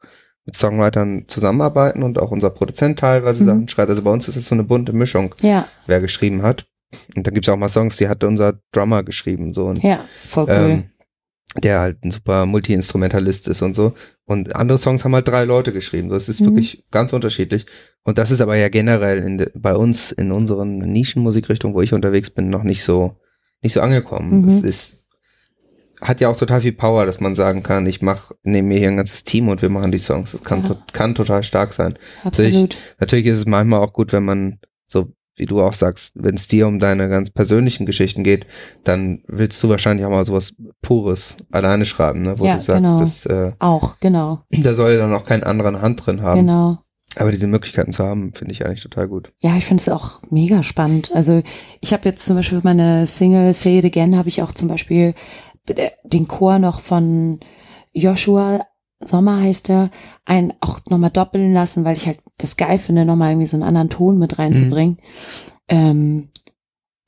mit 0.49 0.57
Songwritern 0.57 1.25
zusammenarbeiten 1.29 2.03
und 2.03 2.19
auch 2.19 2.31
unser 2.31 2.49
Produzent 2.49 2.99
teilweise 2.99 3.43
mhm. 3.43 3.47
Sachen 3.47 3.69
schreibt. 3.69 3.91
Also 3.91 4.03
bei 4.03 4.11
uns 4.11 4.29
ist 4.29 4.37
es 4.37 4.49
so 4.49 4.55
eine 4.55 4.64
bunte 4.64 4.95
Mischung, 4.95 5.35
ja. 5.43 5.69
wer 5.87 6.01
geschrieben 6.01 6.43
hat. 6.43 6.67
Und 7.14 7.27
dann 7.27 7.35
gibt's 7.35 7.48
auch 7.48 7.57
mal 7.57 7.68
Songs, 7.68 7.96
die 7.96 8.09
hat 8.09 8.24
unser 8.24 8.61
Drummer 8.72 9.03
geschrieben, 9.03 9.53
so. 9.53 9.66
Und, 9.66 9.83
ja, 9.83 10.05
voll 10.16 10.44
cool. 10.44 10.55
Ähm, 10.55 10.85
der 11.57 11.81
halt 11.81 12.05
ein 12.05 12.11
super 12.11 12.46
Multi-Instrumentalist 12.46 13.48
ist 13.48 13.62
und 13.62 13.74
so. 13.74 13.94
Und 14.24 14.55
andere 14.55 14.79
Songs 14.79 15.05
haben 15.05 15.14
halt 15.14 15.29
drei 15.29 15.44
Leute 15.44 15.72
geschrieben. 15.72 16.11
Das 16.11 16.29
ist 16.29 16.40
mhm. 16.40 16.46
wirklich 16.46 16.85
ganz 16.90 17.12
unterschiedlich. 17.12 17.66
Und 18.05 18.18
das 18.18 18.31
ist 18.31 18.40
aber 18.40 18.57
ja 18.57 18.68
generell 18.68 19.18
in 19.18 19.46
bei 19.55 19.74
uns 19.74 20.12
in 20.12 20.31
unseren 20.31 20.79
Nischenmusikrichtungen, 20.79 21.74
wo 21.74 21.81
ich 21.81 21.94
unterwegs 21.94 22.31
bin, 22.31 22.51
noch 22.51 22.64
nicht 22.64 22.85
so, 22.85 23.16
nicht 23.62 23.72
so 23.72 23.81
angekommen. 23.81 24.42
Mhm. 24.42 24.48
Es 24.48 24.61
ist, 24.61 25.07
hat 26.01 26.20
ja 26.20 26.29
auch 26.29 26.37
total 26.37 26.61
viel 26.61 26.72
Power, 26.72 27.07
dass 27.07 27.20
man 27.20 27.35
sagen 27.35 27.62
kann, 27.62 27.87
ich 27.87 28.03
mach, 28.03 28.31
nehme 28.42 28.68
mir 28.68 28.79
hier 28.79 28.88
ein 28.88 28.96
ganzes 28.96 29.24
Team 29.24 29.48
und 29.48 29.62
wir 29.62 29.70
machen 29.70 29.90
die 29.90 29.98
Songs. 29.98 30.33
Das 30.33 30.44
kann, 30.44 30.62
ja. 30.62 30.68
to, 30.68 30.77
kann 30.92 31.14
total 31.14 31.42
stark 31.42 31.72
sein. 31.72 31.98
Absolut. 32.22 32.53
Natürlich, 32.53 32.79
natürlich 33.01 33.27
ist 33.27 33.38
es 33.38 33.46
manchmal 33.46 33.81
auch 33.81 33.94
gut, 33.94 34.12
wenn 34.12 34.24
man 34.24 34.59
so 34.87 35.12
wie 35.38 35.46
du 35.46 35.61
auch 35.61 35.72
sagst, 35.72 36.12
wenn 36.14 36.35
es 36.35 36.48
dir 36.48 36.66
um 36.66 36.81
deine 36.81 37.09
ganz 37.09 37.31
persönlichen 37.31 37.87
Geschichten 37.87 38.24
geht, 38.24 38.46
dann 38.85 39.22
willst 39.27 39.62
du 39.62 39.68
wahrscheinlich 39.68 40.05
auch 40.07 40.11
mal 40.11 40.24
sowas 40.24 40.57
Pures 40.83 41.37
alleine 41.51 41.87
schreiben, 41.87 42.22
ne? 42.22 42.38
wo 42.38 42.44
ja, 42.44 42.57
du 42.57 42.62
sagst, 42.62 42.83
genau. 42.83 43.01
das 43.01 43.27
äh, 43.27 43.53
auch, 43.59 44.01
genau. 44.01 44.42
Da 44.51 44.74
soll 44.74 44.98
dann 44.98 45.14
auch 45.14 45.24
kein 45.24 45.42
anderer 45.42 45.68
eine 45.68 45.83
Hand 45.83 46.05
drin 46.05 46.22
haben. 46.22 46.40
Genau. 46.40 46.79
Aber 47.16 47.33
diese 47.33 47.46
Möglichkeiten 47.46 47.92
zu 47.92 48.05
haben, 48.05 48.35
finde 48.35 48.53
ich 48.53 48.64
eigentlich 48.66 48.83
total 48.83 49.09
gut. 49.09 49.33
Ja, 49.38 49.57
ich 49.57 49.64
finde 49.64 49.81
es 49.81 49.88
auch 49.88 50.20
mega 50.31 50.62
spannend. 50.62 51.11
Also 51.14 51.42
ich 51.81 51.92
habe 51.92 52.09
jetzt 52.09 52.24
zum 52.24 52.37
Beispiel 52.37 52.61
meine 52.62 53.07
Single 53.07 53.55
Say 53.55 53.79
It 53.79 53.87
Again, 53.87 54.16
habe 54.16 54.29
ich 54.29 54.42
auch 54.42 54.53
zum 54.53 54.68
Beispiel 54.68 55.14
den 56.05 56.29
Chor 56.29 56.59
noch 56.59 56.81
von 56.81 57.40
Joshua 57.92 58.61
Sommer 59.01 59.40
heißt 59.40 59.70
er, 59.70 59.90
einen 60.24 60.55
auch 60.61 60.81
nochmal 60.87 61.11
doppeln 61.11 61.53
lassen, 61.53 61.85
weil 61.85 61.96
ich 61.96 62.07
halt 62.07 62.18
das 62.38 62.57
geil 62.57 62.79
finde, 62.79 63.05
nochmal 63.05 63.33
irgendwie 63.33 63.46
so 63.46 63.57
einen 63.57 63.64
anderen 63.64 63.90
Ton 63.90 64.18
mit 64.18 64.38
reinzubringen. 64.38 64.96
Mhm. 64.96 64.98
Ähm, 65.68 66.29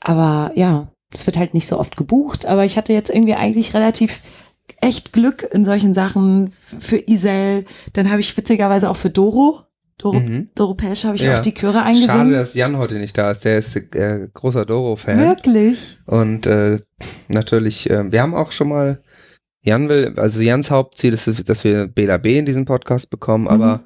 aber 0.00 0.52
ja, 0.54 0.88
es 1.12 1.26
wird 1.26 1.38
halt 1.38 1.54
nicht 1.54 1.66
so 1.66 1.78
oft 1.78 1.96
gebucht, 1.96 2.46
aber 2.46 2.64
ich 2.64 2.76
hatte 2.76 2.92
jetzt 2.92 3.10
irgendwie 3.10 3.34
eigentlich 3.34 3.74
relativ 3.74 4.20
echt 4.80 5.12
Glück 5.12 5.48
in 5.52 5.64
solchen 5.64 5.94
Sachen 5.94 6.50
für 6.50 6.98
Isel. 7.08 7.64
Dann 7.92 8.10
habe 8.10 8.20
ich 8.20 8.36
witzigerweise 8.36 8.88
auch 8.90 8.96
für 8.96 9.10
Doro. 9.10 9.64
Doro, 9.98 10.18
mhm. 10.18 10.48
Doro 10.54 10.74
Pesch 10.74 11.04
habe 11.04 11.16
ich 11.16 11.22
ja. 11.22 11.36
auch 11.36 11.40
die 11.40 11.52
Chöre 11.52 11.82
eingesungen. 11.82 12.08
Schade, 12.08 12.32
dass 12.32 12.54
Jan 12.54 12.78
heute 12.78 12.94
nicht 12.94 13.18
da 13.18 13.32
ist. 13.32 13.44
Der 13.44 13.58
ist 13.58 13.76
äh, 13.76 14.28
großer 14.32 14.64
Doro-Fan. 14.64 15.18
Wirklich? 15.18 15.98
Und 16.06 16.46
äh, 16.46 16.78
natürlich, 17.28 17.90
äh, 17.90 18.10
wir 18.10 18.22
haben 18.22 18.34
auch 18.34 18.52
schon 18.52 18.68
mal 18.68 19.02
Jan 19.62 19.90
will, 19.90 20.14
also 20.16 20.40
Jans 20.40 20.70
Hauptziel 20.70 21.12
ist, 21.12 21.48
dass 21.48 21.64
wir 21.64 21.86
Bela 21.86 22.16
B 22.16 22.38
in 22.38 22.46
diesen 22.46 22.64
Podcast 22.64 23.10
bekommen, 23.10 23.44
mhm. 23.44 23.50
aber 23.50 23.80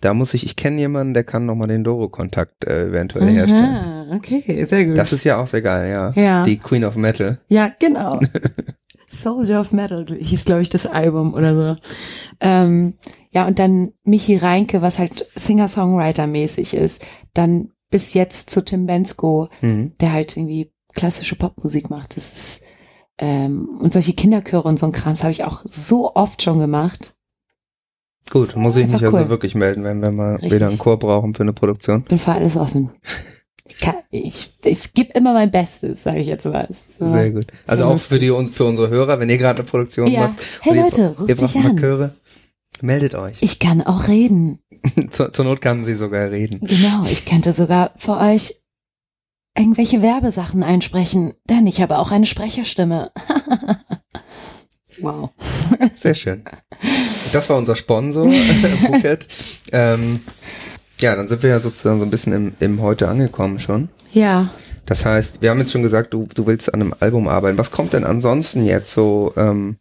da 0.00 0.14
muss 0.14 0.34
ich, 0.34 0.44
ich 0.44 0.56
kenne 0.56 0.78
jemanden, 0.78 1.14
der 1.14 1.24
kann 1.24 1.46
nochmal 1.46 1.68
den 1.68 1.84
Doro-Kontakt 1.84 2.64
äh, 2.64 2.88
eventuell 2.88 3.24
Aha, 3.24 3.32
herstellen. 3.32 4.12
Okay, 4.12 4.64
sehr 4.64 4.86
gut. 4.86 4.98
Das 4.98 5.12
ist 5.12 5.24
ja 5.24 5.40
auch 5.40 5.46
sehr 5.46 5.62
geil, 5.62 5.90
ja. 5.90 6.12
Ja. 6.20 6.42
Die 6.42 6.58
Queen 6.58 6.84
of 6.84 6.96
Metal. 6.96 7.38
Ja, 7.48 7.70
genau. 7.78 8.18
Soldier 9.08 9.60
of 9.60 9.72
Metal 9.72 10.06
hieß, 10.06 10.44
glaube 10.44 10.62
ich, 10.62 10.68
das 10.68 10.86
Album 10.86 11.34
oder 11.34 11.54
so. 11.54 11.82
Ähm, 12.40 12.94
ja, 13.30 13.46
und 13.46 13.58
dann 13.58 13.92
Michi 14.04 14.36
Reinke, 14.36 14.82
was 14.82 14.98
halt 14.98 15.26
Singer-Songwriter-mäßig 15.34 16.74
ist. 16.74 17.04
Dann 17.34 17.70
bis 17.90 18.14
jetzt 18.14 18.50
zu 18.50 18.64
Tim 18.64 18.86
Bensko, 18.86 19.48
mhm. 19.60 19.92
der 20.00 20.12
halt 20.12 20.36
irgendwie 20.36 20.72
klassische 20.94 21.36
Popmusik 21.36 21.90
macht. 21.90 22.16
Das 22.16 22.32
ist 22.32 22.62
ähm, 23.20 23.78
und 23.80 23.92
solche 23.92 24.14
Kinderchöre 24.14 24.66
und 24.66 24.78
so 24.78 24.86
ein 24.86 24.92
Kram, 24.92 25.12
das 25.12 25.22
habe 25.22 25.32
ich 25.32 25.44
auch 25.44 25.60
so 25.64 26.14
oft 26.14 26.42
schon 26.42 26.58
gemacht. 26.58 27.16
Gut, 28.28 28.54
muss 28.54 28.76
ich 28.76 28.86
mich 28.86 29.02
also 29.02 29.08
cool. 29.08 29.18
also 29.22 29.30
wirklich 29.30 29.54
melden, 29.54 29.84
wenn 29.84 30.00
wir 30.00 30.12
mal 30.12 30.34
Richtig. 30.34 30.54
wieder 30.54 30.68
einen 30.68 30.78
Chor 30.78 30.98
brauchen 30.98 31.34
für 31.34 31.42
eine 31.42 31.52
Produktion. 31.52 32.04
Bin 32.04 32.18
für 32.18 32.32
alles 32.32 32.56
offen. 32.56 32.90
Ich, 33.64 33.86
ich, 34.10 34.50
ich 34.64 34.94
gebe 34.94 35.12
immer 35.12 35.32
mein 35.32 35.50
Bestes, 35.50 36.02
sage 36.02 36.20
ich 36.20 36.26
jetzt 36.26 36.44
mal. 36.44 36.68
So. 36.70 37.10
Sehr 37.10 37.30
gut. 37.30 37.46
Also 37.66 37.84
auch 37.84 37.98
für 37.98 38.18
die 38.18 38.28
für 38.52 38.64
unsere 38.64 38.88
Hörer, 38.88 39.20
wenn 39.20 39.30
ihr 39.30 39.38
gerade 39.38 39.60
eine 39.60 39.68
Produktion 39.68 40.06
ja. 40.08 40.28
macht. 40.28 40.40
Hey 40.62 40.76
Leute, 40.78 41.14
ruft 41.16 41.28
ihr 41.28 41.36
braucht 41.36 41.54
mich 41.54 41.64
an. 41.64 41.76
Chöre, 41.76 42.14
meldet 42.80 43.14
euch. 43.14 43.38
Ich 43.40 43.58
kann 43.58 43.82
auch 43.82 44.08
reden. 44.08 44.60
zur, 45.10 45.32
zur 45.32 45.44
Not 45.44 45.60
kann 45.60 45.84
sie 45.84 45.94
sogar 45.94 46.30
reden. 46.30 46.60
Genau, 46.60 47.04
ich 47.10 47.24
könnte 47.24 47.52
sogar 47.52 47.92
für 47.96 48.16
euch 48.16 48.56
irgendwelche 49.56 50.02
Werbesachen 50.02 50.62
einsprechen, 50.62 51.34
denn 51.48 51.66
ich 51.66 51.80
habe 51.82 51.98
auch 51.98 52.12
eine 52.12 52.26
Sprecherstimme. 52.26 53.12
wow. 55.00 55.30
Sehr 55.94 56.14
schön. 56.14 56.44
Das 57.32 57.48
war 57.48 57.56
unser 57.56 57.76
Sponsor, 57.76 58.30
Phuket. 58.86 59.26
ähm, 59.72 60.20
ja, 61.00 61.16
dann 61.16 61.28
sind 61.28 61.42
wir 61.42 61.50
ja 61.50 61.60
sozusagen 61.60 61.98
so 61.98 62.04
ein 62.04 62.10
bisschen 62.10 62.32
im, 62.32 62.52
im 62.60 62.82
Heute 62.82 63.08
angekommen 63.08 63.58
schon. 63.58 63.88
Ja. 64.12 64.50
Das 64.86 65.04
heißt, 65.04 65.40
wir 65.40 65.50
haben 65.50 65.58
jetzt 65.60 65.72
schon 65.72 65.82
gesagt, 65.82 66.12
du, 66.12 66.28
du 66.34 66.46
willst 66.46 66.72
an 66.74 66.80
einem 66.80 66.94
Album 67.00 67.28
arbeiten. 67.28 67.58
Was 67.58 67.70
kommt 67.70 67.92
denn 67.92 68.04
ansonsten 68.04 68.64
jetzt 68.64 68.92
so 68.92 69.32
ähm, 69.36 69.76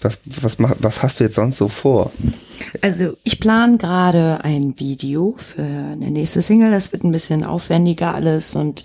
was, 0.00 0.18
was, 0.24 0.56
was 0.58 1.02
hast 1.02 1.20
du 1.20 1.24
jetzt 1.24 1.36
sonst 1.36 1.58
so 1.58 1.68
vor? 1.68 2.10
Also 2.80 3.16
ich 3.22 3.40
plane 3.40 3.76
gerade 3.76 4.42
ein 4.42 4.78
Video 4.78 5.34
für 5.36 5.62
eine 5.62 6.10
nächste 6.10 6.42
Single. 6.42 6.70
Das 6.70 6.92
wird 6.92 7.04
ein 7.04 7.12
bisschen 7.12 7.44
aufwendiger 7.44 8.14
alles 8.14 8.54
und 8.54 8.84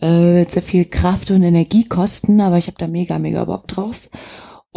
äh, 0.00 0.06
wird 0.06 0.52
sehr 0.52 0.62
viel 0.62 0.84
Kraft 0.84 1.30
und 1.30 1.42
Energie 1.42 1.84
kosten, 1.84 2.40
aber 2.40 2.58
ich 2.58 2.66
habe 2.66 2.76
da 2.78 2.86
mega, 2.86 3.18
mega 3.18 3.44
Bock 3.44 3.66
drauf. 3.68 4.10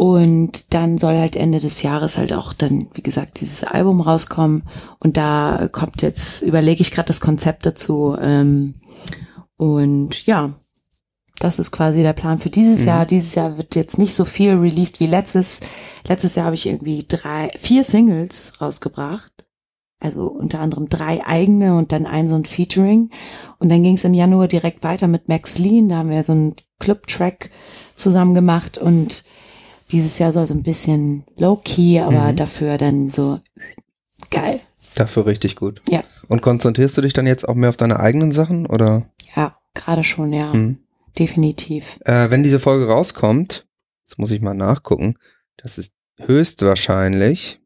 Und 0.00 0.72
dann 0.72 0.96
soll 0.96 1.18
halt 1.18 1.36
Ende 1.36 1.58
des 1.58 1.82
Jahres 1.82 2.16
halt 2.16 2.32
auch 2.32 2.54
dann, 2.54 2.88
wie 2.94 3.02
gesagt, 3.02 3.42
dieses 3.42 3.64
Album 3.64 4.00
rauskommen. 4.00 4.62
Und 4.98 5.18
da 5.18 5.68
kommt 5.70 6.00
jetzt, 6.00 6.40
überlege 6.40 6.80
ich 6.80 6.90
gerade 6.90 7.08
das 7.08 7.20
Konzept 7.20 7.66
dazu. 7.66 8.16
Ähm, 8.18 8.76
und 9.58 10.24
ja, 10.24 10.54
das 11.38 11.58
ist 11.58 11.70
quasi 11.70 12.02
der 12.02 12.14
Plan 12.14 12.38
für 12.38 12.48
dieses 12.48 12.80
mhm. 12.80 12.86
Jahr. 12.86 13.04
Dieses 13.04 13.34
Jahr 13.34 13.58
wird 13.58 13.76
jetzt 13.76 13.98
nicht 13.98 14.14
so 14.14 14.24
viel 14.24 14.54
released 14.54 15.00
wie 15.00 15.06
letztes. 15.06 15.60
Letztes 16.08 16.34
Jahr 16.34 16.46
habe 16.46 16.56
ich 16.56 16.64
irgendwie 16.64 17.04
drei, 17.06 17.50
vier 17.58 17.84
Singles 17.84 18.54
rausgebracht. 18.58 19.48
Also 20.02 20.28
unter 20.28 20.60
anderem 20.60 20.88
drei 20.88 21.26
eigene 21.26 21.76
und 21.76 21.92
dann 21.92 22.06
ein 22.06 22.26
so 22.26 22.36
ein 22.36 22.46
Featuring. 22.46 23.10
Und 23.58 23.68
dann 23.68 23.82
ging 23.82 23.96
es 23.96 24.04
im 24.04 24.14
Januar 24.14 24.48
direkt 24.48 24.82
weiter 24.82 25.08
mit 25.08 25.28
Max 25.28 25.58
Lean. 25.58 25.90
Da 25.90 25.98
haben 25.98 26.08
wir 26.08 26.22
so 26.22 26.32
einen 26.32 26.54
Club-Track 26.78 27.50
zusammen 27.96 28.32
gemacht. 28.32 28.78
Und 28.78 29.24
dieses 29.92 30.18
Jahr 30.18 30.32
soll 30.32 30.46
so 30.46 30.54
ein 30.54 30.62
bisschen 30.62 31.24
low-key, 31.36 32.00
aber 32.00 32.32
mhm. 32.32 32.36
dafür 32.36 32.76
dann 32.76 33.10
so 33.10 33.40
geil. 34.30 34.60
Dafür 34.94 35.26
richtig 35.26 35.56
gut. 35.56 35.82
Ja. 35.88 36.02
Und 36.28 36.42
konzentrierst 36.42 36.96
du 36.96 37.02
dich 37.02 37.12
dann 37.12 37.26
jetzt 37.26 37.48
auch 37.48 37.54
mehr 37.54 37.68
auf 37.68 37.76
deine 37.76 38.00
eigenen 38.00 38.32
Sachen 38.32 38.66
oder? 38.66 39.06
Ja, 39.34 39.56
gerade 39.74 40.04
schon, 40.04 40.32
ja. 40.32 40.52
Mhm 40.52 40.78
definitiv. 41.18 41.98
Äh, 42.04 42.30
wenn 42.30 42.44
diese 42.44 42.60
Folge 42.60 42.86
rauskommt, 42.86 43.66
Jetzt 44.10 44.18
muss 44.18 44.32
ich 44.32 44.40
mal 44.40 44.54
nachgucken. 44.54 45.14
Das 45.56 45.78
ist 45.78 45.94
höchstwahrscheinlich 46.18 47.60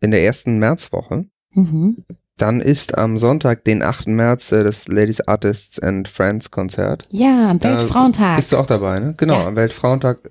in 0.00 0.12
der 0.12 0.22
ersten 0.22 0.58
Märzwoche. 0.60 1.24
Mhm. 1.50 2.04
Dann 2.36 2.60
ist 2.60 2.96
am 2.96 3.18
Sonntag, 3.18 3.64
den 3.64 3.82
8. 3.82 4.06
März, 4.06 4.52
äh, 4.52 4.62
das 4.62 4.86
Ladies 4.86 5.20
Artists 5.22 5.80
and 5.80 6.06
Friends 6.06 6.52
Konzert. 6.52 7.08
Ja, 7.10 7.50
am 7.50 7.60
Weltfrauentag. 7.60 8.36
Bist 8.36 8.52
du 8.52 8.56
auch 8.56 8.66
dabei, 8.66 9.00
ne? 9.00 9.14
Genau, 9.18 9.40
Ja. 9.40 9.48
am 9.48 9.56
Weltfrauentag. 9.56 10.30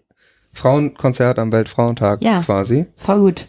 Frauenkonzert 0.57 1.39
am 1.39 1.51
Weltfrauentag 1.51 2.21
Ja. 2.21 2.41
quasi. 2.41 2.87
Voll 2.95 3.19
gut. 3.19 3.47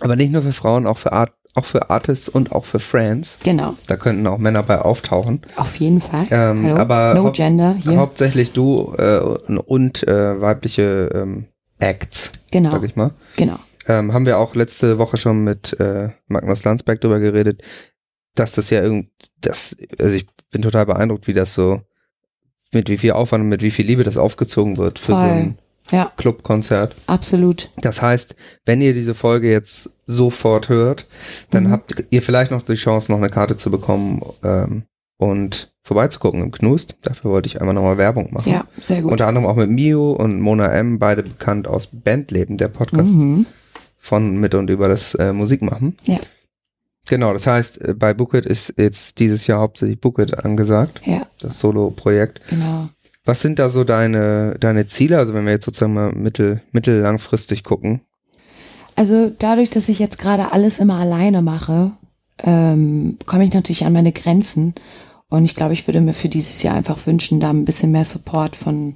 Aber 0.00 0.16
nicht 0.16 0.32
nur 0.32 0.42
für 0.42 0.52
Frauen, 0.52 0.86
auch 0.86 0.98
für 0.98 1.12
Art, 1.12 1.32
auch 1.54 1.64
für 1.64 1.88
Artists 1.90 2.28
und 2.28 2.50
auch 2.52 2.64
für 2.64 2.80
Friends. 2.80 3.38
Genau. 3.44 3.74
Da 3.86 3.96
könnten 3.96 4.26
auch 4.26 4.38
Männer 4.38 4.62
bei 4.64 4.80
auftauchen. 4.80 5.40
Auf 5.56 5.76
jeden 5.76 6.00
Fall. 6.00 6.24
Ähm, 6.30 6.64
Hallo? 6.66 6.76
aber 6.76 7.14
no 7.14 7.24
hau- 7.24 7.30
Gender 7.32 7.74
hier. 7.74 7.96
Hauptsächlich 7.96 8.52
du 8.52 8.92
äh, 8.98 9.18
und 9.20 10.06
äh, 10.08 10.40
weibliche 10.40 11.10
ähm, 11.14 11.46
Acts, 11.78 12.32
genau. 12.50 12.72
sag 12.72 12.82
ich 12.82 12.96
mal. 12.96 13.12
Genau. 13.36 13.56
Ähm, 13.86 14.12
haben 14.12 14.26
wir 14.26 14.38
auch 14.38 14.54
letzte 14.54 14.98
Woche 14.98 15.16
schon 15.16 15.44
mit 15.44 15.78
äh, 15.78 16.08
Magnus 16.26 16.64
Landsberg 16.64 17.00
drüber 17.00 17.20
geredet, 17.20 17.62
dass 18.34 18.52
das 18.52 18.70
ja 18.70 18.82
irgend, 18.82 19.10
das, 19.40 19.76
also 19.98 20.16
ich 20.16 20.26
bin 20.50 20.62
total 20.62 20.86
beeindruckt, 20.86 21.26
wie 21.28 21.34
das 21.34 21.54
so, 21.54 21.82
mit 22.72 22.88
wie 22.88 22.98
viel 22.98 23.12
Aufwand 23.12 23.42
und 23.44 23.48
mit 23.50 23.62
wie 23.62 23.70
viel 23.70 23.86
Liebe 23.86 24.02
das 24.02 24.16
aufgezogen 24.16 24.76
wird 24.76 24.98
für 24.98 25.12
so 25.12 25.18
Voll. 25.18 25.28
ein 25.28 25.58
Ja, 25.90 26.12
Clubkonzert. 26.16 26.94
absolut. 27.06 27.70
Das 27.76 28.00
heißt, 28.00 28.36
wenn 28.64 28.80
ihr 28.80 28.94
diese 28.94 29.14
Folge 29.14 29.50
jetzt 29.50 29.90
sofort 30.06 30.68
hört, 30.68 31.06
dann 31.50 31.64
Mhm. 31.64 31.70
habt 31.70 32.04
ihr 32.10 32.22
vielleicht 32.22 32.50
noch 32.50 32.62
die 32.62 32.74
Chance, 32.74 33.12
noch 33.12 33.18
eine 33.18 33.28
Karte 33.30 33.56
zu 33.56 33.70
bekommen 33.70 34.22
ähm, 34.42 34.84
und 35.18 35.72
vorbeizugucken 35.82 36.42
im 36.42 36.50
Knust. 36.52 36.96
Dafür 37.02 37.30
wollte 37.30 37.46
ich 37.48 37.60
einmal 37.60 37.74
nochmal 37.74 37.98
Werbung 37.98 38.32
machen. 38.32 38.50
Ja, 38.50 38.64
sehr 38.80 39.02
gut. 39.02 39.12
Unter 39.12 39.26
anderem 39.26 39.46
auch 39.46 39.56
mit 39.56 39.68
Mio 39.68 40.12
und 40.12 40.40
Mona 40.40 40.72
M, 40.72 40.98
beide 40.98 41.22
bekannt 41.22 41.68
aus 41.68 41.88
Bandleben, 41.92 42.56
der 42.56 42.68
Podcast 42.68 43.12
Mhm. 43.12 43.44
von, 43.98 44.36
mit 44.40 44.54
und 44.54 44.70
über 44.70 44.88
das 44.88 45.14
äh, 45.14 45.32
Musikmachen. 45.34 45.98
Ja. 46.04 46.16
Genau, 47.06 47.34
das 47.34 47.46
heißt, 47.46 47.82
äh, 47.82 47.92
bei 47.94 48.14
Bookit 48.14 48.46
ist 48.46 48.74
jetzt 48.78 49.18
dieses 49.18 49.46
Jahr 49.46 49.60
hauptsächlich 49.60 50.00
Bookit 50.00 50.38
angesagt, 50.42 51.02
Ja, 51.04 51.26
das 51.40 51.60
Solo-Projekt. 51.60 52.40
genau. 52.48 52.88
Was 53.24 53.40
sind 53.40 53.58
da 53.58 53.70
so 53.70 53.84
deine, 53.84 54.56
deine 54.60 54.86
Ziele? 54.86 55.18
Also 55.18 55.32
wenn 55.34 55.44
wir 55.46 55.52
jetzt 55.52 55.64
sozusagen 55.64 55.94
mal 55.94 56.12
mittel, 56.12 56.62
mittellangfristig 56.72 57.64
gucken. 57.64 58.02
Also 58.96 59.30
dadurch, 59.38 59.70
dass 59.70 59.88
ich 59.88 59.98
jetzt 59.98 60.18
gerade 60.18 60.52
alles 60.52 60.78
immer 60.78 60.98
alleine 60.98 61.42
mache, 61.42 61.92
ähm, 62.42 63.18
komme 63.26 63.44
ich 63.44 63.52
natürlich 63.52 63.84
an 63.86 63.92
meine 63.92 64.12
Grenzen. 64.12 64.74
Und 65.30 65.44
ich 65.46 65.54
glaube, 65.54 65.72
ich 65.72 65.86
würde 65.88 66.00
mir 66.00 66.12
für 66.12 66.28
dieses 66.28 66.62
Jahr 66.62 66.74
einfach 66.76 67.06
wünschen, 67.06 67.40
da 67.40 67.50
ein 67.50 67.64
bisschen 67.64 67.90
mehr 67.92 68.04
Support 68.04 68.56
von 68.56 68.94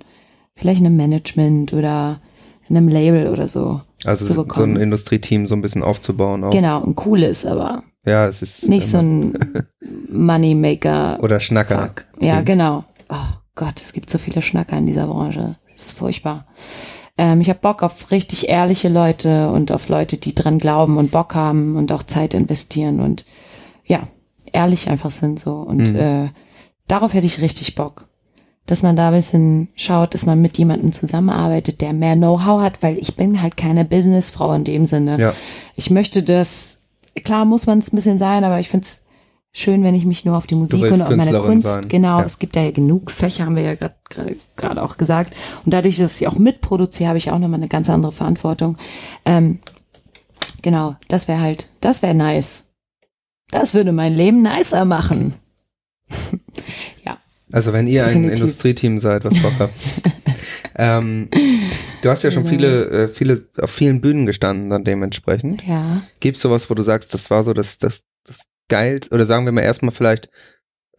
vielleicht 0.54 0.80
einem 0.80 0.96
Management 0.96 1.72
oder 1.72 2.20
einem 2.68 2.86
Label 2.88 3.28
oder 3.28 3.48
so. 3.48 3.80
Also 4.04 4.24
Zu 4.26 4.34
so 4.34 4.42
ein 4.42 4.48
bekommen. 4.48 4.76
Industrieteam 4.76 5.46
so 5.46 5.54
ein 5.54 5.62
bisschen 5.62 5.82
aufzubauen 5.82 6.44
auch. 6.44 6.50
Genau, 6.50 6.82
ein 6.84 6.94
cooles, 6.94 7.46
aber 7.46 7.82
Ja, 8.04 8.28
es 8.28 8.42
ist 8.42 8.68
nicht 8.68 8.86
so 8.86 8.98
ein 8.98 9.32
Moneymaker. 10.12 11.18
oder 11.22 11.40
Schnacker. 11.40 11.82
Fuck. 11.86 12.04
Ja, 12.20 12.42
genau. 12.42 12.84
Oh 13.08 13.16
Gott, 13.58 13.80
es 13.82 13.92
gibt 13.92 14.08
so 14.08 14.18
viele 14.18 14.40
Schnacker 14.40 14.78
in 14.78 14.86
dieser 14.86 15.08
Branche. 15.08 15.56
Das 15.74 15.86
ist 15.86 15.92
furchtbar. 15.98 16.46
Ähm, 17.18 17.40
ich 17.40 17.48
habe 17.48 17.58
Bock 17.58 17.82
auf 17.82 18.12
richtig 18.12 18.48
ehrliche 18.48 18.88
Leute 18.88 19.50
und 19.50 19.72
auf 19.72 19.88
Leute, 19.88 20.16
die 20.16 20.32
dran 20.34 20.58
glauben 20.58 20.96
und 20.96 21.10
Bock 21.10 21.34
haben 21.34 21.74
und 21.76 21.90
auch 21.90 22.04
Zeit 22.04 22.34
investieren 22.34 23.00
und 23.00 23.24
ja, 23.84 24.06
ehrlich 24.52 24.88
einfach 24.88 25.10
sind 25.10 25.40
so. 25.40 25.54
Und 25.56 25.92
Mhm. 25.92 25.96
äh, 25.98 26.28
darauf 26.86 27.14
hätte 27.14 27.26
ich 27.26 27.40
richtig 27.40 27.74
Bock. 27.74 28.06
Dass 28.66 28.82
man 28.82 28.94
da 28.96 29.08
ein 29.08 29.14
bisschen 29.14 29.70
schaut, 29.74 30.14
dass 30.14 30.24
man 30.26 30.40
mit 30.40 30.56
jemandem 30.56 30.92
zusammenarbeitet, 30.92 31.80
der 31.80 31.92
mehr 31.94 32.14
Know-how 32.14 32.60
hat, 32.62 32.80
weil 32.82 32.96
ich 32.98 33.16
bin 33.16 33.42
halt 33.42 33.56
keine 33.56 33.84
Businessfrau 33.84 34.52
in 34.52 34.62
dem 34.64 34.86
Sinne. 34.86 35.18
Ja. 35.18 35.34
Ich 35.74 35.90
möchte 35.90 36.22
das, 36.22 36.80
klar 37.24 37.44
muss 37.44 37.66
man 37.66 37.78
es 37.78 37.92
ein 37.92 37.96
bisschen 37.96 38.18
sein, 38.18 38.44
aber 38.44 38.60
ich 38.60 38.68
find's 38.68 39.02
schön, 39.58 39.82
wenn 39.84 39.94
ich 39.94 40.04
mich 40.04 40.24
nur 40.24 40.36
auf 40.36 40.46
die 40.46 40.54
Musik 40.54 40.90
und 40.90 41.02
auf 41.02 41.14
meine 41.14 41.38
Kunst, 41.38 41.66
sein. 41.66 41.88
genau, 41.88 42.18
Ja. 42.20 42.24
es 42.24 42.38
gibt 42.38 42.56
ja 42.56 42.70
genug 42.70 43.10
Fächer, 43.10 43.44
haben 43.46 43.56
wir 43.56 43.62
ja 43.62 43.74
gerade 43.74 44.82
auch 44.82 44.96
gesagt. 44.96 45.34
Und 45.64 45.72
dadurch, 45.74 45.96
dass 45.98 46.20
ich 46.20 46.26
auch 46.26 46.36
mitproduziere, 46.38 47.08
habe 47.08 47.18
ich 47.18 47.30
auch 47.30 47.38
nochmal 47.38 47.58
eine 47.60 47.68
ganz 47.68 47.88
andere 47.90 48.12
Verantwortung. 48.12 48.76
Ähm, 49.24 49.58
genau, 50.62 50.96
das 51.08 51.28
wäre 51.28 51.40
halt, 51.40 51.68
das 51.80 52.02
wäre 52.02 52.14
nice. 52.14 52.64
Das 53.50 53.74
würde 53.74 53.92
mein 53.92 54.14
Leben 54.14 54.42
nicer 54.42 54.84
machen. 54.84 55.34
ja, 57.04 57.18
Also 57.52 57.72
wenn 57.72 57.86
ihr 57.86 58.02
ein 58.04 58.08
Definitiv. 58.22 58.40
Industrieteam 58.40 58.98
seid, 58.98 59.24
was 59.24 59.40
Bock 59.42 59.52
habt. 59.58 59.74
ähm, 60.76 61.28
du 62.02 62.10
hast 62.10 62.22
ja 62.22 62.30
schon 62.30 62.44
Genau. 62.44 62.50
viele, 62.56 62.84
äh, 62.90 63.08
viele, 63.08 63.46
auf 63.60 63.70
vielen 63.70 64.00
Bühnen 64.00 64.26
gestanden 64.26 64.70
dann 64.70 64.84
dementsprechend. 64.84 65.66
ja. 65.66 66.02
Gibt's 66.20 66.42
sowas, 66.42 66.68
wo 66.70 66.74
du 66.74 66.82
sagst, 66.82 67.12
das 67.14 67.30
war 67.30 67.44
so 67.44 67.52
das, 67.52 67.78
das, 67.78 68.04
das 68.24 68.40
geil, 68.68 69.00
oder 69.10 69.26
sagen 69.26 69.44
wir 69.44 69.52
mal 69.52 69.62
erstmal 69.62 69.92
vielleicht, 69.92 70.30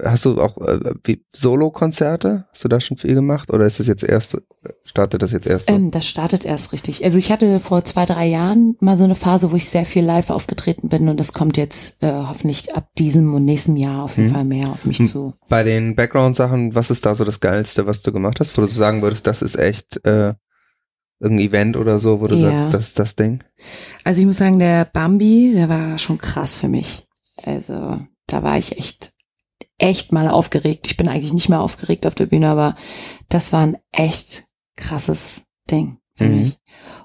hast 0.02 0.24
du 0.24 0.42
auch 0.42 0.58
äh, 0.60 0.80
wie 1.04 1.26
Solo-Konzerte? 1.32 2.46
Hast 2.52 2.64
du 2.64 2.70
da 2.70 2.80
schon 2.80 2.98
viel 2.98 3.16
gemacht? 3.16 3.52
Oder 3.52 3.66
ist 3.66 3.80
das 3.82 3.88
jetzt 3.88 4.04
erst, 4.04 4.38
startet 4.86 5.22
das 5.22 5.34
jetzt 5.34 5.46
erst 5.46 5.68
so? 5.68 5.76
Ähm, 5.76 5.92
das 5.92 6.06
startet 6.06 6.46
erst 6.46 6.72
richtig. 6.72 7.04
Also 7.04 7.18
ich 7.18 7.32
hatte 7.32 7.60
vor 7.60 7.84
zwei, 7.84 8.06
drei 8.06 8.28
Jahren 8.28 8.78
mal 8.80 8.96
so 8.96 9.04
eine 9.04 9.16
Phase, 9.16 9.52
wo 9.52 9.56
ich 9.58 9.68
sehr 9.70 9.86
viel 9.86 10.06
live 10.06 10.30
aufgetreten 10.30 10.88
bin 10.88 11.10
und 11.10 11.20
das 11.20 11.34
kommt 11.34 11.58
jetzt 11.58 12.02
äh, 12.02 12.12
hoffentlich 12.14 12.74
ab 12.76 12.88
diesem 12.98 13.34
und 13.34 13.44
nächstem 13.44 13.76
Jahr 13.76 14.04
auf 14.04 14.16
jeden 14.18 14.30
Hm. 14.30 14.36
Fall 14.36 14.46
mehr 14.46 14.70
auf 14.70 14.86
mich 14.86 15.00
Hm. 15.00 15.06
zu. 15.06 15.34
Bei 15.50 15.64
den 15.64 15.96
Background-Sachen, 15.96 16.76
was 16.76 16.90
ist 16.92 17.06
da 17.06 17.14
so 17.14 17.26
das 17.26 17.42
Geilste, 17.42 17.86
was 17.86 18.02
du 18.02 18.12
gemacht 18.14 18.40
hast, 18.40 18.58
wo 18.58 18.62
du 18.62 18.68
sagen 18.68 19.02
würdest, 19.02 19.28
das 19.28 19.42
ist 19.42 19.58
echt 19.60 20.06
äh, 20.06 20.34
irgendein 21.20 21.48
Event 21.48 21.76
oder 21.78 22.00
so, 22.00 22.22
wo 22.22 22.28
du 22.28 22.36
Ja. 22.36 22.58
sagst, 22.58 22.74
das 22.74 22.88
ist 22.88 23.00
das 23.00 23.16
Ding? 23.18 23.44
Also 24.06 24.22
ich 24.22 24.26
muss 24.26 24.38
sagen, 24.38 24.60
der 24.60 24.86
Bambi, 24.86 25.52
der 25.54 25.68
war 25.68 25.98
schon 25.98 26.18
krass 26.18 26.56
für 26.56 26.70
mich. 26.70 27.06
Also 27.44 28.00
da 28.28 28.44
war 28.44 28.58
ich 28.58 28.78
echt, 28.78 29.14
echt 29.78 30.12
mal 30.12 30.28
aufgeregt. 30.30 30.88
Ich 30.88 30.98
bin 30.98 31.08
eigentlich 31.08 31.34
nicht 31.34 31.50
mehr 31.50 31.62
aufgeregt 31.62 32.06
auf 32.06 32.16
der 32.16 32.28
Bühne, 32.28 32.50
aber 32.50 32.76
das 33.30 33.54
war 33.54 33.62
ein 33.62 33.78
echt 33.92 34.46
krasses 34.76 35.46
Ding 35.70 35.98
für 36.16 36.26
Mhm. 36.26 36.40
mich. 36.40 36.58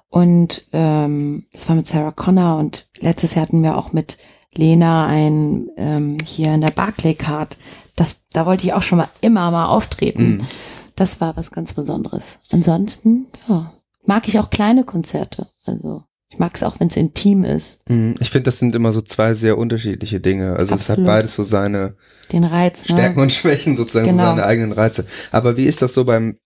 Und 0.09 0.65
ähm, 0.73 1.47
das 1.53 1.69
war 1.69 1.77
mit 1.77 1.89
Sarah 1.89 2.13
Connor 2.13 2.59
und 2.59 2.89
letztes 3.01 3.35
Jahr 3.35 3.47
hatten 3.47 3.63
wir 3.63 3.77
auch 3.77 3.93
mit 3.93 4.19
Lena 4.55 5.07
ein 5.07 5.69
ähm, 5.77 6.19
hier 6.25 6.55
in 6.55 6.61
der 6.61 6.71
Barclaycard. 6.71 7.59
Das, 7.97 8.27
da 8.33 8.47
wollte 8.47 8.65
ich 8.65 8.73
auch 8.75 8.83
schon 8.83 8.99
mal 8.99 9.09
immer 9.21 9.51
mal 9.51 9.67
auftreten. 9.67 10.37
Mhm. 10.37 10.47
Das 10.95 11.21
war 11.21 11.37
was 11.37 11.51
ganz 11.51 11.73
Besonderes. 11.73 12.39
Ansonsten, 12.51 13.27
ja, 13.49 13.73
mag 14.05 14.29
ich 14.29 14.39
auch 14.39 14.51
kleine 14.51 14.85
Konzerte. 14.85 15.49
Also 15.65 16.05
ich 16.35 16.41
mag 16.41 16.53
es 16.57 16.65
auch, 16.65 16.81
wenn 16.81 16.89
es 16.89 16.97
intim 16.97 17.45
ist. 17.45 17.89
Mhm. 17.89 18.17
Ich 18.19 18.31
finde, 18.31 18.47
das 18.47 18.59
sind 18.59 18.75
immer 18.75 18.91
so 18.91 19.01
zwei 19.01 19.35
sehr 19.35 19.57
unterschiedliche 19.57 20.19
Dinge. 20.19 20.57
Also 20.57 20.75
es 20.75 20.91
hat 20.91 21.05
beides 21.05 21.37
so 21.37 21.45
seine 21.45 21.95
Den 22.33 22.43
Reiz. 22.43 22.89
Ne? 22.89 22.97
Stärken 22.97 23.21
und 23.21 23.33
Schwächen 23.33 23.77
sozusagen, 23.77 24.07
so 24.07 24.11
Genau. 24.11 24.25
seine 24.25 24.45
eigenen 24.45 24.73
Reize. 24.73 25.07
Aber 25.31 25.57
wie 25.57 25.67
ist 25.67 25.81
das 25.81 25.95
so 25.95 26.05
beim, 26.05 26.39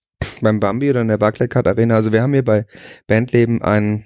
beim 0.42 0.60
Bambi 0.60 0.90
oder 0.90 1.00
in 1.00 1.08
der 1.08 1.16
Barclaycard 1.16 1.66
Arena? 1.66 1.94
Also 1.96 2.12
wir 2.12 2.20
haben 2.20 2.34
hier 2.34 2.44
bei 2.44 2.66
Bandleben 3.06 3.62
einen, 3.62 4.04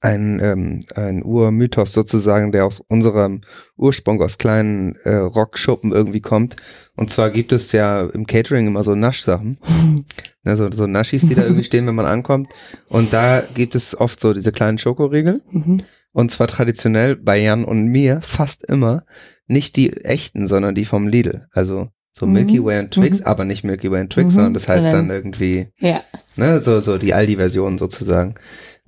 ein, 0.00 0.40
ähm, 0.40 0.84
ein 0.94 1.22
Urmythos 1.22 1.92
sozusagen, 1.92 2.52
der 2.52 2.66
aus 2.66 2.80
unserem 2.80 3.40
Ursprung 3.76 4.22
aus 4.22 4.38
kleinen 4.38 4.96
äh, 5.04 5.14
Rockschuppen 5.14 5.92
irgendwie 5.92 6.20
kommt. 6.20 6.56
Und 6.96 7.10
zwar 7.10 7.30
gibt 7.30 7.52
es 7.52 7.72
ja 7.72 8.02
im 8.02 8.26
Catering 8.26 8.66
immer 8.66 8.84
so 8.84 8.94
Naschsachen. 8.94 9.58
Also 10.44 10.70
so 10.72 10.86
Naschis, 10.86 11.28
die 11.28 11.34
da 11.34 11.42
irgendwie 11.42 11.64
stehen, 11.64 11.86
wenn 11.86 11.94
man 11.94 12.06
ankommt. 12.06 12.48
Und 12.88 13.12
da 13.12 13.42
gibt 13.54 13.74
es 13.74 13.98
oft 13.98 14.18
so 14.18 14.32
diese 14.32 14.50
kleinen 14.50 14.78
Schokoriegel. 14.78 15.42
Mhm. 15.50 15.82
Und 16.12 16.30
zwar 16.30 16.46
traditionell 16.46 17.16
bei 17.16 17.38
Jan 17.38 17.64
und 17.64 17.88
mir 17.88 18.22
fast 18.22 18.64
immer 18.64 19.04
nicht 19.46 19.76
die 19.76 19.92
echten, 19.92 20.48
sondern 20.48 20.74
die 20.74 20.86
vom 20.86 21.06
Lidl. 21.06 21.48
Also 21.52 21.90
so 22.18 22.26
Mhm. 22.26 22.32
Milky 22.32 22.64
Way 22.64 22.80
und 22.80 22.90
Twix, 22.92 23.20
Mhm. 23.20 23.26
aber 23.26 23.44
nicht 23.44 23.64
Milky 23.64 23.90
Way 23.90 24.02
und 24.02 24.12
Twix, 24.12 24.30
Mhm. 24.32 24.34
sondern 24.34 24.54
das 24.54 24.68
heißt 24.68 24.86
dann 24.92 25.10
irgendwie, 25.10 25.66
Ja. 25.78 26.02
ne, 26.36 26.60
so, 26.60 26.80
so 26.80 26.98
die 26.98 27.14
Aldi-Version 27.14 27.78
sozusagen. 27.78 28.34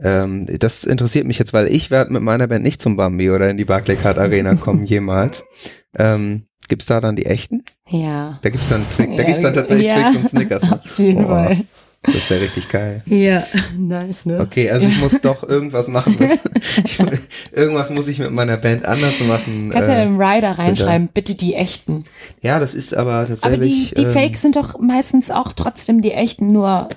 Ähm, 0.02 0.46
das 0.58 0.84
interessiert 0.84 1.26
mich 1.26 1.38
jetzt, 1.38 1.52
weil 1.52 1.66
ich 1.68 1.90
werde 1.90 2.12
mit 2.12 2.22
meiner 2.22 2.46
Band 2.46 2.64
nicht 2.64 2.80
zum 2.80 2.96
Bambi 2.96 3.30
oder 3.30 3.50
in 3.50 3.56
die 3.58 3.64
Barclaycard 3.66 4.18
Arena 4.18 4.54
kommen 4.56 4.84
jemals. 4.84 5.44
Ähm, 5.98 6.44
gibt's 6.68 6.86
da 6.86 7.00
dann 7.00 7.16
die 7.16 7.26
echten? 7.26 7.64
Ja. 7.88 8.38
Da 8.42 8.48
gibt's 8.48 8.68
dann, 8.70 8.84
Twix, 8.96 9.10
da 9.16 9.22
Ja, 9.22 9.26
gibt's 9.26 9.42
dann 9.42 9.54
tatsächlich 9.54 9.86
ja. 9.88 10.02
Twix 10.10 10.16
und 10.16 10.28
Snickers. 10.30 10.62
Auf 10.72 10.98
jeden. 10.98 11.26
Fall. 11.26 11.58
Das 12.02 12.14
ist 12.14 12.30
ja 12.30 12.38
richtig 12.38 12.68
geil. 12.70 13.02
Ja, 13.06 13.44
nice, 13.78 14.24
ne? 14.24 14.40
Okay, 14.40 14.70
also 14.70 14.86
ich 14.86 14.98
muss 15.00 15.20
doch 15.20 15.46
irgendwas 15.46 15.88
machen. 15.88 16.16
Was, 16.18 16.38
ich, 16.84 16.98
irgendwas 17.52 17.90
muss 17.90 18.08
ich 18.08 18.18
mit 18.18 18.30
meiner 18.30 18.56
Band 18.56 18.86
anders 18.86 19.20
machen. 19.20 19.70
Kannst 19.70 19.88
ja 19.90 19.96
äh, 19.96 20.04
im 20.06 20.18
Rider 20.20 20.52
reinschreiben, 20.58 21.08
bitte 21.12 21.34
die 21.34 21.54
echten. 21.54 22.04
ja, 22.40 22.58
das 22.58 22.74
ist 22.74 22.94
aber 22.94 23.26
tatsächlich. 23.26 23.44
Aber 23.44 23.56
die, 23.58 23.90
die 23.96 24.02
ähm, 24.04 24.12
Fakes 24.12 24.40
sind 24.40 24.56
doch 24.56 24.78
meistens 24.80 25.30
auch 25.30 25.52
trotzdem 25.52 26.00
die 26.00 26.12
echten, 26.12 26.52
nur 26.52 26.88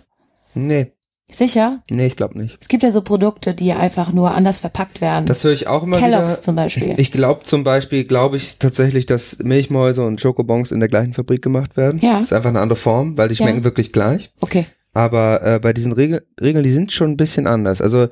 Nee, 0.56 0.94
sicher. 1.30 1.82
nee, 1.92 2.06
ich 2.06 2.16
glaube 2.16 2.38
nicht. 2.38 2.58
Es 2.62 2.70
gibt 2.70 2.84
ja 2.84 2.92
so 2.92 3.02
Produkte, 3.02 3.54
die 3.54 3.74
einfach 3.74 4.14
nur 4.14 4.34
anders 4.34 4.62
verpackt 4.62 5.02
werden. 5.02 5.26
Das 5.26 5.44
höre 5.44 5.52
ich 5.52 5.68
auch 5.68 5.84
immer 5.84 5.98
Kellogg's 5.98 6.32
wieder. 6.34 6.42
zum 6.42 6.56
Beispiel. 6.56 6.94
Ich 6.98 7.12
glaube 7.12 7.44
zum 7.44 7.66
Beispiel, 7.66 8.06
glaube 8.06 8.38
ich 8.38 8.58
tatsächlich, 8.60 9.06
dass 9.06 9.40
Milchmäuse 9.40 10.04
und 10.06 10.22
Schokobons 10.22 10.72
in 10.72 10.80
der 10.80 10.88
gleichen 10.90 11.12
Fabrik 11.14 11.42
gemacht 11.42 11.76
werden. 11.76 12.00
Ja. 12.00 12.14
Das 12.20 12.24
ist 12.24 12.34
einfach 12.34 12.50
eine 12.52 12.62
andere 12.62 12.80
Form, 12.80 13.18
weil 13.18 13.28
die 13.28 13.36
Ja. 13.36 13.46
schmecken 13.46 13.66
wirklich 13.66 13.92
gleich. 13.92 14.32
okay. 14.40 14.66
Aber 14.94 15.42
äh, 15.44 15.60
bei 15.60 15.74
diesen 15.74 15.92
Regel 15.92 16.26
Regeln, 16.40 16.64
die 16.64 16.70
sind 16.72 16.92
schon 16.92 17.12
ein 17.12 17.18
bisschen 17.18 17.48
anders. 17.48 17.82
Also 17.82 18.08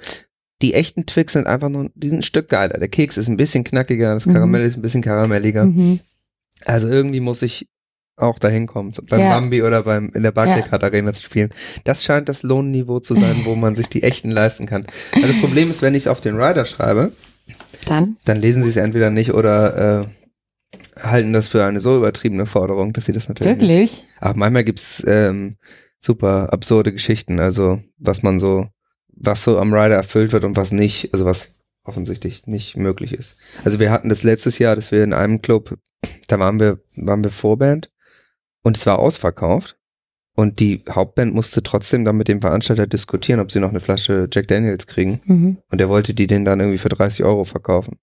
die 0.61 0.73
echten 0.73 1.05
Twix 1.05 1.33
sind 1.33 1.47
einfach 1.47 1.69
nur, 1.69 1.89
die 1.95 2.09
sind 2.09 2.19
ein 2.19 2.23
Stück 2.23 2.49
geiler. 2.49 2.77
Der 2.77 2.87
Keks 2.87 3.17
ist 3.17 3.27
ein 3.27 3.37
bisschen 3.37 3.63
knackiger, 3.63 4.13
das 4.13 4.25
Mhm. 4.25 4.33
Karamell 4.33 4.63
ist 4.63 4.77
ein 4.77 4.81
bisschen 4.81 5.01
karamelliger. 5.01 5.65
Mhm. 5.65 5.99
Also 6.65 6.87
irgendwie 6.87 7.19
muss 7.19 7.41
ich 7.41 7.67
auch 8.17 8.37
dahin 8.37 8.67
kommen, 8.67 8.93
beim 9.09 9.19
Ja. 9.19 9.29
Bambi 9.29 9.63
oder 9.63 9.81
beim 9.83 10.11
in 10.13 10.21
der 10.21 10.31
Barclaycard 10.31 10.83
Arena 10.83 11.11
zu 11.13 11.23
spielen. 11.23 11.49
Das 11.85 12.03
scheint 12.03 12.29
das 12.29 12.43
Lohnniveau 12.43 12.99
zu 12.99 13.15
sein, 13.15 13.35
wo 13.45 13.55
man 13.55 13.75
sich 13.75 13.87
die 13.87 14.03
echten 14.03 14.29
leisten 14.29 14.67
kann. 14.67 14.85
Weil 15.13 15.23
das 15.31 15.39
Problem 15.39 15.71
ist, 15.71 15.81
wenn 15.81 15.95
ich 15.95 16.03
es 16.03 16.07
auf 16.07 16.21
den 16.21 16.35
Rider 16.39 16.65
schreibe, 16.65 17.11
Dann? 17.87 18.17
dann 18.25 18.39
lesen 18.39 18.63
sie 18.63 18.69
es 18.69 18.77
entweder 18.77 19.09
nicht 19.09 19.33
oder 19.33 20.03
äh, 20.03 20.99
halten 21.01 21.33
das 21.33 21.47
für 21.47 21.63
eine 21.65 21.79
so 21.79 21.97
übertriebene 21.97 22.45
Forderung, 22.45 22.93
dass 22.93 23.05
sie 23.05 23.11
das 23.13 23.27
natürlich 23.27 23.53
nicht. 23.53 23.61
Wirklich? 23.61 24.05
Ach, 24.19 24.35
manchmal 24.35 24.65
gibt's 24.65 25.01
ähm, 25.07 25.55
super 26.01 26.51
absurde 26.51 26.91
Geschichten, 26.91 27.39
also 27.39 27.81
was 27.97 28.23
man 28.23 28.39
so, 28.39 28.67
was 29.09 29.43
so 29.43 29.57
am 29.59 29.73
Rider 29.73 29.95
erfüllt 29.95 30.33
wird 30.33 30.43
und 30.43 30.57
was 30.57 30.71
nicht, 30.71 31.13
also 31.13 31.25
was 31.25 31.53
offensichtlich 31.83 32.47
nicht 32.47 32.77
möglich 32.77 33.13
ist. 33.13 33.37
Also 33.63 33.79
wir 33.79 33.91
hatten 33.91 34.09
das 34.09 34.23
letztes 34.23 34.59
Jahr, 34.59 34.75
dass 34.75 34.91
wir 34.91 35.03
in 35.03 35.13
einem 35.13 35.41
Club, 35.41 35.77
da 36.27 36.39
waren 36.39 36.59
wir, 36.59 36.79
waren 36.95 37.23
wir 37.23 37.31
Vorband 37.31 37.91
und 38.63 38.77
es 38.77 38.85
war 38.85 38.99
ausverkauft 38.99 39.77
und 40.35 40.59
die 40.59 40.83
Hauptband 40.89 41.33
musste 41.33 41.61
trotzdem 41.63 42.05
dann 42.05 42.17
mit 42.17 42.27
dem 42.27 42.41
Veranstalter 42.41 42.87
diskutieren, 42.87 43.39
ob 43.39 43.51
sie 43.51 43.59
noch 43.59 43.69
eine 43.69 43.79
Flasche 43.79 44.27
Jack 44.31 44.47
Daniels 44.47 44.87
kriegen 44.87 45.21
Mhm. 45.25 45.57
und 45.69 45.77
der 45.79 45.89
wollte 45.89 46.13
die 46.13 46.27
den 46.27 46.45
dann 46.45 46.59
irgendwie 46.59 46.77
für 46.77 46.89
30 46.89 47.23
Euro 47.25 47.45
verkaufen. 47.45 47.97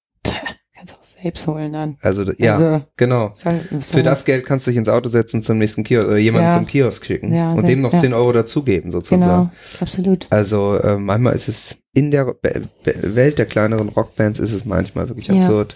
Kannst 0.79 0.95
auch 0.95 1.03
selbst 1.03 1.45
holen 1.49 1.72
dann. 1.72 1.97
Also 2.03 2.22
ja, 2.39 2.53
Also, 2.55 2.85
genau. 2.97 3.33
soll, 3.35 3.61
soll 3.70 3.81
Für 3.81 4.03
das 4.05 4.24
Geld 4.24 4.47
kannst 4.47 4.64
du 4.64 4.70
dich 4.70 4.79
ins 4.79 4.89
Auto 4.89 5.09
setzen 5.09 5.43
zum 5.43 5.59
nächsten 5.59 5.83
Kiosk 5.83 6.07
oder 6.07 6.18
jemanden 6.18 6.51
Ja. 6.51 6.55
zum 6.57 6.68
Kiosk 6.68 7.05
schicken 7.05 7.35
Ja, 7.35 7.53
und 7.53 7.66
dem 7.66 7.81
noch 7.81 7.93
ja. 7.93 7.99
10 7.99 8.14
Euro 8.14 8.33
dazugeben 8.33 8.93
sozusagen. 8.93 9.20
Genau, 9.22 9.51
absolut. 9.81 10.29
Also 10.31 10.76
äh, 10.76 10.97
manchmal 10.97 11.35
ist 11.35 11.49
es 11.49 11.79
in 11.95 12.12
der 12.12 12.26
Be 12.26 12.62
Be 12.85 12.95
Welt 13.16 13.39
der 13.39 13.47
kleineren 13.47 13.89
Rockbands 13.89 14.39
ist 14.39 14.53
es 14.53 14.64
manchmal 14.64 15.09
wirklich 15.09 15.33
absurd. 15.33 15.74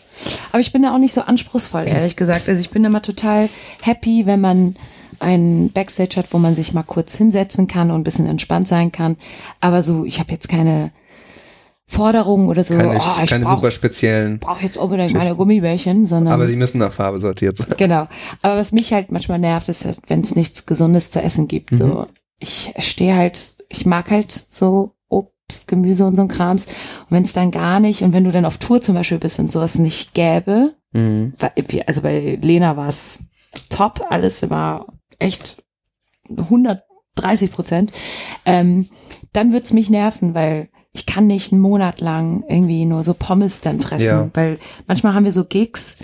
Aber 0.53 0.61
ich 0.61 0.73
bin 0.73 0.83
da 0.83 0.95
auch 0.95 0.99
nicht 0.99 1.15
so 1.15 1.23
anspruchsvoll, 1.23 1.89
ehrlich 1.89 2.15
gesagt. 2.15 2.49
Also 2.49 2.61
ich 2.61 2.71
bin 2.71 2.85
immer 2.85 3.03
total 3.03 3.49
happy, 3.81 4.25
wenn 4.27 4.41
man 4.41 4.77
einen 5.19 5.73
Backstage 5.73 6.15
hat, 6.17 6.33
wo 6.33 6.39
man 6.39 6.55
sich 6.55 6.73
mal 6.75 6.85
kurz 6.85 7.17
hinsetzen 7.17 7.67
kann 7.67 7.91
und 7.91 8.01
ein 8.03 8.05
bisschen 8.05 8.27
entspannt 8.27 8.69
sein 8.69 8.93
kann. 8.93 9.17
Aber 9.61 9.83
so, 9.83 10.05
ich 10.05 10.21
habe 10.21 10.31
jetzt 10.31 10.49
keine 10.49 10.93
Forderungen 11.93 12.49
oder 12.49 12.65
so, 12.65 12.75
Keine, 12.75 12.91
oh, 12.99 13.23
ich 13.23 13.31
keine 13.31 13.45
brauche 13.45 13.57
super 13.57 13.71
speziellen, 13.71 14.39
brauch 14.39 14.61
jetzt 14.63 14.77
unbedingt 14.79 15.13
meine 15.13 15.37
Gummibärchen, 15.37 16.07
sondern 16.07 16.33
aber 16.33 16.47
sie 16.47 16.57
müssen 16.57 16.79
nach 16.79 16.93
Farbe 16.93 17.19
sortiert 17.21 17.59
sein. 17.59 17.75
Genau. 17.77 18.09
Aber 18.41 18.57
was 18.57 18.73
mich 18.73 18.93
halt 18.93 19.13
manchmal 19.13 19.39
nervt, 19.39 19.69
ist, 19.69 19.85
halt, 19.85 19.99
wenn 20.07 20.21
es 20.23 20.35
nichts 20.35 20.65
Gesundes 20.67 21.11
zu 21.11 21.23
essen 21.23 21.49
gibt. 21.49 21.73
Mhm. 21.73 21.77
So, 21.77 22.07
ich 22.39 22.73
stehe 22.79 23.15
halt, 23.15 23.57
ich 23.69 23.85
mag 23.85 24.11
halt 24.11 24.33
so 24.33 24.93
Obst, 25.09 25.69
Gemüse 25.69 26.07
und 26.07 26.17
so 26.17 26.23
ein 26.23 26.29
Krams. 26.29 26.65
Und 26.67 27.11
wenn 27.11 27.23
es 27.25 27.35
dann 27.35 27.51
gar 27.51 27.79
nicht, 27.79 28.03
und 28.03 28.13
wenn 28.15 28.25
du 28.25 28.33
dann 28.33 28.47
auf 28.47 28.57
Tour 28.59 28.81
zum 28.81 28.95
Beispiel 28.95 29.19
bist 29.19 29.39
und 29.39 29.51
sowas 29.53 29.79
nicht 29.79 30.15
gäbe, 30.15 30.75
Mhm. 30.95 31.33
also 31.87 32.03
bei 32.03 32.39
Lena 32.43 32.77
war 32.77 32.89
es 32.89 33.21
top, 33.71 34.05
alles 34.11 34.49
war 34.51 34.87
echt 35.19 35.65
130 36.29 37.51
Prozent, 37.51 37.93
ähm, 38.45 38.89
dann 39.33 39.53
wird's 39.53 39.73
mich 39.73 39.89
nerven, 39.89 40.35
weil 40.35 40.69
ich 40.93 41.07
kann 41.07 41.27
nicht 41.27 41.53
einen 41.53 41.61
Monat 41.61 42.01
lang 42.01 42.45
irgendwie 42.49 42.85
nur 42.85 43.03
so 43.05 43.15
Pommes 43.15 43.61
dann 43.61 43.81
fressen, 43.81 44.07
Ja. 44.07 44.31
weil 44.35 44.59
manchmal 44.87 45.15
haben 45.15 45.25
wir 45.25 45.33
so 45.33 45.45
Gigs 45.45 45.97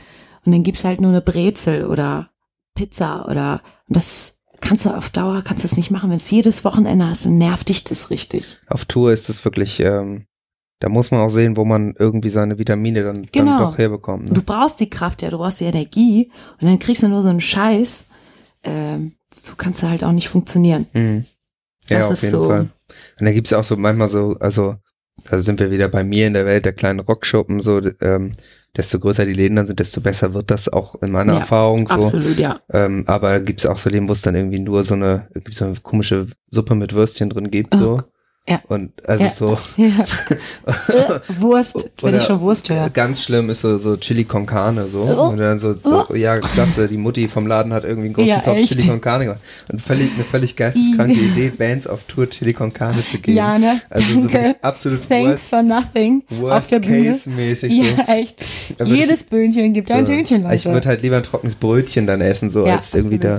und 0.45 0.53
dann 0.53 0.63
gibt's 0.63 0.85
halt 0.85 1.01
nur 1.01 1.11
eine 1.11 1.21
Brezel 1.21 1.85
oder 1.87 2.31
Pizza 2.75 3.27
oder 3.29 3.61
das 3.89 4.35
kannst 4.61 4.85
du 4.87 4.91
auf 4.97 5.11
Dauer, 5.11 5.43
kannst 5.43 5.63
du 5.63 5.69
das 5.69 5.77
nicht 5.77 5.91
machen. 5.91 6.11
Wenn 6.11 6.17
es 6.17 6.31
jedes 6.31 6.65
Wochenende 6.65 7.07
hast, 7.07 7.27
dann 7.27 7.39
nervt 7.39 7.69
dich 7.69 7.85
das 7.85 8.11
richtig. 8.11 8.57
Auf 8.69 8.85
Tour 8.87 9.13
ist 9.13 9.29
es 9.29 9.45
wirklich, 9.45 9.79
ähm, 9.81 10.25
da 10.81 10.89
muss 10.89 11.11
man 11.11 11.21
auch 11.21 11.29
sehen, 11.31 11.57
wo 11.57 11.65
man 11.65 11.95
irgendwie 11.99 12.29
seine 12.31 12.59
Vitamine 12.59 13.03
dann, 13.05 13.27
Genau. 13.33 13.59
dann 13.59 13.71
doch 13.71 13.79
herbekommt. 13.79 14.31
Du 14.31 14.35
Ne? 14.35 14.43
brauchst 14.43 14.81
die 14.81 14.89
Kraft, 14.91 15.23
ja, 15.23 15.31
du 15.31 15.39
brauchst 15.39 15.61
die 15.61 15.65
Energie 15.65 16.31
und 16.61 16.67
dann 16.67 16.79
kriegst 16.79 17.03
du 17.03 17.09
nur 17.09 17.23
so 17.23 17.29
einen 17.29 17.41
Scheiß. 17.41 18.07
Ähm, 18.65 19.13
so 19.33 19.55
kannst 19.57 19.83
du 19.83 19.89
halt 19.89 20.03
auch 20.05 20.13
nicht 20.13 20.29
funktionieren. 20.29 20.87
Mhm. 20.93 21.25
Ja, 21.89 21.99
Das 21.99 22.07
auf 22.07 22.13
ist 22.13 22.23
jeden 22.23 22.33
so- 22.33 22.45
Fall. 22.49 22.69
Und 23.19 23.27
da 23.27 23.33
gibt's 23.33 23.53
auch 23.53 23.65
so 23.65 23.77
manchmal 23.77 24.09
so, 24.09 24.37
also, 24.41 24.77
also 25.29 25.43
sind 25.43 25.61
wir 25.61 25.71
wieder 25.71 25.89
bei 25.89 26.05
mir 26.05 26.27
in 26.27 26.35
der 26.35 26.47
Welt 26.47 26.65
der 26.65 26.73
kleinen 26.73 27.01
Rockschuppen, 27.01 27.61
so, 27.61 27.81
ähm, 28.01 28.33
desto 28.77 29.01
größer 29.01 29.25
die 29.27 29.33
Läden 29.33 29.57
dann 29.57 29.67
sind, 29.67 29.81
desto 29.81 30.01
besser 30.01 30.35
wird 30.35 30.51
das 30.51 30.69
auch 30.69 31.01
in 31.03 31.11
meiner 31.11 31.35
Ja, 31.35 31.41
Erfahrung 31.41 31.89
so. 31.89 31.95
Absolut, 31.95 32.39
ja. 32.39 32.61
Ähm, 32.71 33.05
aber 33.07 33.41
gibt's 33.41 33.67
auch 33.67 33.79
so 33.79 33.91
Läden, 33.91 34.09
wo 34.09 34.13
es 34.13 34.23
dann 34.23 34.35
irgendwie 34.35 34.61
nur 34.61 34.85
so 34.85 34.95
eine, 34.95 35.29
so 35.51 35.65
eine 35.65 35.75
komische 35.77 36.29
Suppe 36.51 36.75
mit 36.75 36.93
Würstchen 36.93 37.31
drin 37.31 37.51
gibt, 37.51 37.75
so. 37.77 38.01
Ja. 38.49 38.61
Und 38.69 38.91
also 39.07 39.25
Ja. 39.25 39.33
so. 39.33 39.59
ja. 39.77 39.89
Äh, 40.89 41.19
Wurst, 41.41 41.91
wenn 42.03 42.17
ich 42.17 42.23
schon 42.25 42.41
Wurst 42.41 42.69
höre. 42.71 42.91
Ganz 42.91 43.23
schlimm 43.25 43.51
ist 43.51 43.61
so, 43.61 43.79
so 43.79 43.97
Chili 43.97 44.25
con 44.25 44.47
Carne, 44.47 44.87
so. 44.89 45.01
Oh. 45.03 45.29
Und 45.31 45.39
dann 45.39 45.59
so, 45.59 45.75
so, 45.83 46.15
ja, 46.15 46.39
klasse, 46.39 46.87
die 46.89 46.97
Mutti 46.97 47.29
vom 47.29 47.47
Laden 47.47 47.73
hat 47.73 47.85
irgendwie 47.85 48.07
einen 48.07 48.15
großen 48.15 48.29
Ja, 48.29 48.41
Topf 48.41 48.57
echt? 48.59 48.73
Chili 48.73 48.89
con 48.89 49.01
Carne 49.01 49.25
gemacht. 49.27 49.41
Und 49.71 49.81
völlig, 49.83 50.11
eine 50.15 50.25
völlig 50.25 50.57
geisteskranke 50.57 51.15
Idee, 51.21 51.51
Bands 51.57 51.87
auf 51.87 52.05
Tour 52.05 52.29
Chili 52.29 52.53
con 52.53 52.73
Carne 52.73 53.03
zu 53.11 53.19
geben. 53.19 53.37
Ja, 53.37 53.59
ne? 53.59 53.81
Also 53.91 54.05
so 54.05 54.15
Danke. 54.21 54.33
wirklich 54.33 54.57
absolut 54.63 55.09
Thanks 55.09 55.31
worst, 55.31 55.49
for 55.51 55.63
nothing 55.63 56.23
worst 56.31 56.53
auf 56.57 56.67
der 56.69 56.79
Bühne. 56.81 57.13
case 57.13 57.31
mäßig 57.31 57.73
Ja, 57.73 57.85
so. 58.07 58.13
echt. 58.13 58.45
Da 58.79 58.85
würd 58.87 58.91
ich- 58.95 59.01
Jedes 59.01 59.25
Böhnchen 59.25 59.73
gibt 59.73 59.91
ein 59.91 60.05
Tönchen, 60.07 60.45
Ich 60.51 60.65
Leute. 60.65 60.75
würde 60.75 60.89
halt 60.89 61.03
lieber 61.03 61.17
ein 61.19 61.23
trockenes 61.23 61.55
Brötchen 61.55 62.07
dann 62.07 62.21
essen, 62.21 62.51
so 62.51 62.67
Ja, 62.67 62.77
als 62.77 62.95
irgendwie 62.95 63.19
da. 63.19 63.37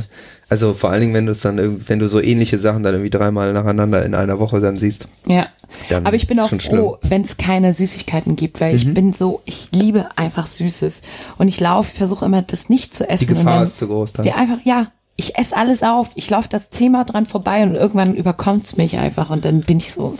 Also 0.50 0.74
vor 0.74 0.90
allen 0.90 1.02
Dingen, 1.02 1.14
wenn 1.14 1.26
du 1.28 1.32
es 1.32 1.42
dann 1.42 1.88
wenn 1.88 2.00
du 2.00 2.08
so 2.08 2.20
ähnliche 2.22 2.58
Sachen 2.58 2.82
dann 2.84 2.94
irgendwie 2.96 3.12
dreimal 3.12 3.54
nacheinander 3.54 4.04
in 4.04 4.16
einer 4.16 4.40
Woche 4.40 4.60
dann 4.60 4.78
siehst. 4.80 5.08
ja. 5.28 5.48
Dann 5.90 6.08
Aber 6.08 6.16
ich 6.16 6.26
bin 6.26 6.40
auch 6.40 6.50
froh, 6.50 6.98
wenn 7.04 7.22
es 7.22 7.38
keine 7.38 7.74
Süßigkeiten 7.74 8.36
gibt, 8.36 8.60
weil 8.60 8.74
ich 8.76 8.92
bin 8.92 9.14
so, 9.14 9.42
ich 9.46 9.70
liebe 9.72 10.08
einfach 10.16 10.48
Süßes. 10.48 11.04
Und 11.38 11.48
ich 11.48 11.60
laufe, 11.60 11.96
versuche 11.96 12.26
immer, 12.26 12.42
das 12.42 12.70
nicht 12.70 12.96
zu 12.96 13.04
Die 13.04 13.10
essen. 13.12 13.30
und 13.30 13.36
Gefahr 13.36 13.54
dann, 13.54 13.64
ist 13.66 13.78
zu 13.78 13.88
groß 13.88 14.14
dann. 14.14 14.24
die 14.24 14.32
einfach, 14.32 14.58
ja, 14.64 14.88
ich 15.16 15.38
esse 15.38 15.56
alles 15.56 15.84
auf. 15.84 16.10
Ich 16.16 16.28
laufe 16.32 16.48
das 16.50 16.70
Thema 16.70 17.04
dran 17.04 17.28
vorbei 17.28 17.62
und 17.62 17.76
irgendwann 17.76 18.16
überkommt's 18.16 18.78
mich 18.78 18.98
einfach 18.98 19.30
und 19.30 19.46
dann 19.46 19.60
bin 19.62 19.78
ich 19.78 19.92
so, 19.92 20.16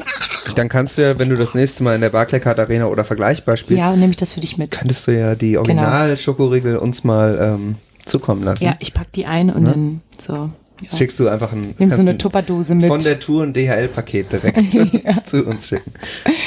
Dann 0.54 0.70
kannst 0.70 1.00
du 1.00 1.02
ja, 1.02 1.18
wenn 1.18 1.30
du 1.30 1.36
das 1.36 1.56
nächste 1.56 1.82
Mal 1.84 1.96
in 1.96 2.02
der 2.02 2.10
Barclaycard 2.10 2.60
Arena 2.60 2.86
oder 2.86 3.04
vergleichbar 3.04 3.58
spielst, 3.58 3.80
ja, 3.80 3.96
nehme 3.96 4.12
ich 4.12 4.18
das 4.18 4.34
für 4.34 4.42
dich 4.42 4.60
mit. 4.60 4.70
könntest 4.70 5.08
du 5.08 5.18
ja 5.18 5.34
die 5.34 5.58
Original-Schokoriegel 5.58 6.78
uns 6.78 7.04
mal 7.04 7.40
ähm, 7.42 7.76
zukommen 8.10 8.44
lassen. 8.44 8.64
Ja, 8.64 8.76
ich 8.80 8.94
pack 8.94 9.12
die 9.14 9.26
ein 9.26 9.50
und 9.50 9.66
dann 9.66 10.02
so. 10.20 10.50
Ja. 10.82 10.98
Schickst 10.98 11.20
du 11.20 11.28
einfach 11.28 11.52
ein, 11.52 11.76
Nimm 11.78 11.90
so 11.90 11.98
eine 11.98 12.12
ein- 12.12 12.20
Tupperdose 12.20 12.74
mit. 12.74 12.88
von 12.88 13.04
der 13.04 13.20
Tour 13.20 13.44
ein 13.44 13.54
DHL-Paket 13.54 14.32
direkt 14.32 15.28
zu 15.28 15.46
uns 15.46 15.68
schicken. 15.68 15.92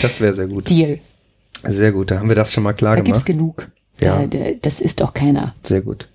Das 0.00 0.20
wäre 0.20 0.34
sehr 0.34 0.46
gut. 0.46 0.70
Deal. 0.70 0.98
Sehr 1.68 1.92
gut, 1.92 2.10
da 2.10 2.18
haben 2.18 2.28
wir 2.28 2.34
das 2.36 2.52
schon 2.52 2.64
mal 2.64 2.72
klar 2.72 2.96
Da 2.96 3.02
gibt's 3.02 3.24
gemacht. 3.26 3.66
genug. 3.66 3.70
Ja. 4.00 4.24
Da, 4.26 4.26
da, 4.26 4.50
das 4.60 4.80
ist 4.80 5.00
doch 5.00 5.12
keiner. 5.14 5.54
Sehr 5.62 5.82
gut. 5.82 6.08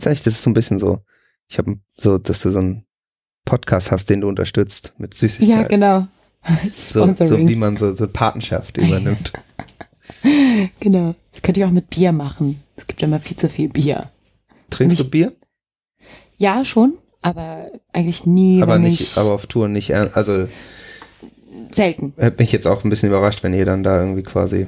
Das 0.00 0.12
ist, 0.18 0.26
das 0.26 0.34
ist 0.34 0.42
so 0.44 0.50
ein 0.50 0.54
bisschen 0.54 0.78
so, 0.78 1.00
ich 1.48 1.58
habe 1.58 1.76
so, 1.96 2.16
dass 2.18 2.40
du 2.42 2.50
so 2.52 2.58
einen 2.60 2.84
Podcast 3.44 3.90
hast, 3.90 4.08
den 4.08 4.20
du 4.20 4.28
unterstützt 4.28 4.92
mit 4.98 5.12
Süßigkeiten. 5.14 5.60
Ja, 5.60 5.66
genau. 5.66 6.06
So, 6.70 7.12
so 7.12 7.38
wie 7.38 7.56
man 7.56 7.76
so, 7.76 7.92
so 7.94 8.06
Patenschaft 8.08 8.78
übernimmt. 8.78 9.32
genau. 10.80 11.14
Das 11.32 11.42
könnte 11.42 11.60
ich 11.60 11.66
auch 11.66 11.70
mit 11.70 11.90
Bier 11.90 12.12
machen. 12.12 12.62
Es 12.76 12.86
gibt 12.86 13.02
immer 13.02 13.18
viel 13.20 13.36
zu 13.36 13.48
viel 13.48 13.68
Bier. 13.68 14.10
Trinkst 14.72 14.98
du 14.98 15.02
Nicht- 15.04 15.10
Bier? 15.10 15.32
Ja, 16.38 16.64
schon, 16.64 16.94
aber 17.20 17.70
eigentlich 17.92 18.26
nie. 18.26 18.62
aber 18.62 18.78
nicht, 18.78 19.00
ich, 19.00 19.16
aber 19.18 19.32
auf 19.32 19.46
Tour 19.46 19.68
nicht. 19.68 19.94
Also 19.94 20.46
selten. 21.70 22.14
hat 22.20 22.38
mich 22.38 22.52
jetzt 22.52 22.66
auch 22.66 22.84
ein 22.84 22.90
bisschen 22.90 23.08
überrascht, 23.10 23.42
wenn 23.42 23.54
ihr 23.54 23.64
dann 23.64 23.82
da 23.82 24.00
irgendwie 24.00 24.22
quasi 24.22 24.66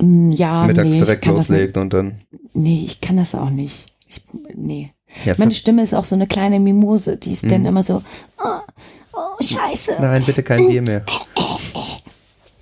Mm, 0.00 0.30
Ja, 0.32 0.64
mittags 0.64 0.88
nee, 0.90 0.98
direkt 0.98 1.24
loslegt 1.26 1.76
und 1.76 1.92
dann. 1.92 2.14
Nee, 2.52 2.82
ich 2.84 3.00
kann 3.00 3.16
das 3.16 3.34
auch 3.34 3.50
nicht. 3.50 3.86
Ich, 4.06 4.20
nee. 4.54 4.92
Ist 5.24 5.38
Meine 5.38 5.54
Stimme 5.54 5.82
ist 5.82 5.94
auch 5.94 6.04
so 6.04 6.14
eine 6.14 6.26
kleine 6.28 6.60
Mimose, 6.60 7.16
die 7.16 7.32
ist 7.32 7.44
Mhm. 7.44 7.48
dann 7.48 7.64
immer 7.66 7.82
so, 7.82 8.02
oh, 8.38 8.60
oh 9.14 9.42
scheiße. 9.42 9.96
Nein, 10.00 10.22
bitte 10.24 10.42
kein 10.44 10.68
Bier 10.68 10.82
mehr. 10.82 11.04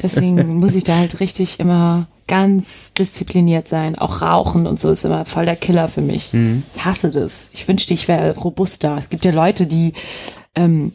Deswegen 0.03 0.57
muss 0.61 0.74
ich 0.74 0.84
da 0.84 0.97
halt 0.97 1.20
richtig 1.20 1.61
immer 1.61 2.07
ganz 2.26 2.92
diszipliniert 2.94 3.68
sein. 3.68 3.97
Auch 3.97 4.20
Rauchen 4.20 4.66
und 4.66 4.80
so 4.80 4.90
ist 4.90 5.05
immer 5.05 5.24
voll 5.24 5.44
der 5.47 5.57
Killer 5.57 5.88
für 5.88 6.01
mich. 6.03 6.32
Mhm. 6.32 6.64
Ich 6.74 6.84
hasse 6.84 7.11
das. 7.11 7.51
Ich 7.53 7.66
wünschte, 7.68 7.94
ich 7.94 8.09
wäre 8.09 8.36
robuster. 8.36 8.97
Es 8.99 9.09
gibt 9.11 9.24
ja 9.24 9.30
Leute, 9.32 9.66
die 9.66 9.92
ähm, 10.55 10.92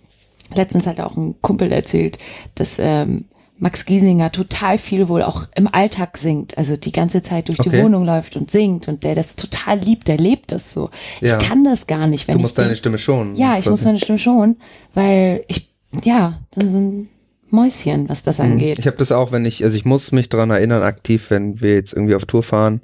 letztens 0.54 0.88
hat 0.88 0.99
auch 0.99 1.16
ein 1.16 1.36
Kumpel 1.41 1.72
erzählt, 1.72 2.18
dass 2.56 2.78
ähm, 2.80 3.26
Max 3.58 3.86
Giesinger 3.86 4.32
total 4.32 4.78
viel 4.80 5.08
wohl 5.08 5.22
auch 5.22 5.43
im 5.56 5.68
Alltag 5.72 6.18
singt, 6.18 6.58
also 6.58 6.76
die 6.76 6.91
ganze 6.91 7.22
Zeit 7.22 7.47
durch 7.47 7.60
die 7.60 7.70
Okay. 7.70 7.84
Wohnung 7.84 8.04
läuft 8.04 8.36
und 8.36 8.49
singt 8.49 8.88
und 8.88 9.04
der 9.04 9.14
das 9.14 9.36
total 9.36 9.78
liebt, 9.80 10.08
der 10.08 10.18
lebt 10.18 10.52
das 10.52 10.74
so. 10.74 10.89
Ja. 11.22 11.38
Ich 11.39 11.47
kann 11.47 11.64
das 11.64 11.86
gar 11.86 12.08
nicht, 12.08 12.28
wenn 12.28 12.34
Du 12.34 12.39
ich 12.39 12.43
musst 12.45 12.58
deine 12.58 12.76
Stimme 12.76 12.97
schonen. 12.97 13.36
ja, 13.36 13.58
ich 13.60 13.70
muss 13.70 13.86
meine 13.86 13.99
Stimme 13.99 14.18
schon, 14.18 14.56
weil 14.95 15.45
ich, 15.47 15.70
ja, 16.04 16.39
das 16.56 16.64
ist 16.66 16.74
ein 16.76 17.10
Mäuschen, 17.52 18.10
was 18.10 18.24
das 18.24 18.39
angeht. 18.39 18.80
Ich 18.80 18.88
habe 18.88 18.97
das 18.97 19.12
auch, 19.12 19.32
wenn 19.32 19.45
ich, 19.45 19.64
also 19.64 19.76
ich 19.78 19.86
muss 19.86 20.12
mich 20.12 20.30
dran 20.30 20.49
erinnern, 20.49 20.84
aktiv, 20.84 21.30
wenn 21.30 21.62
wir 21.62 21.74
jetzt 21.76 21.93
irgendwie 21.93 22.16
auf 22.16 22.26
Tour 22.26 22.43
fahren 22.43 22.82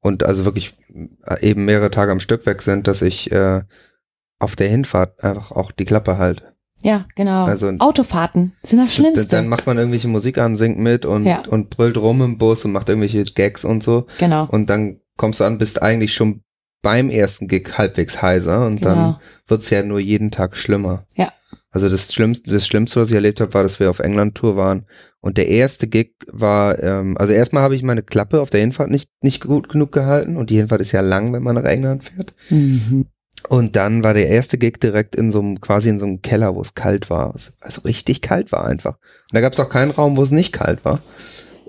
und 0.00 0.24
also 0.24 0.44
wirklich 0.44 0.74
eben 1.40 1.64
mehrere 1.64 1.90
Tage 1.90 2.12
am 2.12 2.20
Stück 2.20 2.46
weg 2.46 2.62
sind, 2.62 2.86
dass 2.86 3.02
ich 3.02 3.30
äh, 3.32 3.62
auf 4.38 4.56
der 4.56 4.68
Hinfahrt 4.68 5.22
einfach 5.22 5.52
auch 5.52 5.70
die 5.72 5.84
Klappe 5.84 6.18
halte. 6.18 6.44
Ja, 6.82 7.06
genau. 7.14 7.44
Also- 7.44 7.68
Autofahrten 7.78 8.54
sind 8.62 8.78
das 8.78 8.86
Dann, 8.96 9.04
Schlimmste. 9.04 9.36
dann 9.36 9.48
macht 9.48 9.66
man 9.66 9.76
irgendwelche 9.76 10.08
Musik 10.08 10.38
an, 10.38 10.56
singt 10.56 10.78
mit 10.78 11.04
und, 11.04 11.26
Ja. 11.26 11.42
und 11.48 11.68
brüllt 11.68 11.98
rum 11.98 12.22
im 12.22 12.38
Bus 12.38 12.64
und 12.64 12.72
macht 12.72 12.88
irgendwelche 12.88 13.22
Gags 13.24 13.64
und 13.64 13.82
so. 13.82 14.06
genau. 14.18 14.46
Und 14.46 14.70
dann 14.70 15.00
kommst 15.18 15.40
du 15.40 15.44
an, 15.44 15.58
bist 15.58 15.82
eigentlich 15.82 16.14
schon 16.14 16.42
beim 16.82 17.10
ersten 17.10 17.46
Gig 17.48 17.76
halbwegs 17.76 18.22
heiser 18.22 18.64
und 18.64 18.82
dann 18.82 18.94
Genau. 18.94 19.20
wird's 19.46 19.68
ja 19.68 19.82
nur 19.82 20.00
jeden 20.00 20.30
Tag 20.30 20.56
schlimmer. 20.56 21.04
Ja. 21.14 21.30
Also 21.70 21.88
das 21.88 22.12
Schlimmste, 22.12 22.50
das 22.50 22.66
Schlimmste, 22.66 23.00
was 23.00 23.10
ich 23.10 23.14
erlebt 23.14 23.40
habe, 23.40 23.54
war, 23.54 23.62
dass 23.62 23.78
wir 23.78 23.90
auf 23.90 24.00
England-Tour 24.00 24.56
waren 24.56 24.86
und 25.20 25.38
der 25.38 25.48
erste 25.48 25.86
Gig 25.86 26.14
war, 26.26 26.82
ähm, 26.82 27.16
also 27.16 27.32
erstmal 27.32 27.62
habe 27.62 27.76
ich 27.76 27.82
meine 27.82 28.02
Klappe 28.02 28.40
auf 28.40 28.50
der 28.50 28.60
Hinfahrt 28.60 28.90
nicht, 28.90 29.08
nicht 29.20 29.44
gut 29.44 29.68
genug 29.68 29.92
gehalten 29.92 30.36
und 30.36 30.50
die 30.50 30.56
Hinfahrt 30.56 30.80
ist 30.80 30.92
ja 30.92 31.00
lang, 31.00 31.32
wenn 31.32 31.42
man 31.42 31.54
nach 31.54 31.64
England 31.64 32.04
fährt. 32.04 32.34
Mhm. 32.48 33.06
Und 33.48 33.76
dann 33.76 34.04
war 34.04 34.14
der 34.14 34.28
erste 34.28 34.58
Gig 34.58 34.80
direkt 34.80 35.14
in 35.16 35.30
so 35.30 35.40
einem, 35.40 35.60
quasi 35.60 35.88
in 35.88 35.98
so 35.98 36.06
einem 36.06 36.20
Keller, 36.22 36.54
wo 36.54 36.60
es 36.60 36.74
kalt 36.74 37.08
war. 37.08 37.34
Also 37.60 37.80
richtig 37.82 38.20
kalt 38.20 38.52
war 38.52 38.66
einfach. 38.66 38.96
Und 38.96 39.34
da 39.34 39.40
gab 39.40 39.52
es 39.52 39.60
auch 39.60 39.70
keinen 39.70 39.92
Raum, 39.92 40.16
wo 40.16 40.22
es 40.22 40.30
nicht 40.30 40.52
kalt 40.52 40.84
war. 40.84 41.00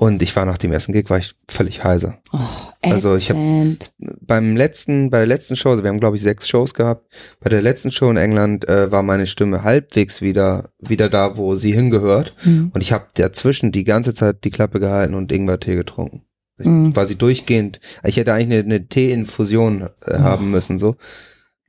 Und 0.03 0.23
ich 0.23 0.35
war 0.35 0.45
nach 0.45 0.57
dem 0.57 0.71
ersten 0.71 0.93
Gig, 0.93 1.11
war 1.11 1.19
ich 1.19 1.35
völlig 1.47 1.83
heiser. 1.83 2.17
Oh, 2.33 2.39
Also 2.81 3.15
ich 3.17 3.29
hab- 3.29 3.37
ätzend. 3.37 3.91
Beim 4.19 4.57
letzten, 4.57 5.11
bei 5.11 5.19
der 5.19 5.27
letzten 5.27 5.55
Show, 5.55 5.69
also 5.69 5.83
wir 5.83 5.91
haben 5.91 5.99
glaube 5.99 6.15
ich 6.15 6.23
sechs 6.23 6.49
Shows 6.49 6.73
gehabt. 6.73 7.05
Bei 7.39 7.51
der 7.51 7.61
letzten 7.61 7.91
Show 7.91 8.09
in 8.09 8.17
England 8.17 8.67
äh, 8.67 8.91
war 8.91 9.03
meine 9.03 9.27
Stimme 9.27 9.63
halbwegs 9.63 10.19
wieder, 10.23 10.71
wieder 10.79 11.07
da, 11.07 11.37
wo 11.37 11.55
sie 11.55 11.73
hingehört. 11.73 12.33
Mhm. 12.43 12.71
Und 12.73 12.81
ich 12.81 12.93
habe 12.93 13.09
dazwischen 13.13 13.71
die 13.71 13.83
ganze 13.83 14.15
Zeit 14.15 14.43
die 14.43 14.49
Klappe 14.49 14.79
gehalten 14.79 15.13
und 15.13 15.31
Ingwertee 15.31 15.75
getrunken. 15.75 16.23
Mhm. 16.57 16.93
Quasi 16.93 17.15
durchgehend. 17.15 17.79
Ich 18.03 18.17
hätte 18.17 18.33
eigentlich 18.33 18.59
eine, 18.63 18.75
eine 18.77 18.87
Teeinfusion 18.87 19.87
äh, 20.07 20.17
haben 20.17 20.49
müssen, 20.49 20.79
so. 20.79 20.95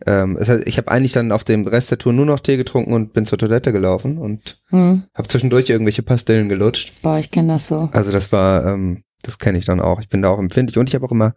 Ähm, 0.07 0.36
das 0.38 0.48
heißt, 0.48 0.66
ich 0.66 0.78
habe 0.78 0.90
eigentlich 0.90 1.12
dann 1.12 1.32
auf 1.32 1.44
dem 1.44 1.66
Rest 1.66 1.90
der 1.90 1.98
Tour 1.98 2.12
nur 2.12 2.26
noch 2.26 2.40
Tee 2.40 2.57
getrunken 2.57 2.92
und 2.92 3.12
bin 3.12 3.26
zur 3.26 3.38
Toilette 3.38 3.72
gelaufen 3.72 4.18
und 4.18 4.61
Mhm. 4.70 5.05
habe 5.14 5.28
zwischendurch 5.28 5.68
irgendwelche 5.70 6.03
Pastillen 6.03 6.48
gelutscht. 6.48 7.03
Boah, 7.03 7.18
ich 7.18 7.30
kenne 7.30 7.53
das 7.55 7.68
so. 7.68 7.88
Also 7.92 8.11
das 8.11 8.32
war, 8.32 8.66
ähm, 8.66 9.03
das 9.22 9.38
kenne 9.38 9.59
ich 9.59 9.64
dann 9.64 9.80
auch. 9.80 10.00
Ich 10.00 10.09
bin 10.09 10.22
da 10.22 10.30
auch 10.30 10.38
empfindlich 10.38 10.78
und 10.78 10.88
ich 10.88 10.94
habe 10.94 11.07
auch 11.07 11.12
immer 11.12 11.34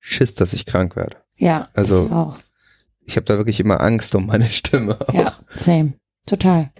Schiss, 0.00 0.34
dass 0.34 0.52
ich 0.52 0.66
krank 0.66 0.94
werde. 0.96 1.16
Ja, 1.36 1.68
Also- 1.74 2.06
ich 2.06 2.12
auch. 2.12 2.38
Ich 3.08 3.16
habe 3.16 3.24
da 3.24 3.36
wirklich 3.36 3.60
immer 3.60 3.80
Angst 3.80 4.14
um 4.14 4.26
meine 4.26 4.46
Stimme. 4.46 4.98
Auch. 5.00 5.14
Ja, 5.14 5.32
same. 5.54 5.94
Total. 6.26 6.70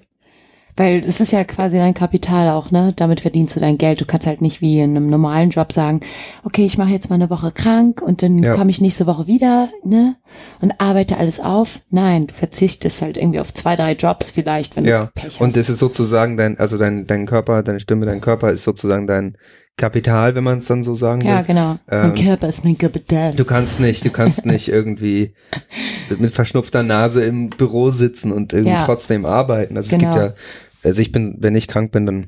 Weil 0.77 0.99
es 1.07 1.21
ist 1.21 1.33
ja 1.33 1.43
quasi 1.45 1.77
dein 1.79 1.95
Kapital 1.95 2.51
auch, 2.51 2.71
ne? 2.71 2.93
Damit 2.97 3.21
verdienst 3.21 3.57
du 3.57 3.61
dein 3.61 3.79
Geld. 3.79 4.01
Du 4.01 4.05
kannst 4.05 4.27
halt 4.27 4.43
nicht 4.43 4.61
wie 4.61 4.79
in 4.81 4.97
einem 4.97 5.09
normalen 5.09 5.49
Job 5.51 5.73
sagen, 5.73 6.01
okay, 6.45 6.67
ich 6.67 6.77
mache 6.77 6.91
jetzt 6.91 7.09
mal 7.09 7.15
eine 7.17 7.31
Woche 7.31 7.51
krank 7.51 8.03
und 8.03 8.23
dann 8.23 8.43
Ja. 8.43 8.55
komme 8.55 8.71
ich 8.71 8.81
nächste 8.83 9.07
Woche 9.07 9.27
wieder, 9.27 9.71
ne? 9.85 10.17
Und 10.61 10.75
arbeite 10.79 11.17
alles 11.17 11.41
auf. 11.41 11.81
Nein, 11.91 12.27
du 12.27 12.35
verzichtest 12.35 13.01
halt 13.01 13.17
irgendwie 13.17 13.41
auf 13.41 13.55
zwei, 13.55 13.75
drei 13.75 13.93
Jobs 13.93 14.31
vielleicht, 14.31 14.77
wenn 14.77 14.85
Ja, 14.85 15.05
du 15.07 15.11
Pech 15.15 15.25
hast. 15.25 15.41
und 15.41 15.57
es 15.57 15.69
ist 15.71 15.79
sozusagen 15.79 16.37
dein, 16.37 16.59
also 16.59 16.77
dein, 16.77 17.07
dein 17.07 17.25
Körper, 17.27 17.63
deine 17.63 17.81
Stimme, 17.81 18.05
dein 18.05 18.21
Körper 18.21 18.51
ist 18.51 18.65
sozusagen 18.65 19.07
dein 19.07 19.37
Kapital, 19.79 20.35
wenn 20.35 20.45
man 20.45 20.59
es 20.59 20.67
dann 20.67 20.83
so 20.83 20.95
sagen 20.95 21.21
ja, 21.21 21.39
will. 21.39 21.45
genau. 21.45 21.73
Ähm, 21.91 22.01
mein 22.09 22.15
Körper 22.15 22.49
ist 22.49 22.65
mein 22.65 22.79
Kapital. 22.79 23.35
Du 23.35 23.45
kannst 23.45 23.79
nicht, 23.79 24.05
du 24.07 24.11
kannst 24.11 24.47
nicht 24.47 24.69
irgendwie 24.69 25.35
mit, 26.09 26.21
mit 26.21 26.35
verschnupfter 26.35 26.83
Nase 26.83 27.23
im 27.25 27.51
Büro 27.51 27.91
sitzen 27.91 28.33
und 28.33 28.53
irgendwie 28.55 28.73
Ja. 28.73 28.85
trotzdem 28.85 29.27
arbeiten. 29.27 29.77
Also 29.77 29.97
Genau. 29.97 30.11
es 30.11 30.15
gibt 30.17 30.25
ja, 30.27 30.35
also 30.87 31.01
ich 31.03 31.13
bin, 31.13 31.37
wenn 31.41 31.55
ich 31.57 31.69
krank 31.69 31.93
bin, 31.93 32.07
dann 32.07 32.27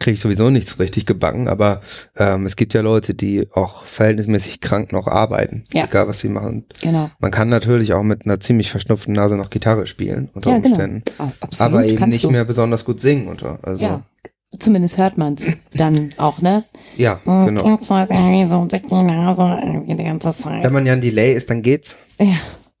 kriege 0.00 0.14
ich 0.14 0.20
sowieso 0.20 0.50
nichts 0.50 0.80
richtig 0.80 1.06
gebacken, 1.06 1.46
aber 1.46 1.80
ähm, 2.16 2.46
es 2.46 2.56
gibt 2.56 2.74
ja 2.74 2.80
Leute, 2.80 3.14
die 3.14 3.46
auch 3.52 3.84
verhältnismäßig 3.86 4.60
krank 4.60 4.90
noch 4.92 5.06
arbeiten, 5.06 5.64
Ja. 5.72 5.84
egal 5.84 6.08
was 6.08 6.18
sie 6.18 6.28
machen. 6.28 6.64
Genau. 6.82 7.10
Man 7.20 7.30
kann 7.30 7.48
natürlich 7.48 7.92
auch 7.92 8.02
mit 8.02 8.26
einer 8.26 8.40
ziemlich 8.40 8.72
verschnupften 8.72 9.14
Nase 9.14 9.36
noch 9.36 9.50
Gitarre 9.50 9.86
spielen 9.86 10.30
unter 10.34 10.50
Ja, 10.50 10.56
genau. 10.58 10.68
Umständen, 10.70 11.02
Oh, 11.20 11.28
absolut. 11.40 11.72
aber 11.72 11.86
eben 11.86 11.96
kannst 11.96 12.12
nicht 12.12 12.24
du. 12.24 12.30
mehr 12.32 12.44
besonders 12.44 12.84
gut 12.84 13.00
singen 13.00 13.28
unter. 13.28 13.60
Also 13.62 13.84
Ja. 13.84 14.02
Zumindest 14.58 14.98
hört 14.98 15.18
man's 15.18 15.56
dann 15.74 16.12
auch, 16.16 16.40
ne? 16.40 16.64
ja, 16.96 17.20
Mhm, 17.24 17.46
genau. 17.46 17.62
klingt's 17.62 17.90
irgendwie 17.90 18.48
so 18.48 18.64
durch 18.66 18.82
die 18.82 19.02
Nase 19.02 19.42
irgendwie 19.64 19.94
die 19.96 20.04
ganze 20.04 20.30
Zeit. 20.32 20.62
Wenn 20.62 20.72
man 20.72 20.86
ja 20.86 20.92
ein 20.92 21.00
Delay 21.00 21.34
ist, 21.34 21.50
dann 21.50 21.62
geht's. 21.62 21.96
Ja. 22.20 22.34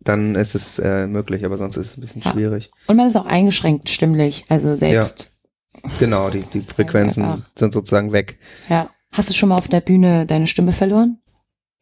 Dann 0.04 0.34
ist 0.34 0.54
es 0.54 0.78
äh, 0.78 1.06
möglich, 1.06 1.44
aber 1.44 1.56
sonst 1.58 1.76
ist 1.76 1.86
es 1.92 1.96
ein 1.96 2.00
bisschen 2.02 2.22
Ja. 2.22 2.32
schwierig. 2.32 2.70
Und 2.86 2.96
man 2.96 3.06
ist 3.06 3.16
auch 3.16 3.26
eingeschränkt 3.26 3.88
stimmlich, 3.88 4.44
also 4.48 4.76
selbst. 4.76 5.32
Genau, 5.98 6.30
die, 6.30 6.40
die 6.40 6.60
Frequenzen 6.60 7.24
einfach- 7.24 7.50
sind 7.58 7.72
sozusagen 7.72 8.12
weg. 8.12 8.38
Ja. 8.68 8.90
Hast 9.12 9.28
du 9.30 9.34
schon 9.34 9.48
mal 9.48 9.56
auf 9.56 9.68
der 9.68 9.80
Bühne 9.80 10.26
deine 10.26 10.46
Stimme 10.46 10.72
verloren? 10.72 11.18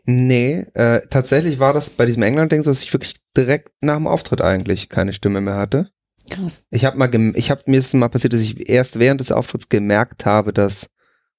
Nee, 0.05 0.67
äh, 0.75 1.01
tatsächlich 1.09 1.59
war 1.61 1.73
das 1.73 1.91
bei 1.91 2.07
diesem 2.07 2.23
England-Ding 2.23 2.63
so, 2.63 2.71
dass 2.71 2.83
ich 2.83 2.93
wirklich 2.93 3.15
direkt 3.37 3.71
nach 3.81 3.97
dem 3.97 4.07
Auftritt 4.07 4.41
eigentlich 4.41 4.89
keine 4.89 5.13
Stimme 5.13 5.41
mehr 5.41 5.55
hatte. 5.57 5.91
Krass. 6.29 6.67
Ich 6.71 6.85
habe 6.85 6.99
mal, 6.99 7.11
ich 7.35 7.51
habe 7.51 7.63
mir 7.67 7.79
ist 7.79 7.87
es 7.87 7.95
mal 7.95 8.09
passiert, 8.09 8.33
dass 8.33 8.41
ich 8.41 8.69
erst 8.69 8.99
während 8.99 9.21
des 9.21 9.33
Auftritts 9.33 9.69
gemerkt 9.69 10.27
habe, 10.27 10.53
dass 10.53 10.91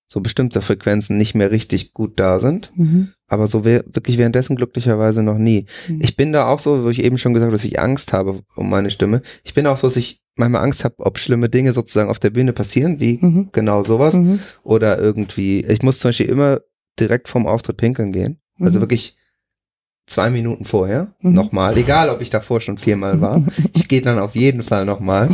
so 0.08 0.20
bestimmte 0.22 0.62
Frequenzen 0.62 1.18
nicht 1.18 1.34
mehr 1.34 1.49
richtig 1.51 1.93
gut 1.93 2.20
da 2.20 2.39
sind. 2.39 2.72
Mhm. 2.76 3.10
Aber 3.28 3.47
so 3.47 3.66
we 3.66 3.84
wirklich 3.88 4.18
währenddessen 4.18 4.56
glücklicherweise 4.56 5.24
noch 5.24 5.38
nie. 5.38 5.66
Mhm. 5.88 5.99
Ich 6.04 6.16
bin 6.16 6.34
da 6.34 6.47
auch 6.47 6.60
so, 6.60 6.84
wo 6.84 6.89
ich 6.89 7.04
eben 7.04 7.18
schon 7.18 7.34
gesagt 7.34 7.47
habe, 7.49 7.56
dass 7.58 7.66
ich 7.66 7.80
Angst 7.80 8.14
habe 8.14 8.43
um 8.56 8.70
meine 8.70 8.91
Stimme. 8.91 9.22
Ich 9.43 9.54
bin 9.54 9.66
auch 9.66 9.78
so, 9.78 9.88
dass 9.88 9.97
ich 9.97 10.22
manchmal 10.36 10.64
Angst 10.64 10.84
habe, 10.84 10.95
ob 10.99 11.18
schlimme 11.20 11.49
Dinge 11.49 11.74
sozusagen 11.74 12.10
auf 12.10 12.20
der 12.20 12.30
Bühne 12.32 12.54
passieren, 12.54 12.99
wie 12.99 13.18
Mhm. 13.22 13.49
genau 13.51 13.84
sowas. 13.84 14.14
Mhm. 14.16 14.39
Oder 14.64 14.99
irgendwie, 14.99 15.62
ich 15.66 15.82
muss 15.82 15.99
zum 15.99 16.10
Beispiel 16.10 16.28
immer 16.30 16.60
direkt 16.99 17.28
vorm 17.28 17.47
Auftritt 17.47 17.78
pinkeln 17.78 18.12
gehen. 18.12 18.39
Also 18.60 18.78
Mhm. 18.80 18.84
wirklich 18.84 19.18
zwei 20.06 20.30
Minuten 20.30 20.66
vorher. 20.66 21.16
Mhm. 21.22 21.34
Nochmal. 21.34 21.76
Egal, 21.78 22.10
ob 22.10 22.22
ich 22.22 22.30
davor 22.30 22.62
schon 22.62 22.78
viermal 22.78 23.20
war. 23.22 23.43
Ich 23.74 23.88
gehe 23.88 24.01
dann 24.01 24.20
auf 24.20 24.36
jeden 24.36 24.62
Fall 24.62 24.86
nochmal. 24.86 25.30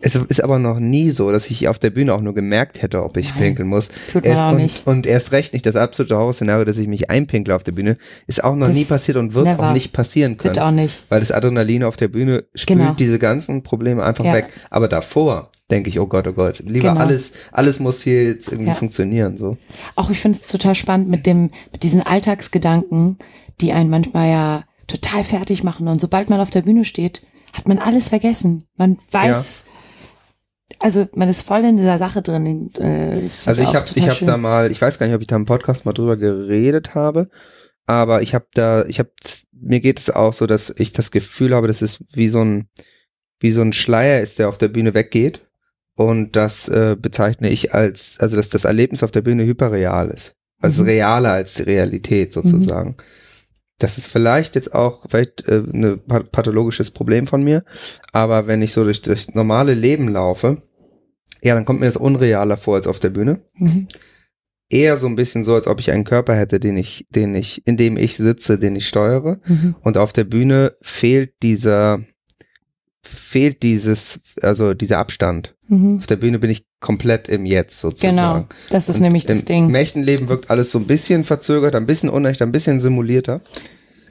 Es 0.00 0.14
ist 0.14 0.42
aber 0.42 0.58
noch 0.58 0.78
nie 0.78 1.10
so, 1.10 1.32
dass 1.32 1.50
ich 1.50 1.68
auf 1.68 1.78
der 1.78 1.90
Bühne 1.90 2.12
auch 2.14 2.20
nur 2.20 2.34
gemerkt 2.34 2.82
hätte, 2.82 3.02
ob 3.02 3.16
ich 3.16 3.30
Nein. 3.30 3.38
pinkeln 3.38 3.68
muss. 3.68 3.88
Tut 4.12 4.24
man 4.24 4.32
Erst, 4.32 4.42
auch 4.42 4.50
und, 4.52 4.56
nicht. 4.58 4.86
und 4.86 5.06
erst 5.06 5.32
recht 5.32 5.52
nicht 5.52 5.64
das 5.66 5.74
absolute 5.76 6.16
Horrorszenario, 6.16 6.64
dass 6.64 6.78
ich 6.78 6.86
mich 6.86 7.08
einpinkle 7.10 7.54
auf 7.56 7.62
der 7.62 7.72
Bühne, 7.72 7.96
ist 8.26 8.44
auch 8.44 8.54
noch 8.54 8.66
Das 8.68 8.76
nie 8.76 8.84
passiert 8.84 9.16
und 9.16 9.34
wird 9.34 9.46
never. 9.46 9.68
auch 9.68 9.72
nicht 9.72 9.92
passieren 9.92 10.36
können. 10.36 10.54
Wird 10.54 10.64
auch 10.64 10.70
nicht. 10.70 11.04
Weil 11.08 11.20
das 11.20 11.32
Adrenalin 11.32 11.82
auf 11.84 11.96
der 11.96 12.08
Bühne 12.08 12.44
spült 12.54 12.78
Genau. 12.78 12.92
diese 12.92 13.18
ganzen 13.18 13.62
Probleme 13.62 14.04
einfach 14.04 14.24
Ja. 14.24 14.34
weg. 14.34 14.48
Aber 14.70 14.88
davor 14.88 15.50
denke 15.70 15.88
ich, 15.88 15.98
oh 15.98 16.06
Gott, 16.06 16.26
oh 16.28 16.32
Gott, 16.32 16.60
lieber 16.64 16.90
Genau. 16.90 17.00
alles, 17.00 17.32
alles 17.50 17.80
muss 17.80 18.02
hier 18.02 18.22
jetzt 18.24 18.48
irgendwie 18.52 18.68
Ja. 18.68 18.74
funktionieren, 18.74 19.36
so. 19.36 19.56
Auch 19.96 20.10
ich 20.10 20.18
finde 20.20 20.38
es 20.38 20.46
total 20.46 20.74
spannend 20.74 21.08
mit 21.08 21.26
dem, 21.26 21.50
mit 21.72 21.82
diesen 21.82 22.02
Alltagsgedanken, 22.06 23.18
die 23.60 23.72
einen 23.72 23.90
manchmal 23.90 24.30
ja 24.30 24.64
total 24.86 25.24
fertig 25.24 25.64
machen. 25.64 25.88
Und 25.88 26.00
sobald 26.00 26.30
man 26.30 26.38
auf 26.40 26.50
der 26.50 26.62
Bühne 26.62 26.84
steht, 26.84 27.22
hat 27.52 27.66
man 27.66 27.78
alles 27.78 28.08
vergessen. 28.10 28.64
Man 28.76 28.98
weiß, 29.10 29.64
also 30.80 31.08
man 31.14 31.28
ist 31.28 31.42
voll 31.42 31.64
in 31.64 31.76
dieser 31.76 31.98
Sache 31.98 32.22
drin. 32.22 32.70
Äh, 32.78 33.18
ich 33.20 33.46
Also 33.46 33.62
ich 33.62 33.74
habe 33.74 33.86
ich 33.94 34.08
hab 34.08 34.16
schön. 34.16 34.26
da 34.28 34.36
mal, 34.36 34.70
ich 34.70 34.80
weiß 34.80 34.98
gar 34.98 35.06
nicht, 35.06 35.14
ob 35.14 35.20
ich 35.20 35.26
da 35.26 35.36
im 35.36 35.46
Podcast 35.46 35.86
mal 35.86 35.92
drüber 35.92 36.16
geredet 36.16 36.94
habe, 36.94 37.28
aber 37.86 38.22
ich 38.22 38.34
habe 38.34 38.46
da, 38.54 38.84
ich 38.86 38.98
habe, 38.98 39.10
mir 39.52 39.80
geht 39.80 39.98
es 40.00 40.10
auch 40.10 40.32
so, 40.32 40.46
dass 40.46 40.74
ich 40.76 40.92
das 40.92 41.10
Gefühl 41.10 41.54
habe, 41.54 41.66
dass 41.68 41.82
es 41.82 42.04
wie 42.12 42.28
so 42.28 42.40
ein, 42.44 42.68
wie 43.40 43.50
so 43.50 43.62
ein 43.62 43.72
Schleier 43.72 44.20
ist, 44.22 44.38
der 44.38 44.48
auf 44.48 44.58
der 44.58 44.68
Bühne 44.68 44.94
weggeht. 44.94 45.42
Und 45.98 46.36
das 46.36 46.68
äh, 46.68 46.94
bezeichne 47.00 47.48
ich 47.48 47.72
als, 47.72 48.16
also 48.20 48.36
dass 48.36 48.50
das 48.50 48.66
Erlebnis 48.66 49.02
auf 49.02 49.12
der 49.12 49.22
Bühne 49.22 49.44
hyperreal 49.44 50.10
ist. 50.10 50.34
Also 50.60 50.82
Mhm. 50.82 50.88
realer 50.88 51.32
als 51.32 51.54
die 51.54 51.62
Realität 51.62 52.32
sozusagen. 52.34 52.96
Das 53.78 53.98
ist 53.98 54.06
vielleicht 54.06 54.54
jetzt 54.54 54.74
auch 54.74 55.04
vielleicht 55.08 55.46
äh, 55.48 55.62
ein 55.72 56.00
pathologisches 56.32 56.90
Problem 56.90 57.26
von 57.26 57.42
mir, 57.44 57.62
aber 58.12 58.46
wenn 58.46 58.62
ich 58.62 58.72
so 58.72 58.84
durch 58.84 59.02
das 59.02 59.34
normale 59.34 59.74
Leben 59.74 60.08
laufe, 60.08 60.62
ja, 61.42 61.54
dann 61.54 61.64
kommt 61.64 61.80
mir 61.80 61.86
das 61.86 61.96
unrealer 61.96 62.56
vor 62.56 62.76
als 62.76 62.86
auf 62.86 62.98
der 62.98 63.10
Bühne 63.10 63.40
Mhm. 63.58 63.88
eher 64.68 64.96
so 64.96 65.06
ein 65.06 65.16
bisschen 65.16 65.44
so, 65.44 65.54
als 65.54 65.66
ob 65.68 65.78
ich 65.80 65.90
einen 65.90 66.04
Körper 66.04 66.34
hätte, 66.34 66.58
den 66.60 66.76
ich, 66.76 67.06
den 67.10 67.34
ich, 67.34 67.66
in 67.66 67.76
dem 67.76 67.96
ich 67.96 68.16
sitze, 68.16 68.58
den 68.58 68.74
ich 68.76 68.88
steuere. 68.88 69.38
Mhm. 69.46 69.76
Und 69.82 69.96
auf 69.98 70.12
der 70.12 70.24
Bühne 70.24 70.76
fehlt 70.82 71.34
dieser, 71.42 72.00
fehlt 73.02 73.62
dieses, 73.62 74.20
also 74.42 74.74
dieser 74.74 74.98
Abstand. 74.98 75.54
Mhm. 75.68 75.98
Auf 75.98 76.06
der 76.06 76.16
Bühne 76.16 76.38
bin 76.38 76.50
ich 76.50 76.66
komplett 76.80 77.28
im 77.28 77.46
Jetzt 77.46 77.80
sozusagen. 77.80 78.16
Genau, 78.16 78.46
das 78.70 78.88
ist 78.88 78.96
Und 78.96 79.02
nämlich 79.02 79.26
das 79.26 79.40
im, 79.40 79.44
Ding. 79.44 79.68
Im 79.68 79.74
echten 79.74 80.02
Leben 80.02 80.28
wirkt 80.28 80.50
alles 80.50 80.70
so 80.72 80.78
ein 80.78 80.86
bisschen 80.86 81.24
verzögert, 81.24 81.74
ein 81.74 81.86
bisschen 81.86 82.08
unecht, 82.08 82.42
ein 82.42 82.52
bisschen 82.52 82.80
simulierter. 82.80 83.40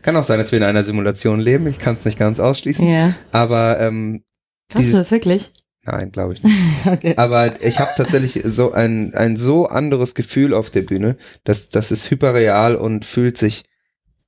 Kann 0.01 0.15
auch 0.15 0.23
sein, 0.23 0.37
dass 0.37 0.51
wir 0.51 0.57
in 0.59 0.63
einer 0.63 0.83
Simulation 0.83 1.39
leben. 1.39 1.67
Ich 1.67 1.79
kann 1.79 1.95
es 1.95 2.05
nicht 2.05 2.19
ganz 2.19 2.39
ausschließen. 2.39 2.87
Ja. 2.87 3.13
Aber 3.31 3.79
ähm, 3.79 4.23
Kannst 4.69 4.75
du 4.75 4.91
dieses- 4.91 4.99
das 4.99 5.11
wirklich? 5.11 5.51
Nein, 5.85 6.11
glaube 6.11 6.33
ich 6.33 6.43
nicht. 6.43 6.55
Okay. 6.85 7.15
Aber 7.17 7.61
ich 7.63 7.79
habe 7.79 7.91
tatsächlich 7.95 8.41
so 8.45 8.71
ein, 8.71 9.13
ein 9.15 9.37
so 9.37 9.67
anderes 9.67 10.13
Gefühl 10.13 10.53
auf 10.53 10.69
der 10.69 10.83
Bühne, 10.83 11.17
dass 11.43 11.69
das 11.69 11.91
ist 11.91 12.11
hyperreal 12.11 12.75
und 12.75 13.05
fühlt 13.05 13.37
sich 13.37 13.63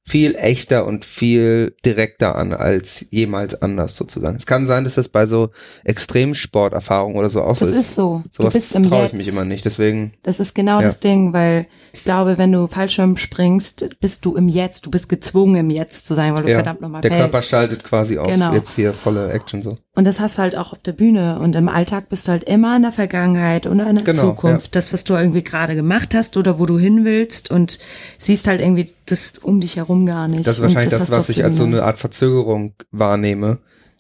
viel 0.08 0.36
echter 0.36 0.86
und 0.86 1.04
viel 1.04 1.76
direkter 1.86 2.36
an 2.38 2.54
als 2.54 3.06
jemals 3.12 3.62
anders 3.62 3.98
sozusagen. 3.98 4.38
Es 4.38 4.46
kann 4.46 4.66
sein, 4.66 4.86
dass 4.86 4.96
das 4.96 5.10
bei 5.10 5.26
so 5.26 5.50
Extremsporterfahrungen 5.84 7.18
oder 7.18 7.30
so 7.30 7.42
auch 7.44 7.56
so 7.58 7.66
Das 7.66 7.72
ist. 7.72 7.78
ist 7.90 7.96
so. 7.96 8.24
Du 8.36 8.44
Sowas 8.44 8.54
bist 8.54 8.76
im 8.76 8.84
traue 8.84 9.06
ich 9.08 9.14
mich 9.14 9.28
immer 9.28 9.46
nicht. 9.46 9.66
Deswegen, 9.66 10.14
Das 10.24 10.40
ist 10.40 10.56
genau 10.56 10.78
Ja. 10.78 10.84
das 10.86 11.00
Ding, 11.00 11.34
weil 11.34 11.68
ich 11.94 12.04
glaube, 12.04 12.38
wenn 12.38 12.52
du 12.52 12.68
Fallschirm 12.68 13.18
springst, 13.18 13.90
bist 14.00 14.24
du 14.26 14.36
im 14.36 14.48
Jetzt. 14.48 14.86
Du 14.86 14.92
bist 14.92 15.10
gezwungen, 15.10 15.56
im 15.56 15.70
Jetzt 15.70 16.08
zu 16.08 16.14
sein, 16.14 16.34
weil 16.36 16.44
du 16.44 16.50
ja, 16.50 16.56
verdammt 16.58 16.82
nochmal 16.82 17.02
der 17.02 17.12
fällst. 17.12 17.24
Körper 17.32 17.42
schaltet 17.44 17.84
quasi 17.84 18.18
auf. 18.18 18.28
Genau. 18.28 18.54
Jetzt 18.54 18.76
hier 18.76 18.94
volle 18.94 19.32
Action 19.32 19.62
so. 19.62 19.78
Und 19.96 20.06
das 20.06 20.20
hast 20.20 20.38
du 20.38 20.44
halt 20.44 20.56
auch 20.56 20.74
auf 20.74 20.84
der 20.84 20.92
Bühne. 20.92 21.40
Und 21.40 21.56
im 21.56 21.68
Alltag 21.70 22.08
bist 22.10 22.28
du 22.28 22.32
halt 22.32 22.44
immer 22.44 22.76
in 22.76 22.84
der 22.84 22.92
Vergangenheit 22.92 23.66
und 23.66 23.80
in 23.80 23.96
der 23.96 24.04
Genau, 24.06 24.22
Zukunft. 24.30 24.76
Das, 24.76 24.94
was 24.94 25.04
du 25.04 25.16
irgendwie 25.16 25.42
gerade 25.42 25.76
gemacht 25.76 26.14
hast 26.14 26.38
oder 26.38 26.60
wo 26.60 26.66
du 26.68 26.78
hin 26.78 27.04
willst 27.04 27.50
und 27.52 27.80
siehst 28.20 28.48
halt 28.48 28.62
irgendwie 28.62 28.90
das 29.08 29.40
um 29.42 29.60
dich 29.60 29.78
herum 29.78 29.97
gar 30.06 30.28
nicht. 30.28 30.46
Das 30.48 30.56
ist 30.58 30.62
wahrscheinlich 30.62 30.92
das, 30.94 31.10
du 31.10 31.16
was 31.18 31.30
ich 31.30 31.44
als 31.44 31.58
so 31.58 31.64
eine 31.66 31.84
Art 31.84 31.98
Verzögerung 32.00 32.74
wahrnehme. 32.92 33.58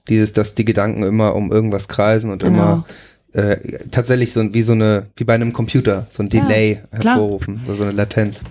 Dieses, 0.10 0.32
dass 0.34 0.56
die 0.56 0.66
Gedanken 0.66 1.04
immer 1.04 1.36
um 1.36 1.52
irgendwas 1.52 1.88
kreisen 1.88 2.32
und 2.32 2.44
Genau. 2.44 2.54
immer 2.74 2.86
äh, 3.34 3.58
tatsächlich 3.92 4.32
so 4.34 4.40
ein- 4.40 4.54
wie 4.54 4.62
so 4.62 4.72
eine, 4.72 5.08
wie 5.18 5.24
bei 5.26 5.36
einem 5.36 5.52
Computer, 5.54 6.08
so 6.10 6.24
ein 6.24 6.30
Ja, 6.32 6.42
Delay 6.42 6.82
klar. 7.00 7.16
hervorrufen, 7.16 7.60
so 7.68 7.76
so 7.76 7.84
eine 7.84 7.92
Latenz. 7.92 8.42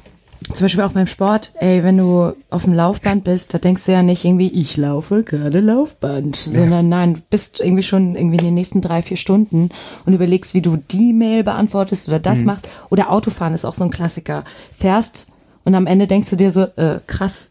Zum 0.53 0.65
Beispiel 0.67 0.85
auch 0.85 0.93
beim 0.93 1.07
Sport, 1.09 1.53
ey, 1.61 1.83
wenn 1.83 1.97
du 1.97 2.35
auf 2.51 2.65
dem 2.65 2.75
Laufband 2.75 3.25
bist, 3.25 3.53
da 3.53 3.59
denkst 3.59 3.85
du 3.87 3.93
ja 3.93 4.03
nicht 4.03 4.25
irgendwie, 4.25 4.49
ich 4.53 4.77
laufe 4.77 5.25
gerade 5.25 5.59
Laufband, 5.61 6.37
sondern 6.37 6.89
nein, 6.89 7.15
du 7.15 7.21
bist 7.31 7.59
irgendwie 7.61 7.83
schon 7.83 8.15
irgendwie 8.15 8.37
in 8.37 8.45
den 8.45 8.55
nächsten 8.55 8.81
drei, 8.81 9.03
vier 9.03 9.17
Stunden 9.17 9.71
und 10.05 10.13
überlegst, 10.13 10.55
wie 10.55 10.63
du 10.63 10.77
die 10.77 11.13
Mail 11.15 11.43
beantwortest 11.43 12.07
oder 12.07 12.19
Mhm. 12.19 12.23
das 12.23 12.41
machst. 12.45 12.69
Oder 12.91 13.11
Autofahren 13.11 13.55
ist 13.55 13.65
auch 13.65 13.75
so 13.75 13.83
ein 13.83 13.91
Klassiker. 13.91 14.45
Fährst 14.77 15.29
und 15.67 15.75
am 15.75 15.87
Ende 15.87 16.07
denkst 16.07 16.31
du 16.31 16.37
dir 16.37 16.51
so, 16.51 16.63
äh, 16.77 17.01
krass, 17.07 17.51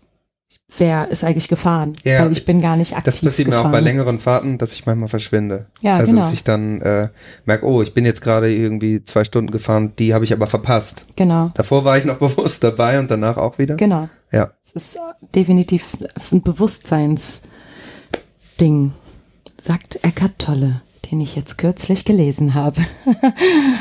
wer 0.77 1.09
ist 1.09 1.23
eigentlich 1.23 1.47
gefahren? 1.47 1.93
Ja, 2.03 2.23
Weil 2.25 2.31
ich 2.31 2.45
bin 2.45 2.61
gar 2.61 2.75
nicht 2.75 2.93
aktiv 2.93 3.05
Das 3.05 3.21
passiert 3.21 3.47
mir 3.47 3.51
gefahren. 3.55 3.67
auch 3.67 3.71
bei 3.71 3.79
längeren 3.81 4.19
Fahrten, 4.19 4.57
dass 4.57 4.73
ich 4.73 4.85
manchmal 4.85 5.09
verschwinde. 5.09 5.67
Ja, 5.81 5.95
also 5.97 6.11
genau. 6.11 6.23
dass 6.23 6.33
ich 6.33 6.43
dann 6.43 6.81
äh, 6.81 7.09
merke, 7.45 7.65
oh, 7.65 7.81
ich 7.81 7.93
bin 7.93 8.05
jetzt 8.05 8.21
gerade 8.21 8.53
irgendwie 8.53 9.03
zwei 9.05 9.23
Stunden 9.23 9.51
gefahren, 9.51 9.93
die 9.99 10.13
habe 10.13 10.25
ich 10.25 10.33
aber 10.33 10.47
verpasst. 10.47 11.03
Genau, 11.15 11.51
Davor 11.53 11.85
war 11.85 11.97
ich 11.97 12.05
noch 12.05 12.17
bewusst 12.19 12.63
dabei 12.63 12.99
und 12.99 13.09
danach 13.11 13.37
auch 13.37 13.57
wieder. 13.59 13.75
genau. 13.75 14.09
Ja. 14.31 14.51
Es 14.65 14.71
ist 14.73 14.97
definitiv 15.35 15.97
ein 16.31 16.41
Bewusstseinsding, 16.41 18.91
sagt 19.61 19.99
Eckart 20.03 20.39
Tolle, 20.39 20.81
den 21.11 21.21
ich 21.21 21.35
jetzt 21.35 21.57
kürzlich 21.57 22.05
gelesen 22.05 22.53
habe. 22.53 22.81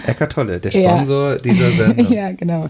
Eckart 0.07 0.33
Tolle, 0.33 0.61
der 0.61 0.73
Ja. 0.81 0.97
Sponsor 0.97 1.37
dieser 1.37 1.71
Sendung. 1.71 2.13
ja, 2.13 2.33
genau. 2.33 2.69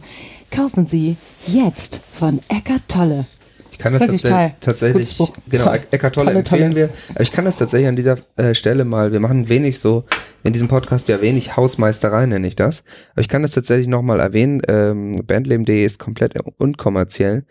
Kaufen 0.50 0.86
Sie 0.86 1.16
jetzt 1.46 2.04
von 2.10 2.40
Eckart 2.48 2.82
Tolle. 2.88 3.26
Ich 3.70 3.78
kann 3.78 3.92
das 3.92 4.02
Wirklich 4.02 4.22
tats 4.22 4.60
tatsächlich, 4.60 5.18
genau, 5.48 5.64
Toll. 5.64 5.80
Eckart 5.90 6.14
Tolle 6.14 6.26
Tolle, 6.26 6.38
empfehlen 6.38 6.70
tolle. 6.70 6.76
wir. 6.76 6.88
Aber 7.10 7.22
ich 7.22 7.32
kann 7.32 7.44
das 7.44 7.58
tatsächlich 7.58 7.88
an 7.88 7.96
dieser 7.96 8.18
äh, 8.36 8.54
Stelle 8.54 8.84
mal, 8.84 9.10
wir 9.10 9.18
machen 9.18 9.48
wenig 9.48 9.80
so, 9.80 10.04
in 10.44 10.52
diesem 10.52 10.68
Podcast 10.68 11.08
ja 11.08 11.20
wenig 11.20 11.56
Hausmeisterei, 11.56 12.26
nenne 12.26 12.46
ich 12.46 12.54
das. 12.54 12.84
Aber 13.12 13.22
ich 13.22 13.28
kann 13.28 13.42
das 13.42 13.50
tatsächlich 13.50 13.88
nochmal 13.88 14.20
erwähnen. 14.20 14.62
Ähm, 14.68 15.24
Bandleben.de 15.26 15.84
ist 15.84 15.98
komplett 15.98 16.34
unkommerziell. 16.58 17.46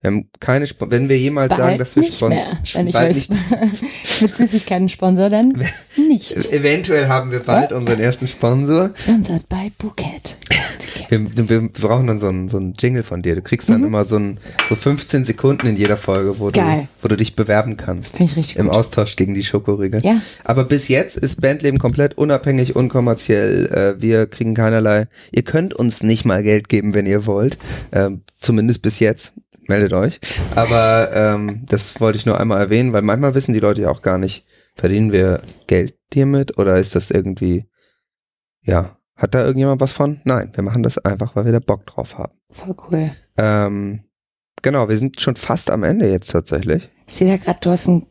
Wir 0.00 0.12
haben 0.12 0.30
keine, 0.38 0.64
Sp 0.70 0.86
wenn 0.90 1.08
wir 1.08 1.18
jemals 1.18 1.50
sagen, 1.50 1.62
Bald 1.62 1.80
dass 1.80 1.96
wir 1.96 2.02
nicht 2.02 2.14
Spon 2.14 2.28
mehr, 2.28 2.56
wenn 2.72 2.86
ich 2.86 2.94
weiß. 2.94 3.30
Mit 4.20 4.36
Süßigkeiten 4.36 4.88
Sponsor, 4.88 5.28
dann 5.28 5.60
nicht. 5.96 6.36
eventuell 6.52 7.08
haben 7.08 7.32
wir 7.32 7.40
bald 7.40 7.72
unseren 7.72 7.98
ersten 7.98 8.28
Sponsor. 8.28 8.90
Sponsert 8.94 9.48
bei 9.48 9.72
Bouquet. 9.76 10.36
Wir, 11.08 11.48
wir 11.48 11.68
brauchen 11.68 12.06
dann 12.06 12.20
so 12.20 12.28
einen, 12.28 12.48
so 12.48 12.58
einen 12.58 12.74
Jingle 12.78 13.02
von 13.02 13.22
dir. 13.22 13.34
Du 13.34 13.42
kriegst 13.42 13.68
dann 13.68 13.82
immer 13.82 14.04
so, 14.04 14.16
ein, 14.16 14.38
so 14.68 14.76
15 14.76 15.24
Sekunden 15.24 15.66
in 15.66 15.76
jeder 15.76 15.96
Folge, 15.96 16.38
wo, 16.38 16.50
du, 16.50 16.60
Mhm. 16.60 16.88
Wo 17.02 17.08
du 17.08 17.16
dich 17.16 17.34
bewerben 17.34 17.76
kannst. 17.76 18.16
Finde 18.16 18.30
ich 18.30 18.36
richtig 18.36 18.56
Im 18.58 18.66
gut. 18.66 18.76
Austausch 18.76 19.16
gegen 19.16 19.34
die 19.34 19.44
Schokoriegel. 19.44 20.00
Ja. 20.02 20.20
Aber 20.44 20.64
bis 20.64 20.88
jetzt 20.88 21.16
ist 21.16 21.40
Bandleben 21.40 21.78
komplett 21.78 22.16
unabhängig, 22.18 22.76
unkommerziell. 22.76 23.66
Äh, 23.98 24.02
wir 24.02 24.26
kriegen 24.26 24.54
keinerlei. 24.54 25.08
Ihr 25.32 25.42
könnt 25.42 25.74
uns 25.74 26.02
nicht 26.02 26.24
mal 26.24 26.42
Geld 26.42 26.68
geben, 26.68 26.94
wenn 26.94 27.06
ihr 27.06 27.26
wollt. 27.26 27.58
Ähm, 27.92 28.22
zumindest 28.40 28.82
bis 28.82 28.98
jetzt. 28.98 29.32
Meldet 29.68 29.92
euch. 29.92 30.18
Aber 30.54 31.10
ähm, 31.14 31.66
das 31.66 32.00
wollte 32.00 32.18
ich 32.18 32.26
nur 32.26 32.40
einmal 32.40 32.60
erwähnen, 32.60 32.92
weil 32.92 33.02
manchmal 33.02 33.34
wissen 33.34 33.52
die 33.52 33.60
Leute 33.60 33.82
ja 33.82 33.90
auch 33.90 34.02
gar 34.02 34.16
nicht, 34.16 34.46
verdienen 34.74 35.12
wir 35.12 35.42
Geld 35.66 35.94
hiermit 36.12 36.56
oder 36.58 36.78
ist 36.78 36.94
das 36.94 37.10
irgendwie, 37.10 37.68
ja, 38.62 38.96
hat 39.14 39.34
da 39.34 39.40
irgendjemand 39.44 39.80
was 39.80 39.92
von? 39.92 40.20
Nein, 40.24 40.52
wir 40.54 40.64
machen 40.64 40.82
das 40.82 40.96
einfach, 40.98 41.36
weil 41.36 41.44
wir 41.44 41.52
da 41.52 41.58
Bock 41.58 41.84
drauf 41.86 42.16
haben. 42.16 42.32
Voll 42.50 42.74
cool. 42.90 43.10
Ähm, 43.36 44.04
genau, 44.62 44.88
wir 44.88 44.96
sind 44.96 45.20
schon 45.20 45.36
fast 45.36 45.70
am 45.70 45.84
Ende 45.84 46.10
jetzt 46.10 46.30
tatsächlich. 46.30 46.88
Ich 47.06 47.14
sehe 47.14 47.28
da 47.28 47.36
gerade, 47.36 47.60
du 47.60 47.70
hast 47.70 47.88
ein 47.88 48.06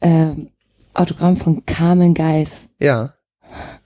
ähm, 0.00 0.50
Autogramm 0.94 1.36
von 1.36 1.66
Carmen 1.66 2.14
Geis. 2.14 2.68
Ja, 2.78 3.14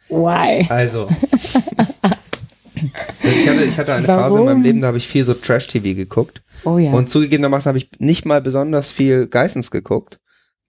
Why? 0.09 0.67
also. 0.69 1.09
ich, 3.23 3.49
hatte, 3.49 3.65
ich 3.65 3.79
hatte 3.79 3.95
eine 3.95 4.07
Phase 4.07 4.39
in 4.39 4.45
meinem 4.45 4.47
Warum? 4.47 4.63
Leben, 4.63 4.81
da 4.81 4.89
habe 4.89 4.99
ich 4.99 5.07
viel 5.07 5.25
so 5.25 5.35
Trash-TV 5.35 5.95
geguckt. 5.95 6.43
Oh 6.65 6.79
ja. 6.79 6.93
Und 6.93 7.11
zugegebenermaßen 7.11 7.69
habe 7.69 7.79
ich 7.79 7.91
nicht 7.99 8.25
mal 8.27 8.41
besonders 8.41 8.91
viel 8.91 9.27
Geissens 9.27 9.71
geguckt, 9.71 10.21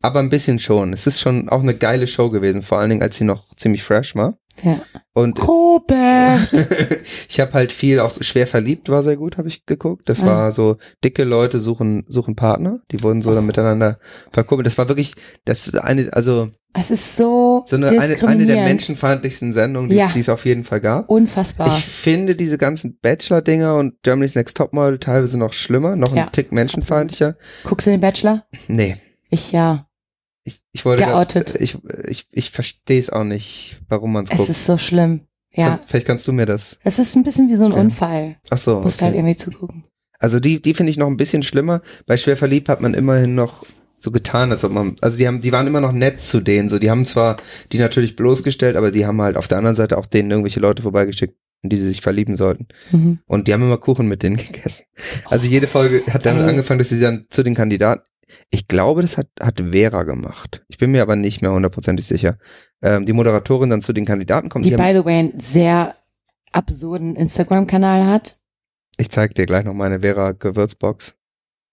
aber 0.02 0.20
ein 0.20 0.30
bisschen 0.30 0.60
schon. 0.60 0.94
Es 0.94 1.08
ist 1.08 1.22
schon 1.22 1.50
auch 1.50 1.62
eine 1.62 1.76
geile 1.76 2.08
Show 2.08 2.30
gewesen, 2.30 2.64
vor 2.64 2.80
allen 2.80 2.90
Dingen, 2.90 3.02
als 3.02 3.18
sie 3.18 3.24
noch 3.24 3.56
ziemlich 3.56 3.84
fresh 3.84 4.16
war. 4.16 4.38
Ja. 4.64 4.80
Und 5.14 5.48
Robert! 5.48 6.50
ich 7.30 7.40
habe 7.40 7.54
halt 7.54 7.72
viel, 7.72 8.00
auch 8.00 8.10
so 8.12 8.24
schwer 8.24 8.48
verliebt 8.48 8.90
war 8.90 9.02
sehr 9.04 9.16
gut, 9.18 9.38
habe 9.38 9.48
ich 9.48 9.66
geguckt. 9.66 10.10
Das 10.10 10.22
Ah. 10.22 10.26
war 10.26 10.52
so, 10.52 10.78
dicke 11.04 11.24
Leute 11.24 11.60
suchen, 11.60 12.04
suchen 12.08 12.36
Partner. 12.36 12.80
Die 12.92 13.02
wurden 13.02 13.22
so 13.22 13.34
dann 13.34 13.46
miteinander 13.46 13.98
verkuppelt. 14.32 14.66
Das 14.66 14.78
war 14.78 14.88
wirklich, 14.90 15.14
das 15.46 15.74
eine, 15.76 16.12
also 16.12 16.50
Es 16.74 16.92
ist 16.92 17.16
so, 17.16 17.64
so 17.68 17.76
eine, 17.78 17.88
eine, 17.90 18.28
eine 18.28 18.46
der 18.46 18.64
menschenfeindlichsten 18.66 19.54
Sendungen, 19.54 19.90
die, 19.90 19.96
Ja. 19.96 20.08
es, 20.08 20.14
die 20.14 20.20
es 20.20 20.30
auf 20.30 20.46
jeden 20.46 20.66
Fall 20.66 20.82
gab. 20.82 21.10
Unfassbar. 21.10 21.68
Ich 21.78 21.86
finde 21.86 22.36
diese 22.36 22.58
ganzen 22.58 22.98
Bachelor-Dinger 23.02 23.76
und 23.76 23.94
Germany's 24.04 24.36
Next 24.36 24.58
Topmodel 24.58 25.00
teilweise 25.00 25.38
noch 25.38 25.54
schlimmer, 25.54 25.96
noch 25.96 26.12
ein 26.12 26.18
Ja, 26.18 26.26
Tick 26.28 26.52
menschenfeindlicher. 26.52 27.36
Guckst 27.64 27.88
du 27.88 27.92
den 27.92 28.02
Bachelor? 28.02 28.44
Nee. 28.68 28.98
Ich 29.30 29.52
ja. 29.54 29.88
Ich, 30.48 30.64
ich 30.72 30.86
wollte 30.86 31.04
grad- 31.04 31.34
Geoutet. 31.34 31.60
ich 31.60 31.78
ich, 32.08 32.28
ich 32.32 32.52
verstehe 32.52 33.00
es 33.00 33.10
auch 33.10 33.24
nicht, 33.24 33.82
warum 33.90 34.14
man 34.14 34.24
es 34.26 34.32
Es 34.32 34.38
guckt. 34.38 34.50
ist 34.50 34.66
so 34.66 34.78
schlimm. 34.78 35.22
Ja. 35.52 35.80
Vielleicht 35.88 36.06
kannst 36.08 36.28
du 36.28 36.34
mir 36.34 36.46
das. 36.46 36.78
Es 36.84 37.00
ist 37.00 37.16
ein 37.16 37.24
bisschen 37.24 37.50
wie 37.50 37.56
so 37.56 37.66
ein 37.66 37.72
Ja. 37.74 37.78
Unfall. 37.80 38.38
Ach 38.50 38.58
so. 38.58 38.80
Musst 38.82 38.98
okay. 38.98 39.06
halt 39.06 39.16
irgendwie 39.16 39.36
zugucken. 39.38 39.84
Also 40.20 40.40
die, 40.40 40.62
die 40.62 40.74
finde 40.74 40.92
ich 40.92 40.98
noch 40.98 41.08
ein 41.08 41.18
bisschen 41.18 41.44
schlimmer. 41.44 41.82
Bei 42.06 42.16
Schwer 42.18 42.38
verliebt 42.38 42.70
hat 42.70 42.80
man 42.82 42.94
immerhin 42.94 43.36
noch 43.36 43.66
so 44.00 44.12
getan, 44.12 44.52
als 44.52 44.64
ob 44.64 44.72
man, 44.72 44.96
also 45.02 45.18
die 45.18 45.28
haben, 45.28 45.42
die 45.42 45.52
waren 45.52 45.66
immer 45.68 45.82
noch 45.82 45.92
nett 45.92 46.22
zu 46.22 46.40
denen, 46.42 46.70
so, 46.70 46.78
die 46.78 46.92
haben 46.92 47.06
zwar 47.08 47.38
die 47.72 47.80
natürlich 47.80 48.16
bloßgestellt, 48.16 48.76
aber 48.76 48.92
die 48.92 49.06
haben 49.08 49.20
halt 49.22 49.36
auf 49.36 49.48
der 49.48 49.58
anderen 49.58 49.76
Seite 49.76 49.98
auch 49.98 50.06
denen 50.06 50.30
irgendwelche 50.30 50.60
Leute 50.60 50.84
vorbeigeschickt, 50.84 51.36
in 51.64 51.70
die 51.72 51.78
sie 51.78 51.88
sich 51.88 52.02
verlieben 52.02 52.36
sollten. 52.38 52.68
Mhm. 52.92 53.20
Und 53.26 53.48
die 53.48 53.54
haben 53.54 53.64
immer 53.64 53.78
Kuchen 53.78 54.08
mit 54.08 54.22
denen 54.22 54.36
gegessen. 54.52 54.84
Also 55.26 55.48
jede 55.48 55.66
Folge 55.68 56.04
hat 56.12 56.26
damit 56.26 56.44
Ey. 56.44 56.50
angefangen, 56.50 56.78
dass 56.80 56.90
sie 56.90 57.00
dann 57.00 57.26
zu 57.30 57.42
den 57.42 57.56
Kandidaten, 57.56 58.04
ich 58.50 58.68
glaube, 58.68 59.02
das 59.02 59.18
hat, 59.18 59.28
hat 59.40 59.62
Vera 59.72 60.04
gemacht. 60.04 60.64
Ich 60.68 60.78
bin 60.78 60.92
mir 60.92 61.02
aber 61.02 61.16
nicht 61.16 61.42
mehr 61.42 61.52
hundertprozentig 61.52 62.06
sicher. 62.08 62.38
Ähm, 62.82 63.06
die 63.06 63.14
Moderatorin 63.14 63.70
dann 63.70 63.82
zu 63.82 63.94
den 63.94 64.06
Kandidaten 64.06 64.50
kommt. 64.50 64.66
Die, 64.66 64.72
Die 64.72 64.76
by 64.76 64.94
the 64.94 65.06
way, 65.06 65.20
einen 65.20 65.40
sehr 65.40 65.96
absurden 66.52 67.16
Instagram-Kanal 67.16 68.06
hat. 68.06 68.40
ich 68.98 69.12
zeig 69.12 69.36
dir 69.36 69.46
gleich 69.46 69.66
noch 69.66 69.74
meine 69.74 70.00
Vera 70.02 70.32
Gewürzbox. 70.32 71.16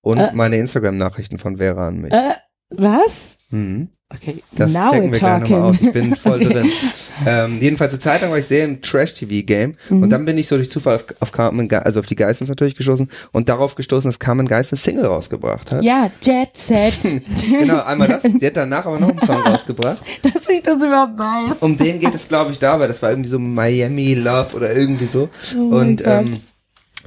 Und 0.04 0.18
Äh. 0.18 0.32
meine 0.34 0.56
Instagram-Nachrichten 0.56 1.38
von 1.38 1.58
Vera 1.58 1.86
an 1.88 2.00
mich. 2.00 2.12
Äh, 2.12 2.32
was? 2.70 3.36
Mhm. 3.52 3.88
Okay, 4.14 4.42
Das 4.52 4.74
now 4.74 4.90
checken 4.90 5.04
wir 5.12 5.18
gleich 5.18 5.20
talking. 5.40 5.56
nochmal 5.56 5.70
aus. 5.70 5.80
Ich 5.80 5.92
bin 5.92 6.16
voll 6.16 6.40
drin. 6.40 6.70
ähm, 7.26 7.58
jedenfalls 7.62 7.94
eine 7.94 8.00
Zeit 8.00 8.20
lang 8.20 8.30
war 8.30 8.36
ich 8.36 8.44
sehr 8.44 8.66
im 8.66 8.82
Trash-TV-Game 8.82 9.72
Mhm. 9.88 10.02
und 10.02 10.10
dann 10.10 10.26
bin 10.26 10.36
ich 10.36 10.48
so 10.48 10.56
durch 10.56 10.68
Zufall 10.70 10.96
auf, 10.96 11.04
auf 11.20 11.32
Carmen, 11.32 11.66
Ge- 11.66 11.78
also 11.78 12.00
auf 12.00 12.06
die 12.06 12.14
Geistens 12.16 12.50
natürlich 12.50 12.74
gestoßen 12.74 13.08
und 13.32 13.48
darauf 13.48 13.74
gestoßen, 13.74 14.10
dass 14.10 14.18
Carmen 14.18 14.46
Geist 14.46 14.70
eine 14.72 14.78
Single 14.80 15.06
rausgebracht 15.06 15.72
hat. 15.72 15.82
Ja, 15.82 16.10
Jet 16.22 16.50
Set. 16.58 17.22
Genau, 17.50 17.82
einmal 17.84 18.08
das. 18.08 18.22
Sie 18.24 18.46
hat 18.46 18.56
danach 18.58 18.84
aber 18.84 19.00
noch 19.00 19.08
einen 19.10 19.20
Song 19.20 19.40
rausgebracht. 19.46 19.98
Dass 20.22 20.46
ich 20.50 20.62
das 20.62 20.82
überhaupt 20.82 21.18
weiß. 21.18 21.58
Um 21.60 21.78
den 21.78 21.98
geht 21.98 22.14
es, 22.14 22.28
glaube 22.28 22.52
ich, 22.52 22.58
dabei. 22.58 22.88
Das 22.88 23.00
war 23.02 23.08
irgendwie 23.10 23.30
so 23.30 23.38
Miami 23.38 24.12
Love 24.14 24.56
oder 24.56 24.74
irgendwie 24.76 25.06
so. 25.06 25.30
Oh 25.56 25.76
und 25.76 26.02
ähm, 26.06 26.38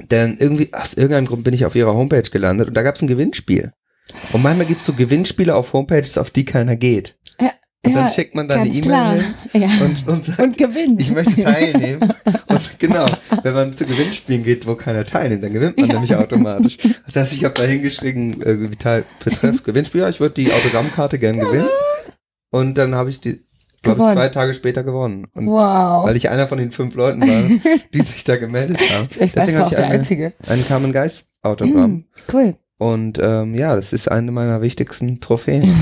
dann 0.08 0.36
irgendwie, 0.38 0.70
aus 0.72 0.94
irgendeinem 0.94 1.26
Grund 1.26 1.44
bin 1.44 1.54
ich 1.54 1.64
auf 1.64 1.74
ihrer 1.76 1.94
Homepage 1.94 2.28
gelandet 2.30 2.68
und 2.68 2.74
da 2.74 2.82
gab 2.82 2.96
es 2.96 3.02
ein 3.02 3.06
Gewinnspiel. 3.08 3.72
Und 4.32 4.42
manchmal 4.42 4.66
gibt 4.66 4.80
es 4.80 4.86
so 4.86 4.92
Gewinnspiele 4.92 5.54
auf 5.54 5.72
Homepages, 5.72 6.16
auf 6.18 6.30
die 6.30 6.44
keiner 6.44 6.76
geht. 6.76 7.16
Ja, 7.40 7.50
Und 7.84 7.94
dann 7.94 8.06
ja, 8.06 8.08
schickt 8.08 8.34
man 8.34 8.48
da 8.48 8.56
eine 8.60 8.70
E-Mail 8.70 9.24
hin 9.52 9.62
Ja. 9.62 9.68
und, 9.84 10.08
und 10.08 10.24
sagt, 10.24 10.40
Und 10.40 10.56
gewinnt. 10.58 11.00
ich 11.00 11.12
möchte 11.12 11.40
teilnehmen. 11.42 12.12
Und 12.48 12.78
genau, 12.78 13.06
wenn 13.42 13.54
man 13.54 13.72
zu 13.72 13.84
Gewinnspielen 13.84 14.44
geht, 14.44 14.66
wo 14.66 14.74
keiner 14.76 15.04
teilnimmt, 15.04 15.44
dann 15.44 15.52
gewinnt 15.52 15.76
man 15.76 15.86
Ja. 15.88 15.94
nämlich 15.94 16.14
automatisch. 16.16 16.78
Das 17.06 17.16
heißt, 17.16 17.32
ich 17.34 17.44
habe 17.44 17.54
da 17.54 17.64
hingeschrieben, 17.64 18.42
äh, 18.42 18.70
wie 18.70 18.76
teil, 18.76 19.04
betreff 19.24 19.62
Gewinnspiel, 19.64 20.00
ja, 20.02 20.08
ich 20.08 20.20
würde 20.20 20.34
die 20.34 20.52
Autogrammkarte 20.52 21.18
gern 21.18 21.38
gewinnen. 21.38 21.68
Und 22.50 22.76
dann 22.78 22.94
habe 22.94 23.10
ich 23.10 23.20
die, 23.20 23.44
glaube 23.82 24.02
ich, 24.06 24.12
zwei 24.14 24.28
Tage 24.28 24.54
später 24.54 24.82
gewonnen. 24.84 25.26
Und 25.34 25.46
Wow. 25.46 26.06
weil 26.06 26.16
ich 26.16 26.28
einer 26.30 26.46
von 26.48 26.58
den 26.58 26.70
fünf 26.72 26.94
Leuten 26.94 27.20
war, 27.22 27.70
die 27.92 28.02
sich 28.02 28.24
da 28.24 28.36
gemeldet 28.36 28.80
haben. 28.92 29.08
Vielleicht 29.10 29.36
warst 29.36 29.48
du 29.50 29.64
auch 29.66 29.70
der 29.70 29.84
eine, 29.86 29.94
Einzige. 29.94 30.32
ein 30.48 30.64
Carmen 30.66 30.92
Geist 30.92 31.28
Autogramm. 31.42 31.90
Mm, 31.90 32.04
cool. 32.32 32.54
Und 32.78 33.18
ähm, 33.22 33.54
ja, 33.54 33.74
das 33.74 33.92
ist 33.94 34.10
eine 34.10 34.32
meiner 34.32 34.60
wichtigsten 34.60 35.20
Trophäen. 35.20 35.74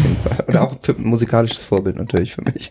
Und 0.47 0.57
auch 0.57 0.77
für, 0.81 0.95
musikalisches 0.95 1.63
Vorbild 1.63 1.97
natürlich 1.97 2.35
für 2.35 2.43
mich. 2.43 2.71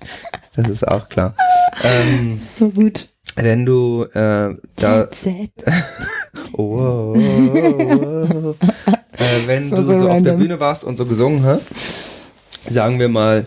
Das 0.56 0.70
ist 0.70 0.88
auch 0.88 1.10
klar. 1.10 1.36
Ähm, 1.84 2.40
So 2.40 2.70
gut. 2.70 3.10
wenn 3.36 3.66
du 3.66 4.04
äh, 4.14 4.56
da 4.78 5.08
Set. 5.12 5.52
Oh, 6.56 7.16
oh, 7.16 7.16
oh. 7.16 8.56
äh, 9.18 9.48
wenn 9.48 9.70
du 9.72 9.82
so 9.84 10.00
so, 10.00 10.08
auf 10.10 10.22
der. 10.22 10.34
Bühne 10.34 10.60
warst 10.60 10.84
und 10.84 10.98
so 10.98 11.06
gesungen 11.06 11.44
hast, 11.44 11.70
sagen 12.70 13.00
wir 13.00 13.10
mal 13.10 13.46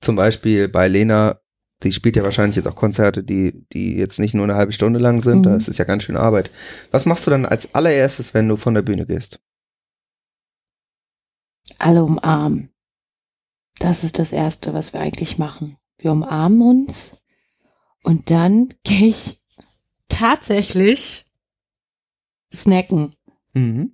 zum 0.00 0.14
Beispiel 0.16 0.68
bei 0.68 0.86
Lena, 0.86 1.38
die 1.82 1.92
spielt 1.92 2.14
ja 2.16 2.22
wahrscheinlich 2.22 2.54
jetzt 2.56 2.66
auch 2.68 2.76
Konzerte, 2.76 3.24
die, 3.24 3.64
die 3.72 3.96
jetzt 3.96 4.18
nicht 4.20 4.34
nur 4.34 4.44
eine 4.44 4.54
halbe 4.54 4.72
Stunde 4.72 4.98
lang 5.00 5.22
sind, 5.22 5.40
Mhm. 5.46 5.54
das 5.54 5.66
ist 5.68 5.78
ja 5.78 5.84
ganz 5.84 6.04
schön 6.04 6.16
Arbeit. 6.16 6.50
Was 6.92 7.04
machst 7.04 7.26
du 7.26 7.30
dann 7.32 7.46
als 7.46 7.74
allererstes, 7.74 8.32
wenn 8.32 8.48
du 8.48 8.56
von 8.56 8.74
der 8.74 8.82
Bühne 8.82 9.06
gehst? 9.06 9.40
Alle 11.78 12.04
umarmen. 12.04 12.70
Das 13.78 14.04
ist 14.04 14.18
das 14.18 14.32
Erste, 14.32 14.72
was 14.74 14.92
wir 14.92 15.00
eigentlich 15.00 15.38
machen. 15.38 15.76
Wir 15.98 16.12
umarmen 16.12 16.62
uns 16.62 17.16
und 18.02 18.30
dann 18.30 18.68
gehe 18.84 19.08
ich 19.08 19.42
tatsächlich 20.08 21.26
snacken. 22.52 23.14
Mhm. 23.52 23.92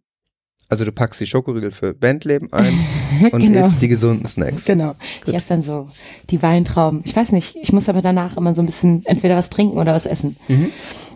Also 0.68 0.86
du 0.86 0.92
packst 0.92 1.20
die 1.20 1.26
Schokoriegel 1.26 1.70
für 1.70 1.92
Bandleben 1.92 2.50
ein 2.50 2.72
und 3.32 3.42
genau. 3.42 3.66
isst 3.66 3.82
die 3.82 3.88
gesunden 3.88 4.26
Snacks. 4.26 4.64
Genau. 4.64 4.94
Ich 5.26 5.34
esse 5.34 5.50
dann 5.50 5.60
so 5.60 5.86
die 6.30 6.40
Weintrauben. 6.40 7.02
Ich 7.04 7.14
weiß 7.14 7.32
nicht, 7.32 7.56
ich 7.56 7.74
muss 7.74 7.90
aber 7.90 8.00
danach 8.00 8.38
immer 8.38 8.54
so 8.54 8.62
ein 8.62 8.66
bisschen 8.66 9.04
entweder 9.04 9.36
was 9.36 9.50
trinken 9.50 9.76
oder 9.76 9.92
was 9.92 10.06
essen. 10.06 10.36
Mhm. 10.48 10.70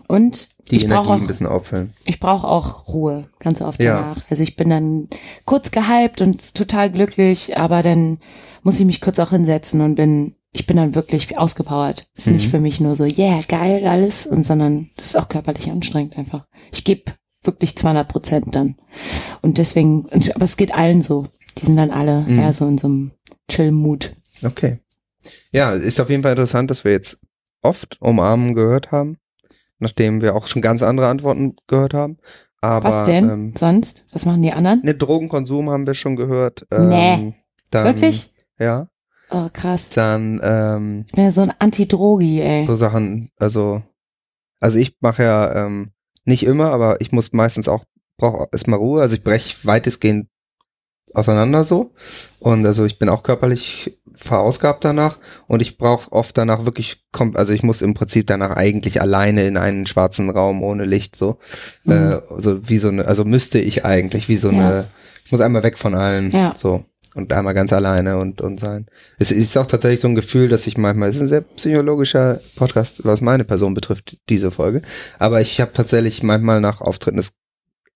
Und 0.07 0.49
Die 0.71 0.77
ich 0.77 0.83
Energie 0.85 1.01
brauche 1.03 1.13
auch 1.17 1.21
ein 1.21 1.27
bisschen 1.27 1.47
auffüllen. 1.47 1.91
ich 2.05 2.19
brauche 2.19 2.47
auch 2.47 2.87
Ruhe, 2.87 3.27
ganz 3.39 3.61
oft 3.61 3.81
Ja. 3.83 3.97
danach. 3.97 4.23
Also 4.29 4.41
ich 4.43 4.55
bin 4.55 4.69
dann 4.69 5.09
kurz 5.45 5.71
gehypt 5.71 6.21
und 6.21 6.55
total 6.55 6.89
glücklich, 6.91 7.57
aber 7.57 7.83
dann 7.83 8.19
muss 8.63 8.79
ich 8.79 8.85
mich 8.85 9.01
kurz 9.01 9.19
auch 9.19 9.31
hinsetzen 9.31 9.81
und 9.81 9.95
bin, 9.95 10.35
ich 10.53 10.65
bin 10.65 10.77
dann 10.77 10.95
wirklich 10.95 11.37
ausgepowert. 11.37 12.07
Es 12.15 12.27
ist 12.27 12.33
nicht 12.33 12.45
Mhm. 12.47 12.51
für 12.51 12.59
mich 12.59 12.79
nur 12.79 12.95
so, 12.95 13.03
yeah, 13.03 13.39
geil, 13.47 13.85
alles, 13.85 14.25
und 14.25 14.45
sondern 14.45 14.89
das 14.95 15.07
ist 15.07 15.15
auch 15.17 15.27
körperlich 15.27 15.69
anstrengend 15.69 16.17
einfach. 16.17 16.45
Ich 16.71 16.83
gebe 16.85 17.11
wirklich 17.43 17.77
200 17.77 18.07
Prozent 18.07 18.55
dann. 18.55 18.75
Und 19.41 19.57
deswegen, 19.57 20.05
und, 20.05 20.33
aber 20.35 20.45
es 20.45 20.57
geht 20.57 20.73
allen 20.73 21.01
so. 21.01 21.27
Die 21.57 21.65
sind 21.65 21.75
dann 21.77 21.91
alle 21.91 22.21
Mhm. 22.21 22.39
eher 22.39 22.53
so 22.53 22.65
in 22.67 22.77
so 22.77 22.87
einem 22.87 23.11
Chill-Mut. 23.49 24.15
Okay. 24.43 24.79
Ja, 25.51 25.71
ist 25.73 25.99
auf 25.99 26.09
jeden 26.09 26.23
Fall 26.23 26.31
interessant, 26.31 26.71
dass 26.71 26.83
wir 26.85 26.91
jetzt 26.93 27.19
oft 27.61 27.97
Umarmen 28.01 28.53
gehört 28.53 28.91
haben, 28.91 29.17
nachdem 29.79 30.21
wir 30.21 30.35
auch 30.35 30.47
schon 30.47 30.61
ganz 30.61 30.83
andere 30.83 31.07
Antworten 31.07 31.55
gehört 31.67 31.93
haben. 31.93 32.17
Aber 32.61 32.89
Was 32.89 33.03
denn 33.07 33.29
Ähm, 33.29 33.53
sonst? 33.55 34.05
Was 34.11 34.25
machen 34.25 34.41
die 34.41 34.51
anderen? 34.51 34.81
ne, 34.83 34.95
Drogenkonsum 34.95 35.69
haben 35.69 35.85
wir 35.85 35.93
schon 35.93 36.15
gehört. 36.15 36.65
Ähm, 36.71 36.89
Nee. 36.89 37.33
Dann, 37.69 37.85
Wirklich? 37.85 38.31
Ja. 38.59 38.87
Oh, 39.29 39.47
krass. 39.51 39.89
Dann 39.91 40.39
ähm, 40.43 41.03
Ich 41.07 41.13
bin 41.13 41.23
ja 41.25 41.31
so 41.31 41.41
ein 41.41 41.53
Antidrogi, 41.59 42.41
ey. 42.41 42.65
so 42.65 42.75
Sachen, 42.75 43.29
also, 43.37 43.83
also 44.59 44.77
ich 44.77 44.95
mache 45.01 45.23
ja 45.23 45.65
ähm, 45.65 45.91
nicht 46.25 46.43
immer, 46.43 46.71
aber 46.71 46.99
ich 47.01 47.11
muss 47.11 47.33
meistens 47.33 47.67
auch, 47.67 47.83
brauche 48.17 48.47
erstmal 48.51 48.79
Ruhe. 48.79 49.01
Also 49.01 49.15
ich 49.15 49.23
breche 49.23 49.55
weitestgehend 49.67 50.27
auseinander 51.13 51.63
so. 51.63 51.93
Und 52.39 52.65
also 52.65 52.85
ich 52.85 52.99
bin 52.99 53.09
auch 53.09 53.21
körperlich 53.23 53.99
verausgabt 54.17 54.83
danach 54.83 55.17
und 55.47 55.61
ich 55.61 55.77
brauche 55.77 56.11
oft 56.11 56.37
danach 56.37 56.65
wirklich, 56.65 57.05
also 57.35 57.53
ich 57.53 57.63
muss 57.63 57.81
im 57.81 57.93
Prinzip 57.93 58.27
danach 58.27 58.55
eigentlich 58.55 59.01
alleine 59.01 59.47
in 59.47 59.57
einen 59.57 59.87
schwarzen 59.87 60.29
Raum 60.29 60.61
ohne 60.63 60.85
Licht 60.85 61.15
so. 61.15 61.37
Mhm. 61.83 61.91
Äh, 61.91 62.19
also 62.29 62.67
wie 62.67 62.77
so 62.77 62.89
eine, 62.89 63.05
also 63.05 63.23
müsste 63.25 63.59
ich 63.59 63.85
eigentlich 63.85 64.27
wie 64.29 64.37
so 64.37 64.49
Ja. 64.51 64.59
eine, 64.59 64.85
ich 65.25 65.31
muss 65.31 65.41
einmal 65.41 65.63
weg 65.63 65.77
von 65.77 65.95
allen. 65.95 66.31
Ja. 66.31 66.53
So. 66.55 66.85
Und 67.15 67.33
einmal 67.33 67.55
ganz 67.55 67.73
alleine 67.73 68.17
und, 68.19 68.41
und 68.41 68.59
sein. 68.59 68.85
Es 69.17 69.31
ist 69.31 69.57
auch 69.57 69.65
tatsächlich 69.65 70.01
so 70.01 70.07
ein 70.07 70.13
Gefühl, 70.13 70.49
dass 70.49 70.67
ich 70.67 70.77
manchmal, 70.77 71.09
es 71.09 71.15
ist 71.15 71.23
ein 71.23 71.27
sehr 71.27 71.41
psychologischer 71.41 72.39
Podcast, 72.55 73.05
was 73.05 73.21
meine 73.21 73.43
Person 73.43 73.73
betrifft, 73.73 74.17
diese 74.29 74.51
Folge. 74.51 74.83
Aber 75.17 75.41
ich 75.41 75.59
habe 75.59 75.73
tatsächlich 75.73 76.21
manchmal 76.21 76.61
nach 76.61 76.79
Auftritten 76.79 77.17
das, 77.17 77.33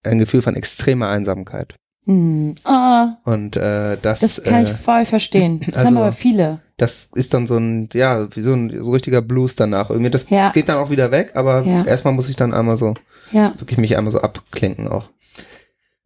ein 0.03 0.17
Gefühl 0.17 0.41
von 0.41 0.55
extremer 0.55 1.09
Einsamkeit. 1.09 1.75
Hm. 2.05 2.55
Oh, 2.65 3.05
Und 3.31 3.57
äh, 3.57 3.97
das, 4.01 4.21
das 4.21 4.41
kann 4.43 4.61
äh, 4.61 4.63
ich 4.63 4.73
voll 4.73 5.05
verstehen. 5.05 5.59
Das 5.65 5.75
also- 5.75 5.87
haben 5.87 5.97
aber 5.97 6.11
viele. 6.11 6.59
das 6.77 7.09
ist 7.13 7.33
dann 7.33 7.45
so 7.45 7.57
ein, 7.57 7.89
ja, 7.93 8.27
wie 8.35 8.41
so 8.41 8.53
ein 8.53 8.83
so 8.83 8.91
richtiger 8.91 9.21
Blues 9.21 9.55
danach. 9.55 9.89
Irgendwie, 9.91 10.09
das 10.09 10.29
Ja. 10.29 10.49
geht 10.49 10.67
dann 10.67 10.77
auch 10.77 10.89
wieder 10.89 11.11
weg, 11.11 11.33
aber 11.35 11.61
Ja. 11.63 11.85
erstmal 11.85 12.13
muss 12.13 12.27
ich 12.29 12.35
dann 12.35 12.53
einmal 12.53 12.77
so, 12.77 12.95
Ja. 13.31 13.53
wirklich 13.59 13.77
mich 13.77 13.97
einmal 13.97 14.11
so 14.11 14.19
abklinken 14.21 14.87
auch. 14.87 15.09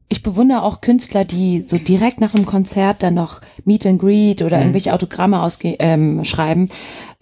Ich 0.07 0.21
bewundere 0.21 0.61
auch 0.61 0.81
Künstler, 0.81 1.23
die 1.25 1.61
so 1.61 1.77
direkt 1.79 2.21
nach 2.21 2.33
dem 2.33 2.45
Konzert 2.45 3.01
dann 3.01 3.15
noch 3.15 3.41
Meet 3.63 3.85
and 3.87 3.99
Greet 3.99 4.41
oder 4.43 4.57
Mhm. 4.57 4.63
irgendwelche 4.63 4.93
Autogramme 4.93 5.41
ausge 5.41 5.75
ähm, 5.79 6.23
schreiben, 6.25 6.69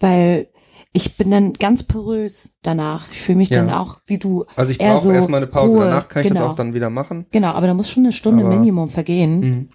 weil 0.00 0.48
ich 0.96 1.16
bin 1.16 1.30
dann 1.30 1.52
ganz 1.54 1.82
porös 1.82 2.54
danach. 2.62 3.10
Ich 3.10 3.20
fühle 3.20 3.36
mich 3.38 3.50
Ja. 3.50 3.56
dann 3.64 3.70
auch 3.74 3.98
wie 4.06 4.16
du. 4.16 4.46
Also 4.56 4.70
ich 4.70 4.78
brauche 4.78 5.02
so 5.02 5.10
erstmal 5.12 5.38
eine 5.38 5.48
Pause, 5.48 5.76
Ruhe. 5.76 5.84
danach 5.86 6.08
kann 6.08 6.22
ich 6.22 6.28
genau. 6.28 6.40
das 6.40 6.50
auch 6.50 6.54
dann 6.56 6.72
wieder 6.72 6.88
machen. 6.88 7.26
Genau, 7.32 7.48
aber 7.50 7.66
da 7.66 7.74
muss 7.74 7.90
schon 7.90 8.04
eine 8.04 8.12
Stunde 8.12 8.44
Aber- 8.46 8.54
Minimum 8.56 8.88
vergehen 8.88 9.40
Mhm. 9.40 9.68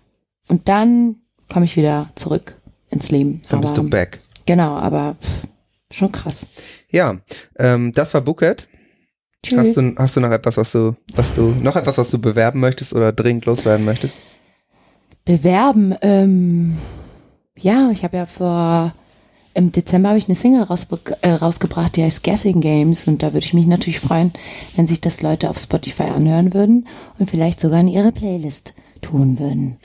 und 0.48 0.68
dann 0.70 1.18
komme 1.52 1.66
ich 1.66 1.76
wieder 1.76 2.10
zurück 2.16 2.56
ins 2.90 3.12
Leben. 3.12 3.42
Dann 3.50 3.60
aber, 3.60 3.68
bist 3.68 3.78
du 3.78 3.88
back. 3.90 4.20
Genau, 4.46 4.78
aber 4.78 5.18
pff, 5.22 5.48
schon 5.92 6.12
krass. 6.12 6.48
Ja, 6.90 7.20
ähm, 7.58 7.92
das 7.94 8.14
war. 8.14 8.24
Tschüss. 9.44 9.58
Hast 9.58 9.78
du, 9.78 9.96
hast 9.98 10.16
du 10.16 10.22
noch 10.22 10.32
etwas, 10.32 10.58
was 10.58 10.72
du, 10.72 10.96
was 11.16 11.34
du, 11.36 11.54
noch 11.62 11.76
etwas, 11.76 11.98
was 11.98 12.12
du 12.12 12.20
bewerben 12.20 12.60
möchtest 12.60 12.94
oder 12.94 13.12
dringend 13.14 13.46
loswerden 13.46 13.86
möchtest? 13.86 14.18
Bewerben, 15.26 15.96
ähm, 16.02 16.78
ja, 17.58 17.90
ich 17.92 18.04
habe 18.04 18.18
ja 18.18 18.26
vor, 18.26 18.94
im 19.54 19.72
Dezember 19.72 20.10
habe 20.10 20.18
ich 20.20 20.28
eine 20.28 20.36
Single 20.36 20.64
rausbe 20.64 21.00
äh, 21.22 21.32
rausgebracht, 21.32 21.96
die 21.96 22.04
heißt 22.04 22.24
Guessing 22.24 22.62
Games 22.62 23.08
und 23.08 23.24
da 23.24 23.34
würde 23.34 23.46
ich 23.46 23.54
mich 23.54 23.68
natürlich 23.68 24.00
freuen, 24.00 24.32
wenn 24.76 24.88
sich 24.88 25.02
das 25.02 25.22
Leute 25.22 25.50
auf 25.50 25.58
Spotify 25.58 26.04
anhören 26.04 26.54
würden 26.54 26.88
und 27.18 27.30
vielleicht 27.30 27.60
sogar 27.60 27.80
in 27.82 27.88
ihre 27.88 28.12
Playlist 28.12 28.76
tun 29.02 29.40
würden. 29.40 29.78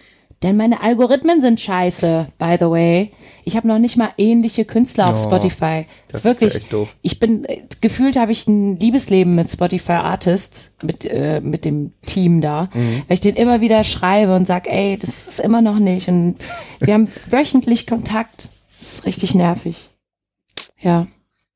Denn 0.43 0.57
meine 0.59 0.83
Algorithmen 0.83 1.41
sind 1.41 1.59
scheiße, 1.59 2.27
by 2.39 2.57
the 2.61 2.67
way. 2.67 3.11
Ich 3.45 3.57
habe 3.57 3.67
noch 3.67 3.79
nicht 3.79 3.97
mal 3.97 4.11
ähnliche 4.19 4.67
Künstler 4.67 5.09
auf 5.09 5.19
Oh, 5.19 5.29
Spotify. 5.29 5.87
das 6.09 6.21
ist 6.21 6.25
wirklich, 6.25 6.55
ist 6.55 6.71
ja 6.71 6.85
ich 7.01 7.19
bin, 7.19 7.47
äh, 7.47 7.63
gefühlt 7.81 8.17
habe 8.17 8.33
ich 8.33 8.47
ein 8.47 8.79
Liebesleben 8.79 9.35
mit 9.35 9.49
Spotify 9.49 9.93
Artists, 9.93 10.73
mit, 10.83 11.07
äh, 11.07 11.41
mit 11.41 11.65
dem 11.65 11.93
Team 12.05 12.43
da, 12.43 12.69
Mhm. 12.75 13.03
weil 13.09 13.15
ich 13.15 13.21
den 13.21 13.37
immer 13.37 13.63
wieder 13.63 13.85
schreibe 13.85 14.37
und 14.37 14.47
sag, 14.47 14.67
ey, 14.71 14.99
das 14.99 15.29
ist 15.29 15.41
immer 15.41 15.63
noch 15.63 15.79
nicht. 15.79 16.09
Und 16.09 16.37
wir 16.81 16.93
haben 16.93 17.09
wöchentlich 17.31 17.87
Kontakt. 17.87 18.51
Das 18.85 18.93
ist 18.97 19.07
richtig 19.07 19.35
nervig. 19.35 19.89
Ja. 20.79 21.07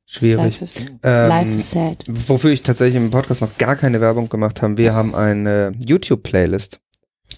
Schwierig. 0.07 0.39
Life 0.61 0.65
is, 0.65 0.75
Ähm, 1.03 1.29
life 1.29 1.55
is 1.57 1.71
sad. 1.71 2.05
Wofür 2.09 2.51
ich 2.53 2.63
tatsächlich 2.63 2.97
im 2.97 3.11
Podcast 3.11 3.43
noch 3.43 3.59
gar 3.59 3.77
keine 3.77 4.01
Werbung 4.01 4.31
gemacht 4.31 4.63
habe, 4.63 4.79
wir 4.79 4.95
haben 4.95 5.15
eine 5.15 5.75
YouTube-Playlist. 5.79 6.81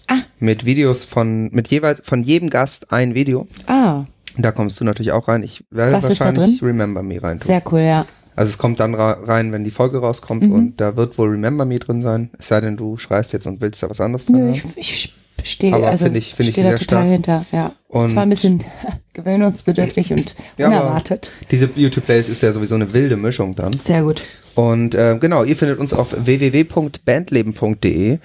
Ah. 0.07 0.19
Mit 0.39 0.63
Videos 0.65 1.03
von, 1.03 1.49
mit 1.51 1.67
jeweils, 1.67 1.99
von 2.05 2.23
jedem 2.23 2.49
Gast 2.49 2.93
ein 2.93 3.15
Video. 3.15 3.49
Ah, 3.67 4.05
Und 4.37 4.45
da 4.45 4.53
kommst 4.53 4.79
du 4.79 4.85
natürlich 4.85 5.11
auch 5.11 5.27
rein. 5.27 5.43
Ich 5.43 5.65
werde 5.71 5.91
Was 5.91 6.07
wahrscheinlich 6.07 6.63
Remember 6.63 7.03
Me 7.03 7.21
rein 7.21 7.39
tun. 7.39 7.47
sehr 7.47 7.61
cool, 7.69 7.81
ja. 7.81 8.05
Also 8.35 8.49
es 8.49 8.57
kommt 8.57 8.79
dann 8.79 8.95
rein, 8.95 9.51
wenn 9.51 9.63
die 9.63 9.71
Folge 9.71 9.99
rauskommt 9.99 10.43
Mhm. 10.43 10.51
und 10.51 10.81
da 10.81 10.95
wird 10.95 11.17
wohl 11.17 11.29
Remember 11.29 11.65
Me 11.65 11.79
drin 11.79 12.01
sein. 12.01 12.29
Es 12.39 12.47
sei 12.47 12.61
denn, 12.61 12.77
du 12.77 12.97
schreist 12.97 13.33
jetzt 13.33 13.45
und 13.47 13.61
willst 13.61 13.81
da 13.83 13.89
was 13.89 13.99
anderes 14.01 14.25
drin 14.25 14.35
Nö, 14.37 14.47
haben. 14.57 14.71
ich, 14.77 14.77
ich 14.77 15.49
stehe 15.49 15.73
Aber 15.73 15.87
also, 15.87 16.05
finde 16.05 16.19
ich- 16.19 16.33
finde 16.35 16.49
ich 16.49 16.55
stehe 16.55 16.67
da 16.69 16.75
total 16.75 16.85
stark. 16.85 17.07
hinter. 17.07 17.45
Ja. 17.51 17.73
Und- 17.87 18.07
es 18.07 18.15
war 18.15 18.23
ein 18.23 18.29
bisschen 18.29 18.63
gewöhnungsbedürftig 19.13 20.11
und 20.13 20.35
Ja, 20.57 20.67
unerwartet. 20.67 21.31
Diese 21.51 21.69
YouTube-Playlist 21.75 22.29
ist 22.29 22.41
ja 22.43 22.51
sowieso 22.53 22.75
eine 22.75 22.93
wilde 22.93 23.17
Mischung 23.17 23.55
dann. 23.55 23.73
Sehr 23.73 24.03
gut. 24.03 24.23
Und 24.55 24.95
äh, 24.95 25.17
genau, 25.19 25.43
ihr 25.43 25.55
findet 25.57 25.79
uns 25.79 25.93
auf 25.93 26.13
www.bandleben.de, 27.05 28.19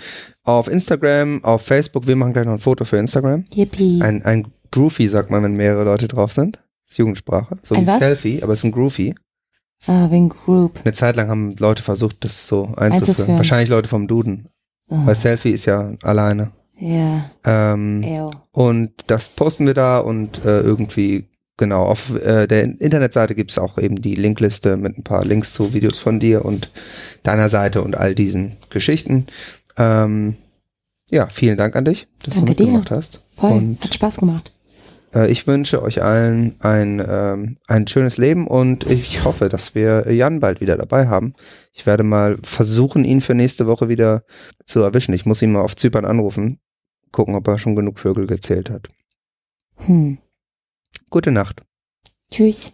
auf 0.45 0.69
Instagram, 0.69 1.43
auf 1.45 1.63
Facebook. 1.63 2.07
Wir 2.07 2.17
machen 2.17 2.33
gleich 2.33 2.47
noch 2.47 2.53
ein 2.55 2.59
Foto 2.61 2.85
für 2.85 2.97
Instagram. 2.99 3.45
Yippie. 3.55 4.01
Ein, 4.03 4.25
ein 4.25 4.47
Groovy 4.73 5.09
sagt 5.09 5.31
man, 5.31 5.43
wenn 5.43 5.55
mehrere 5.57 5.85
Leute 5.85 6.09
drauf 6.09 6.33
sind. 6.33 6.57
Das 6.85 6.93
ist 6.93 6.99
Jugendsprache. 6.99 7.57
So 7.63 7.75
Ein 7.75 7.83
wie 7.83 7.87
was? 7.89 7.99
Selfie, 7.99 8.43
aber 8.43 8.53
es 8.53 8.61
ist 8.61 8.65
ein 8.65 8.73
Groovy. 8.73 9.15
Ah, 9.87 10.11
wegen 10.11 10.29
Group. 10.29 10.81
Eine 10.85 10.93
Zeit 10.95 11.17
lang 11.17 11.29
haben 11.29 11.57
Leute 11.59 11.83
versucht, 11.83 12.25
das 12.25 12.47
so 12.47 12.63
einzuführen. 12.77 12.93
Einzuführen. 12.93 13.37
Wahrscheinlich 13.37 13.69
Leute 13.69 13.89
vom 13.89 14.07
Duden. 14.09 14.49
Ah, 14.89 15.03
Weil 15.07 15.15
Selfie 15.17 15.51
ist 15.51 15.67
ja 15.67 15.93
alleine. 16.03 16.53
Ja, 16.79 17.31
Ähm, 17.45 18.03
ew. 18.03 18.31
Und 18.53 18.93
das 19.07 19.29
posten 19.31 19.67
wir 19.67 19.73
da 19.75 19.99
und 19.99 20.45
äh, 20.45 20.61
irgendwie, 20.61 21.25
genau, 21.57 21.85
auf 21.85 22.15
äh, 22.15 22.47
der 22.47 22.65
Internetseite 22.65 23.35
gibt's 23.35 23.59
auch 23.59 23.79
eben 23.79 24.03
die 24.03 24.15
Linkliste 24.15 24.77
mit 24.77 24.99
ein 24.99 25.03
paar 25.03 25.25
Links 25.25 25.55
zu 25.55 25.73
Videos 25.73 25.99
von 25.99 26.21
dir 26.21 26.45
und 26.45 26.71
deiner 27.23 27.49
Seite 27.49 27.83
und 27.83 27.97
all 27.97 28.15
diesen 28.15 28.57
Geschichten. 28.69 29.27
Ähm, 29.79 30.37
ja, 31.11 31.29
vielen 31.29 31.57
Dank 31.57 31.77
an 31.77 31.85
dich, 31.87 32.09
dass 32.25 32.35
Danke 32.37 32.55
du 32.55 32.63
mitgemacht 32.65 32.91
dir. 32.91 32.97
hast. 32.97 33.23
Voll. 33.37 33.53
Und 33.53 33.83
Hat 33.83 33.95
Spaß 33.95 34.19
gemacht. 34.19 34.53
Äh, 35.17 35.31
ich 35.31 35.47
wünsche 35.47 35.83
euch 35.83 36.03
allen 36.03 36.61
ein, 36.61 37.05
ähm, 37.09 37.57
ein 37.67 37.89
schönes 37.89 38.19
Leben 38.19 38.47
und 38.47 38.89
ich 38.89 39.25
hoffe, 39.25 39.49
dass 39.49 39.75
wir 39.75 40.13
Jan 40.13 40.41
bald 40.41 40.61
wieder 40.61 40.77
dabei 40.77 41.09
haben. 41.09 41.35
Ich 41.73 41.87
werde 41.87 42.03
mal 42.03 42.37
versuchen, 42.43 43.05
ihn 43.05 43.21
für 43.21 43.35
nächste 43.35 43.67
Woche 43.67 43.89
wieder 43.89 44.25
zu 44.67 44.81
erwischen. 44.81 45.15
Ich 45.15 45.27
muss 45.27 45.43
ihn 45.43 45.53
mal 45.53 45.63
auf 45.63 45.77
Zypern 45.77 46.05
anrufen. 46.05 46.61
gucken, 47.13 47.35
ob 47.35 47.49
er 47.49 47.59
schon 47.59 47.77
genug 47.77 47.99
Vögel 47.99 48.27
gezählt 48.27 48.69
hat. 48.69 48.89
Hm. 49.77 50.19
Gute 51.09 51.31
Nacht. 51.31 51.63
Tschüss. 52.31 52.73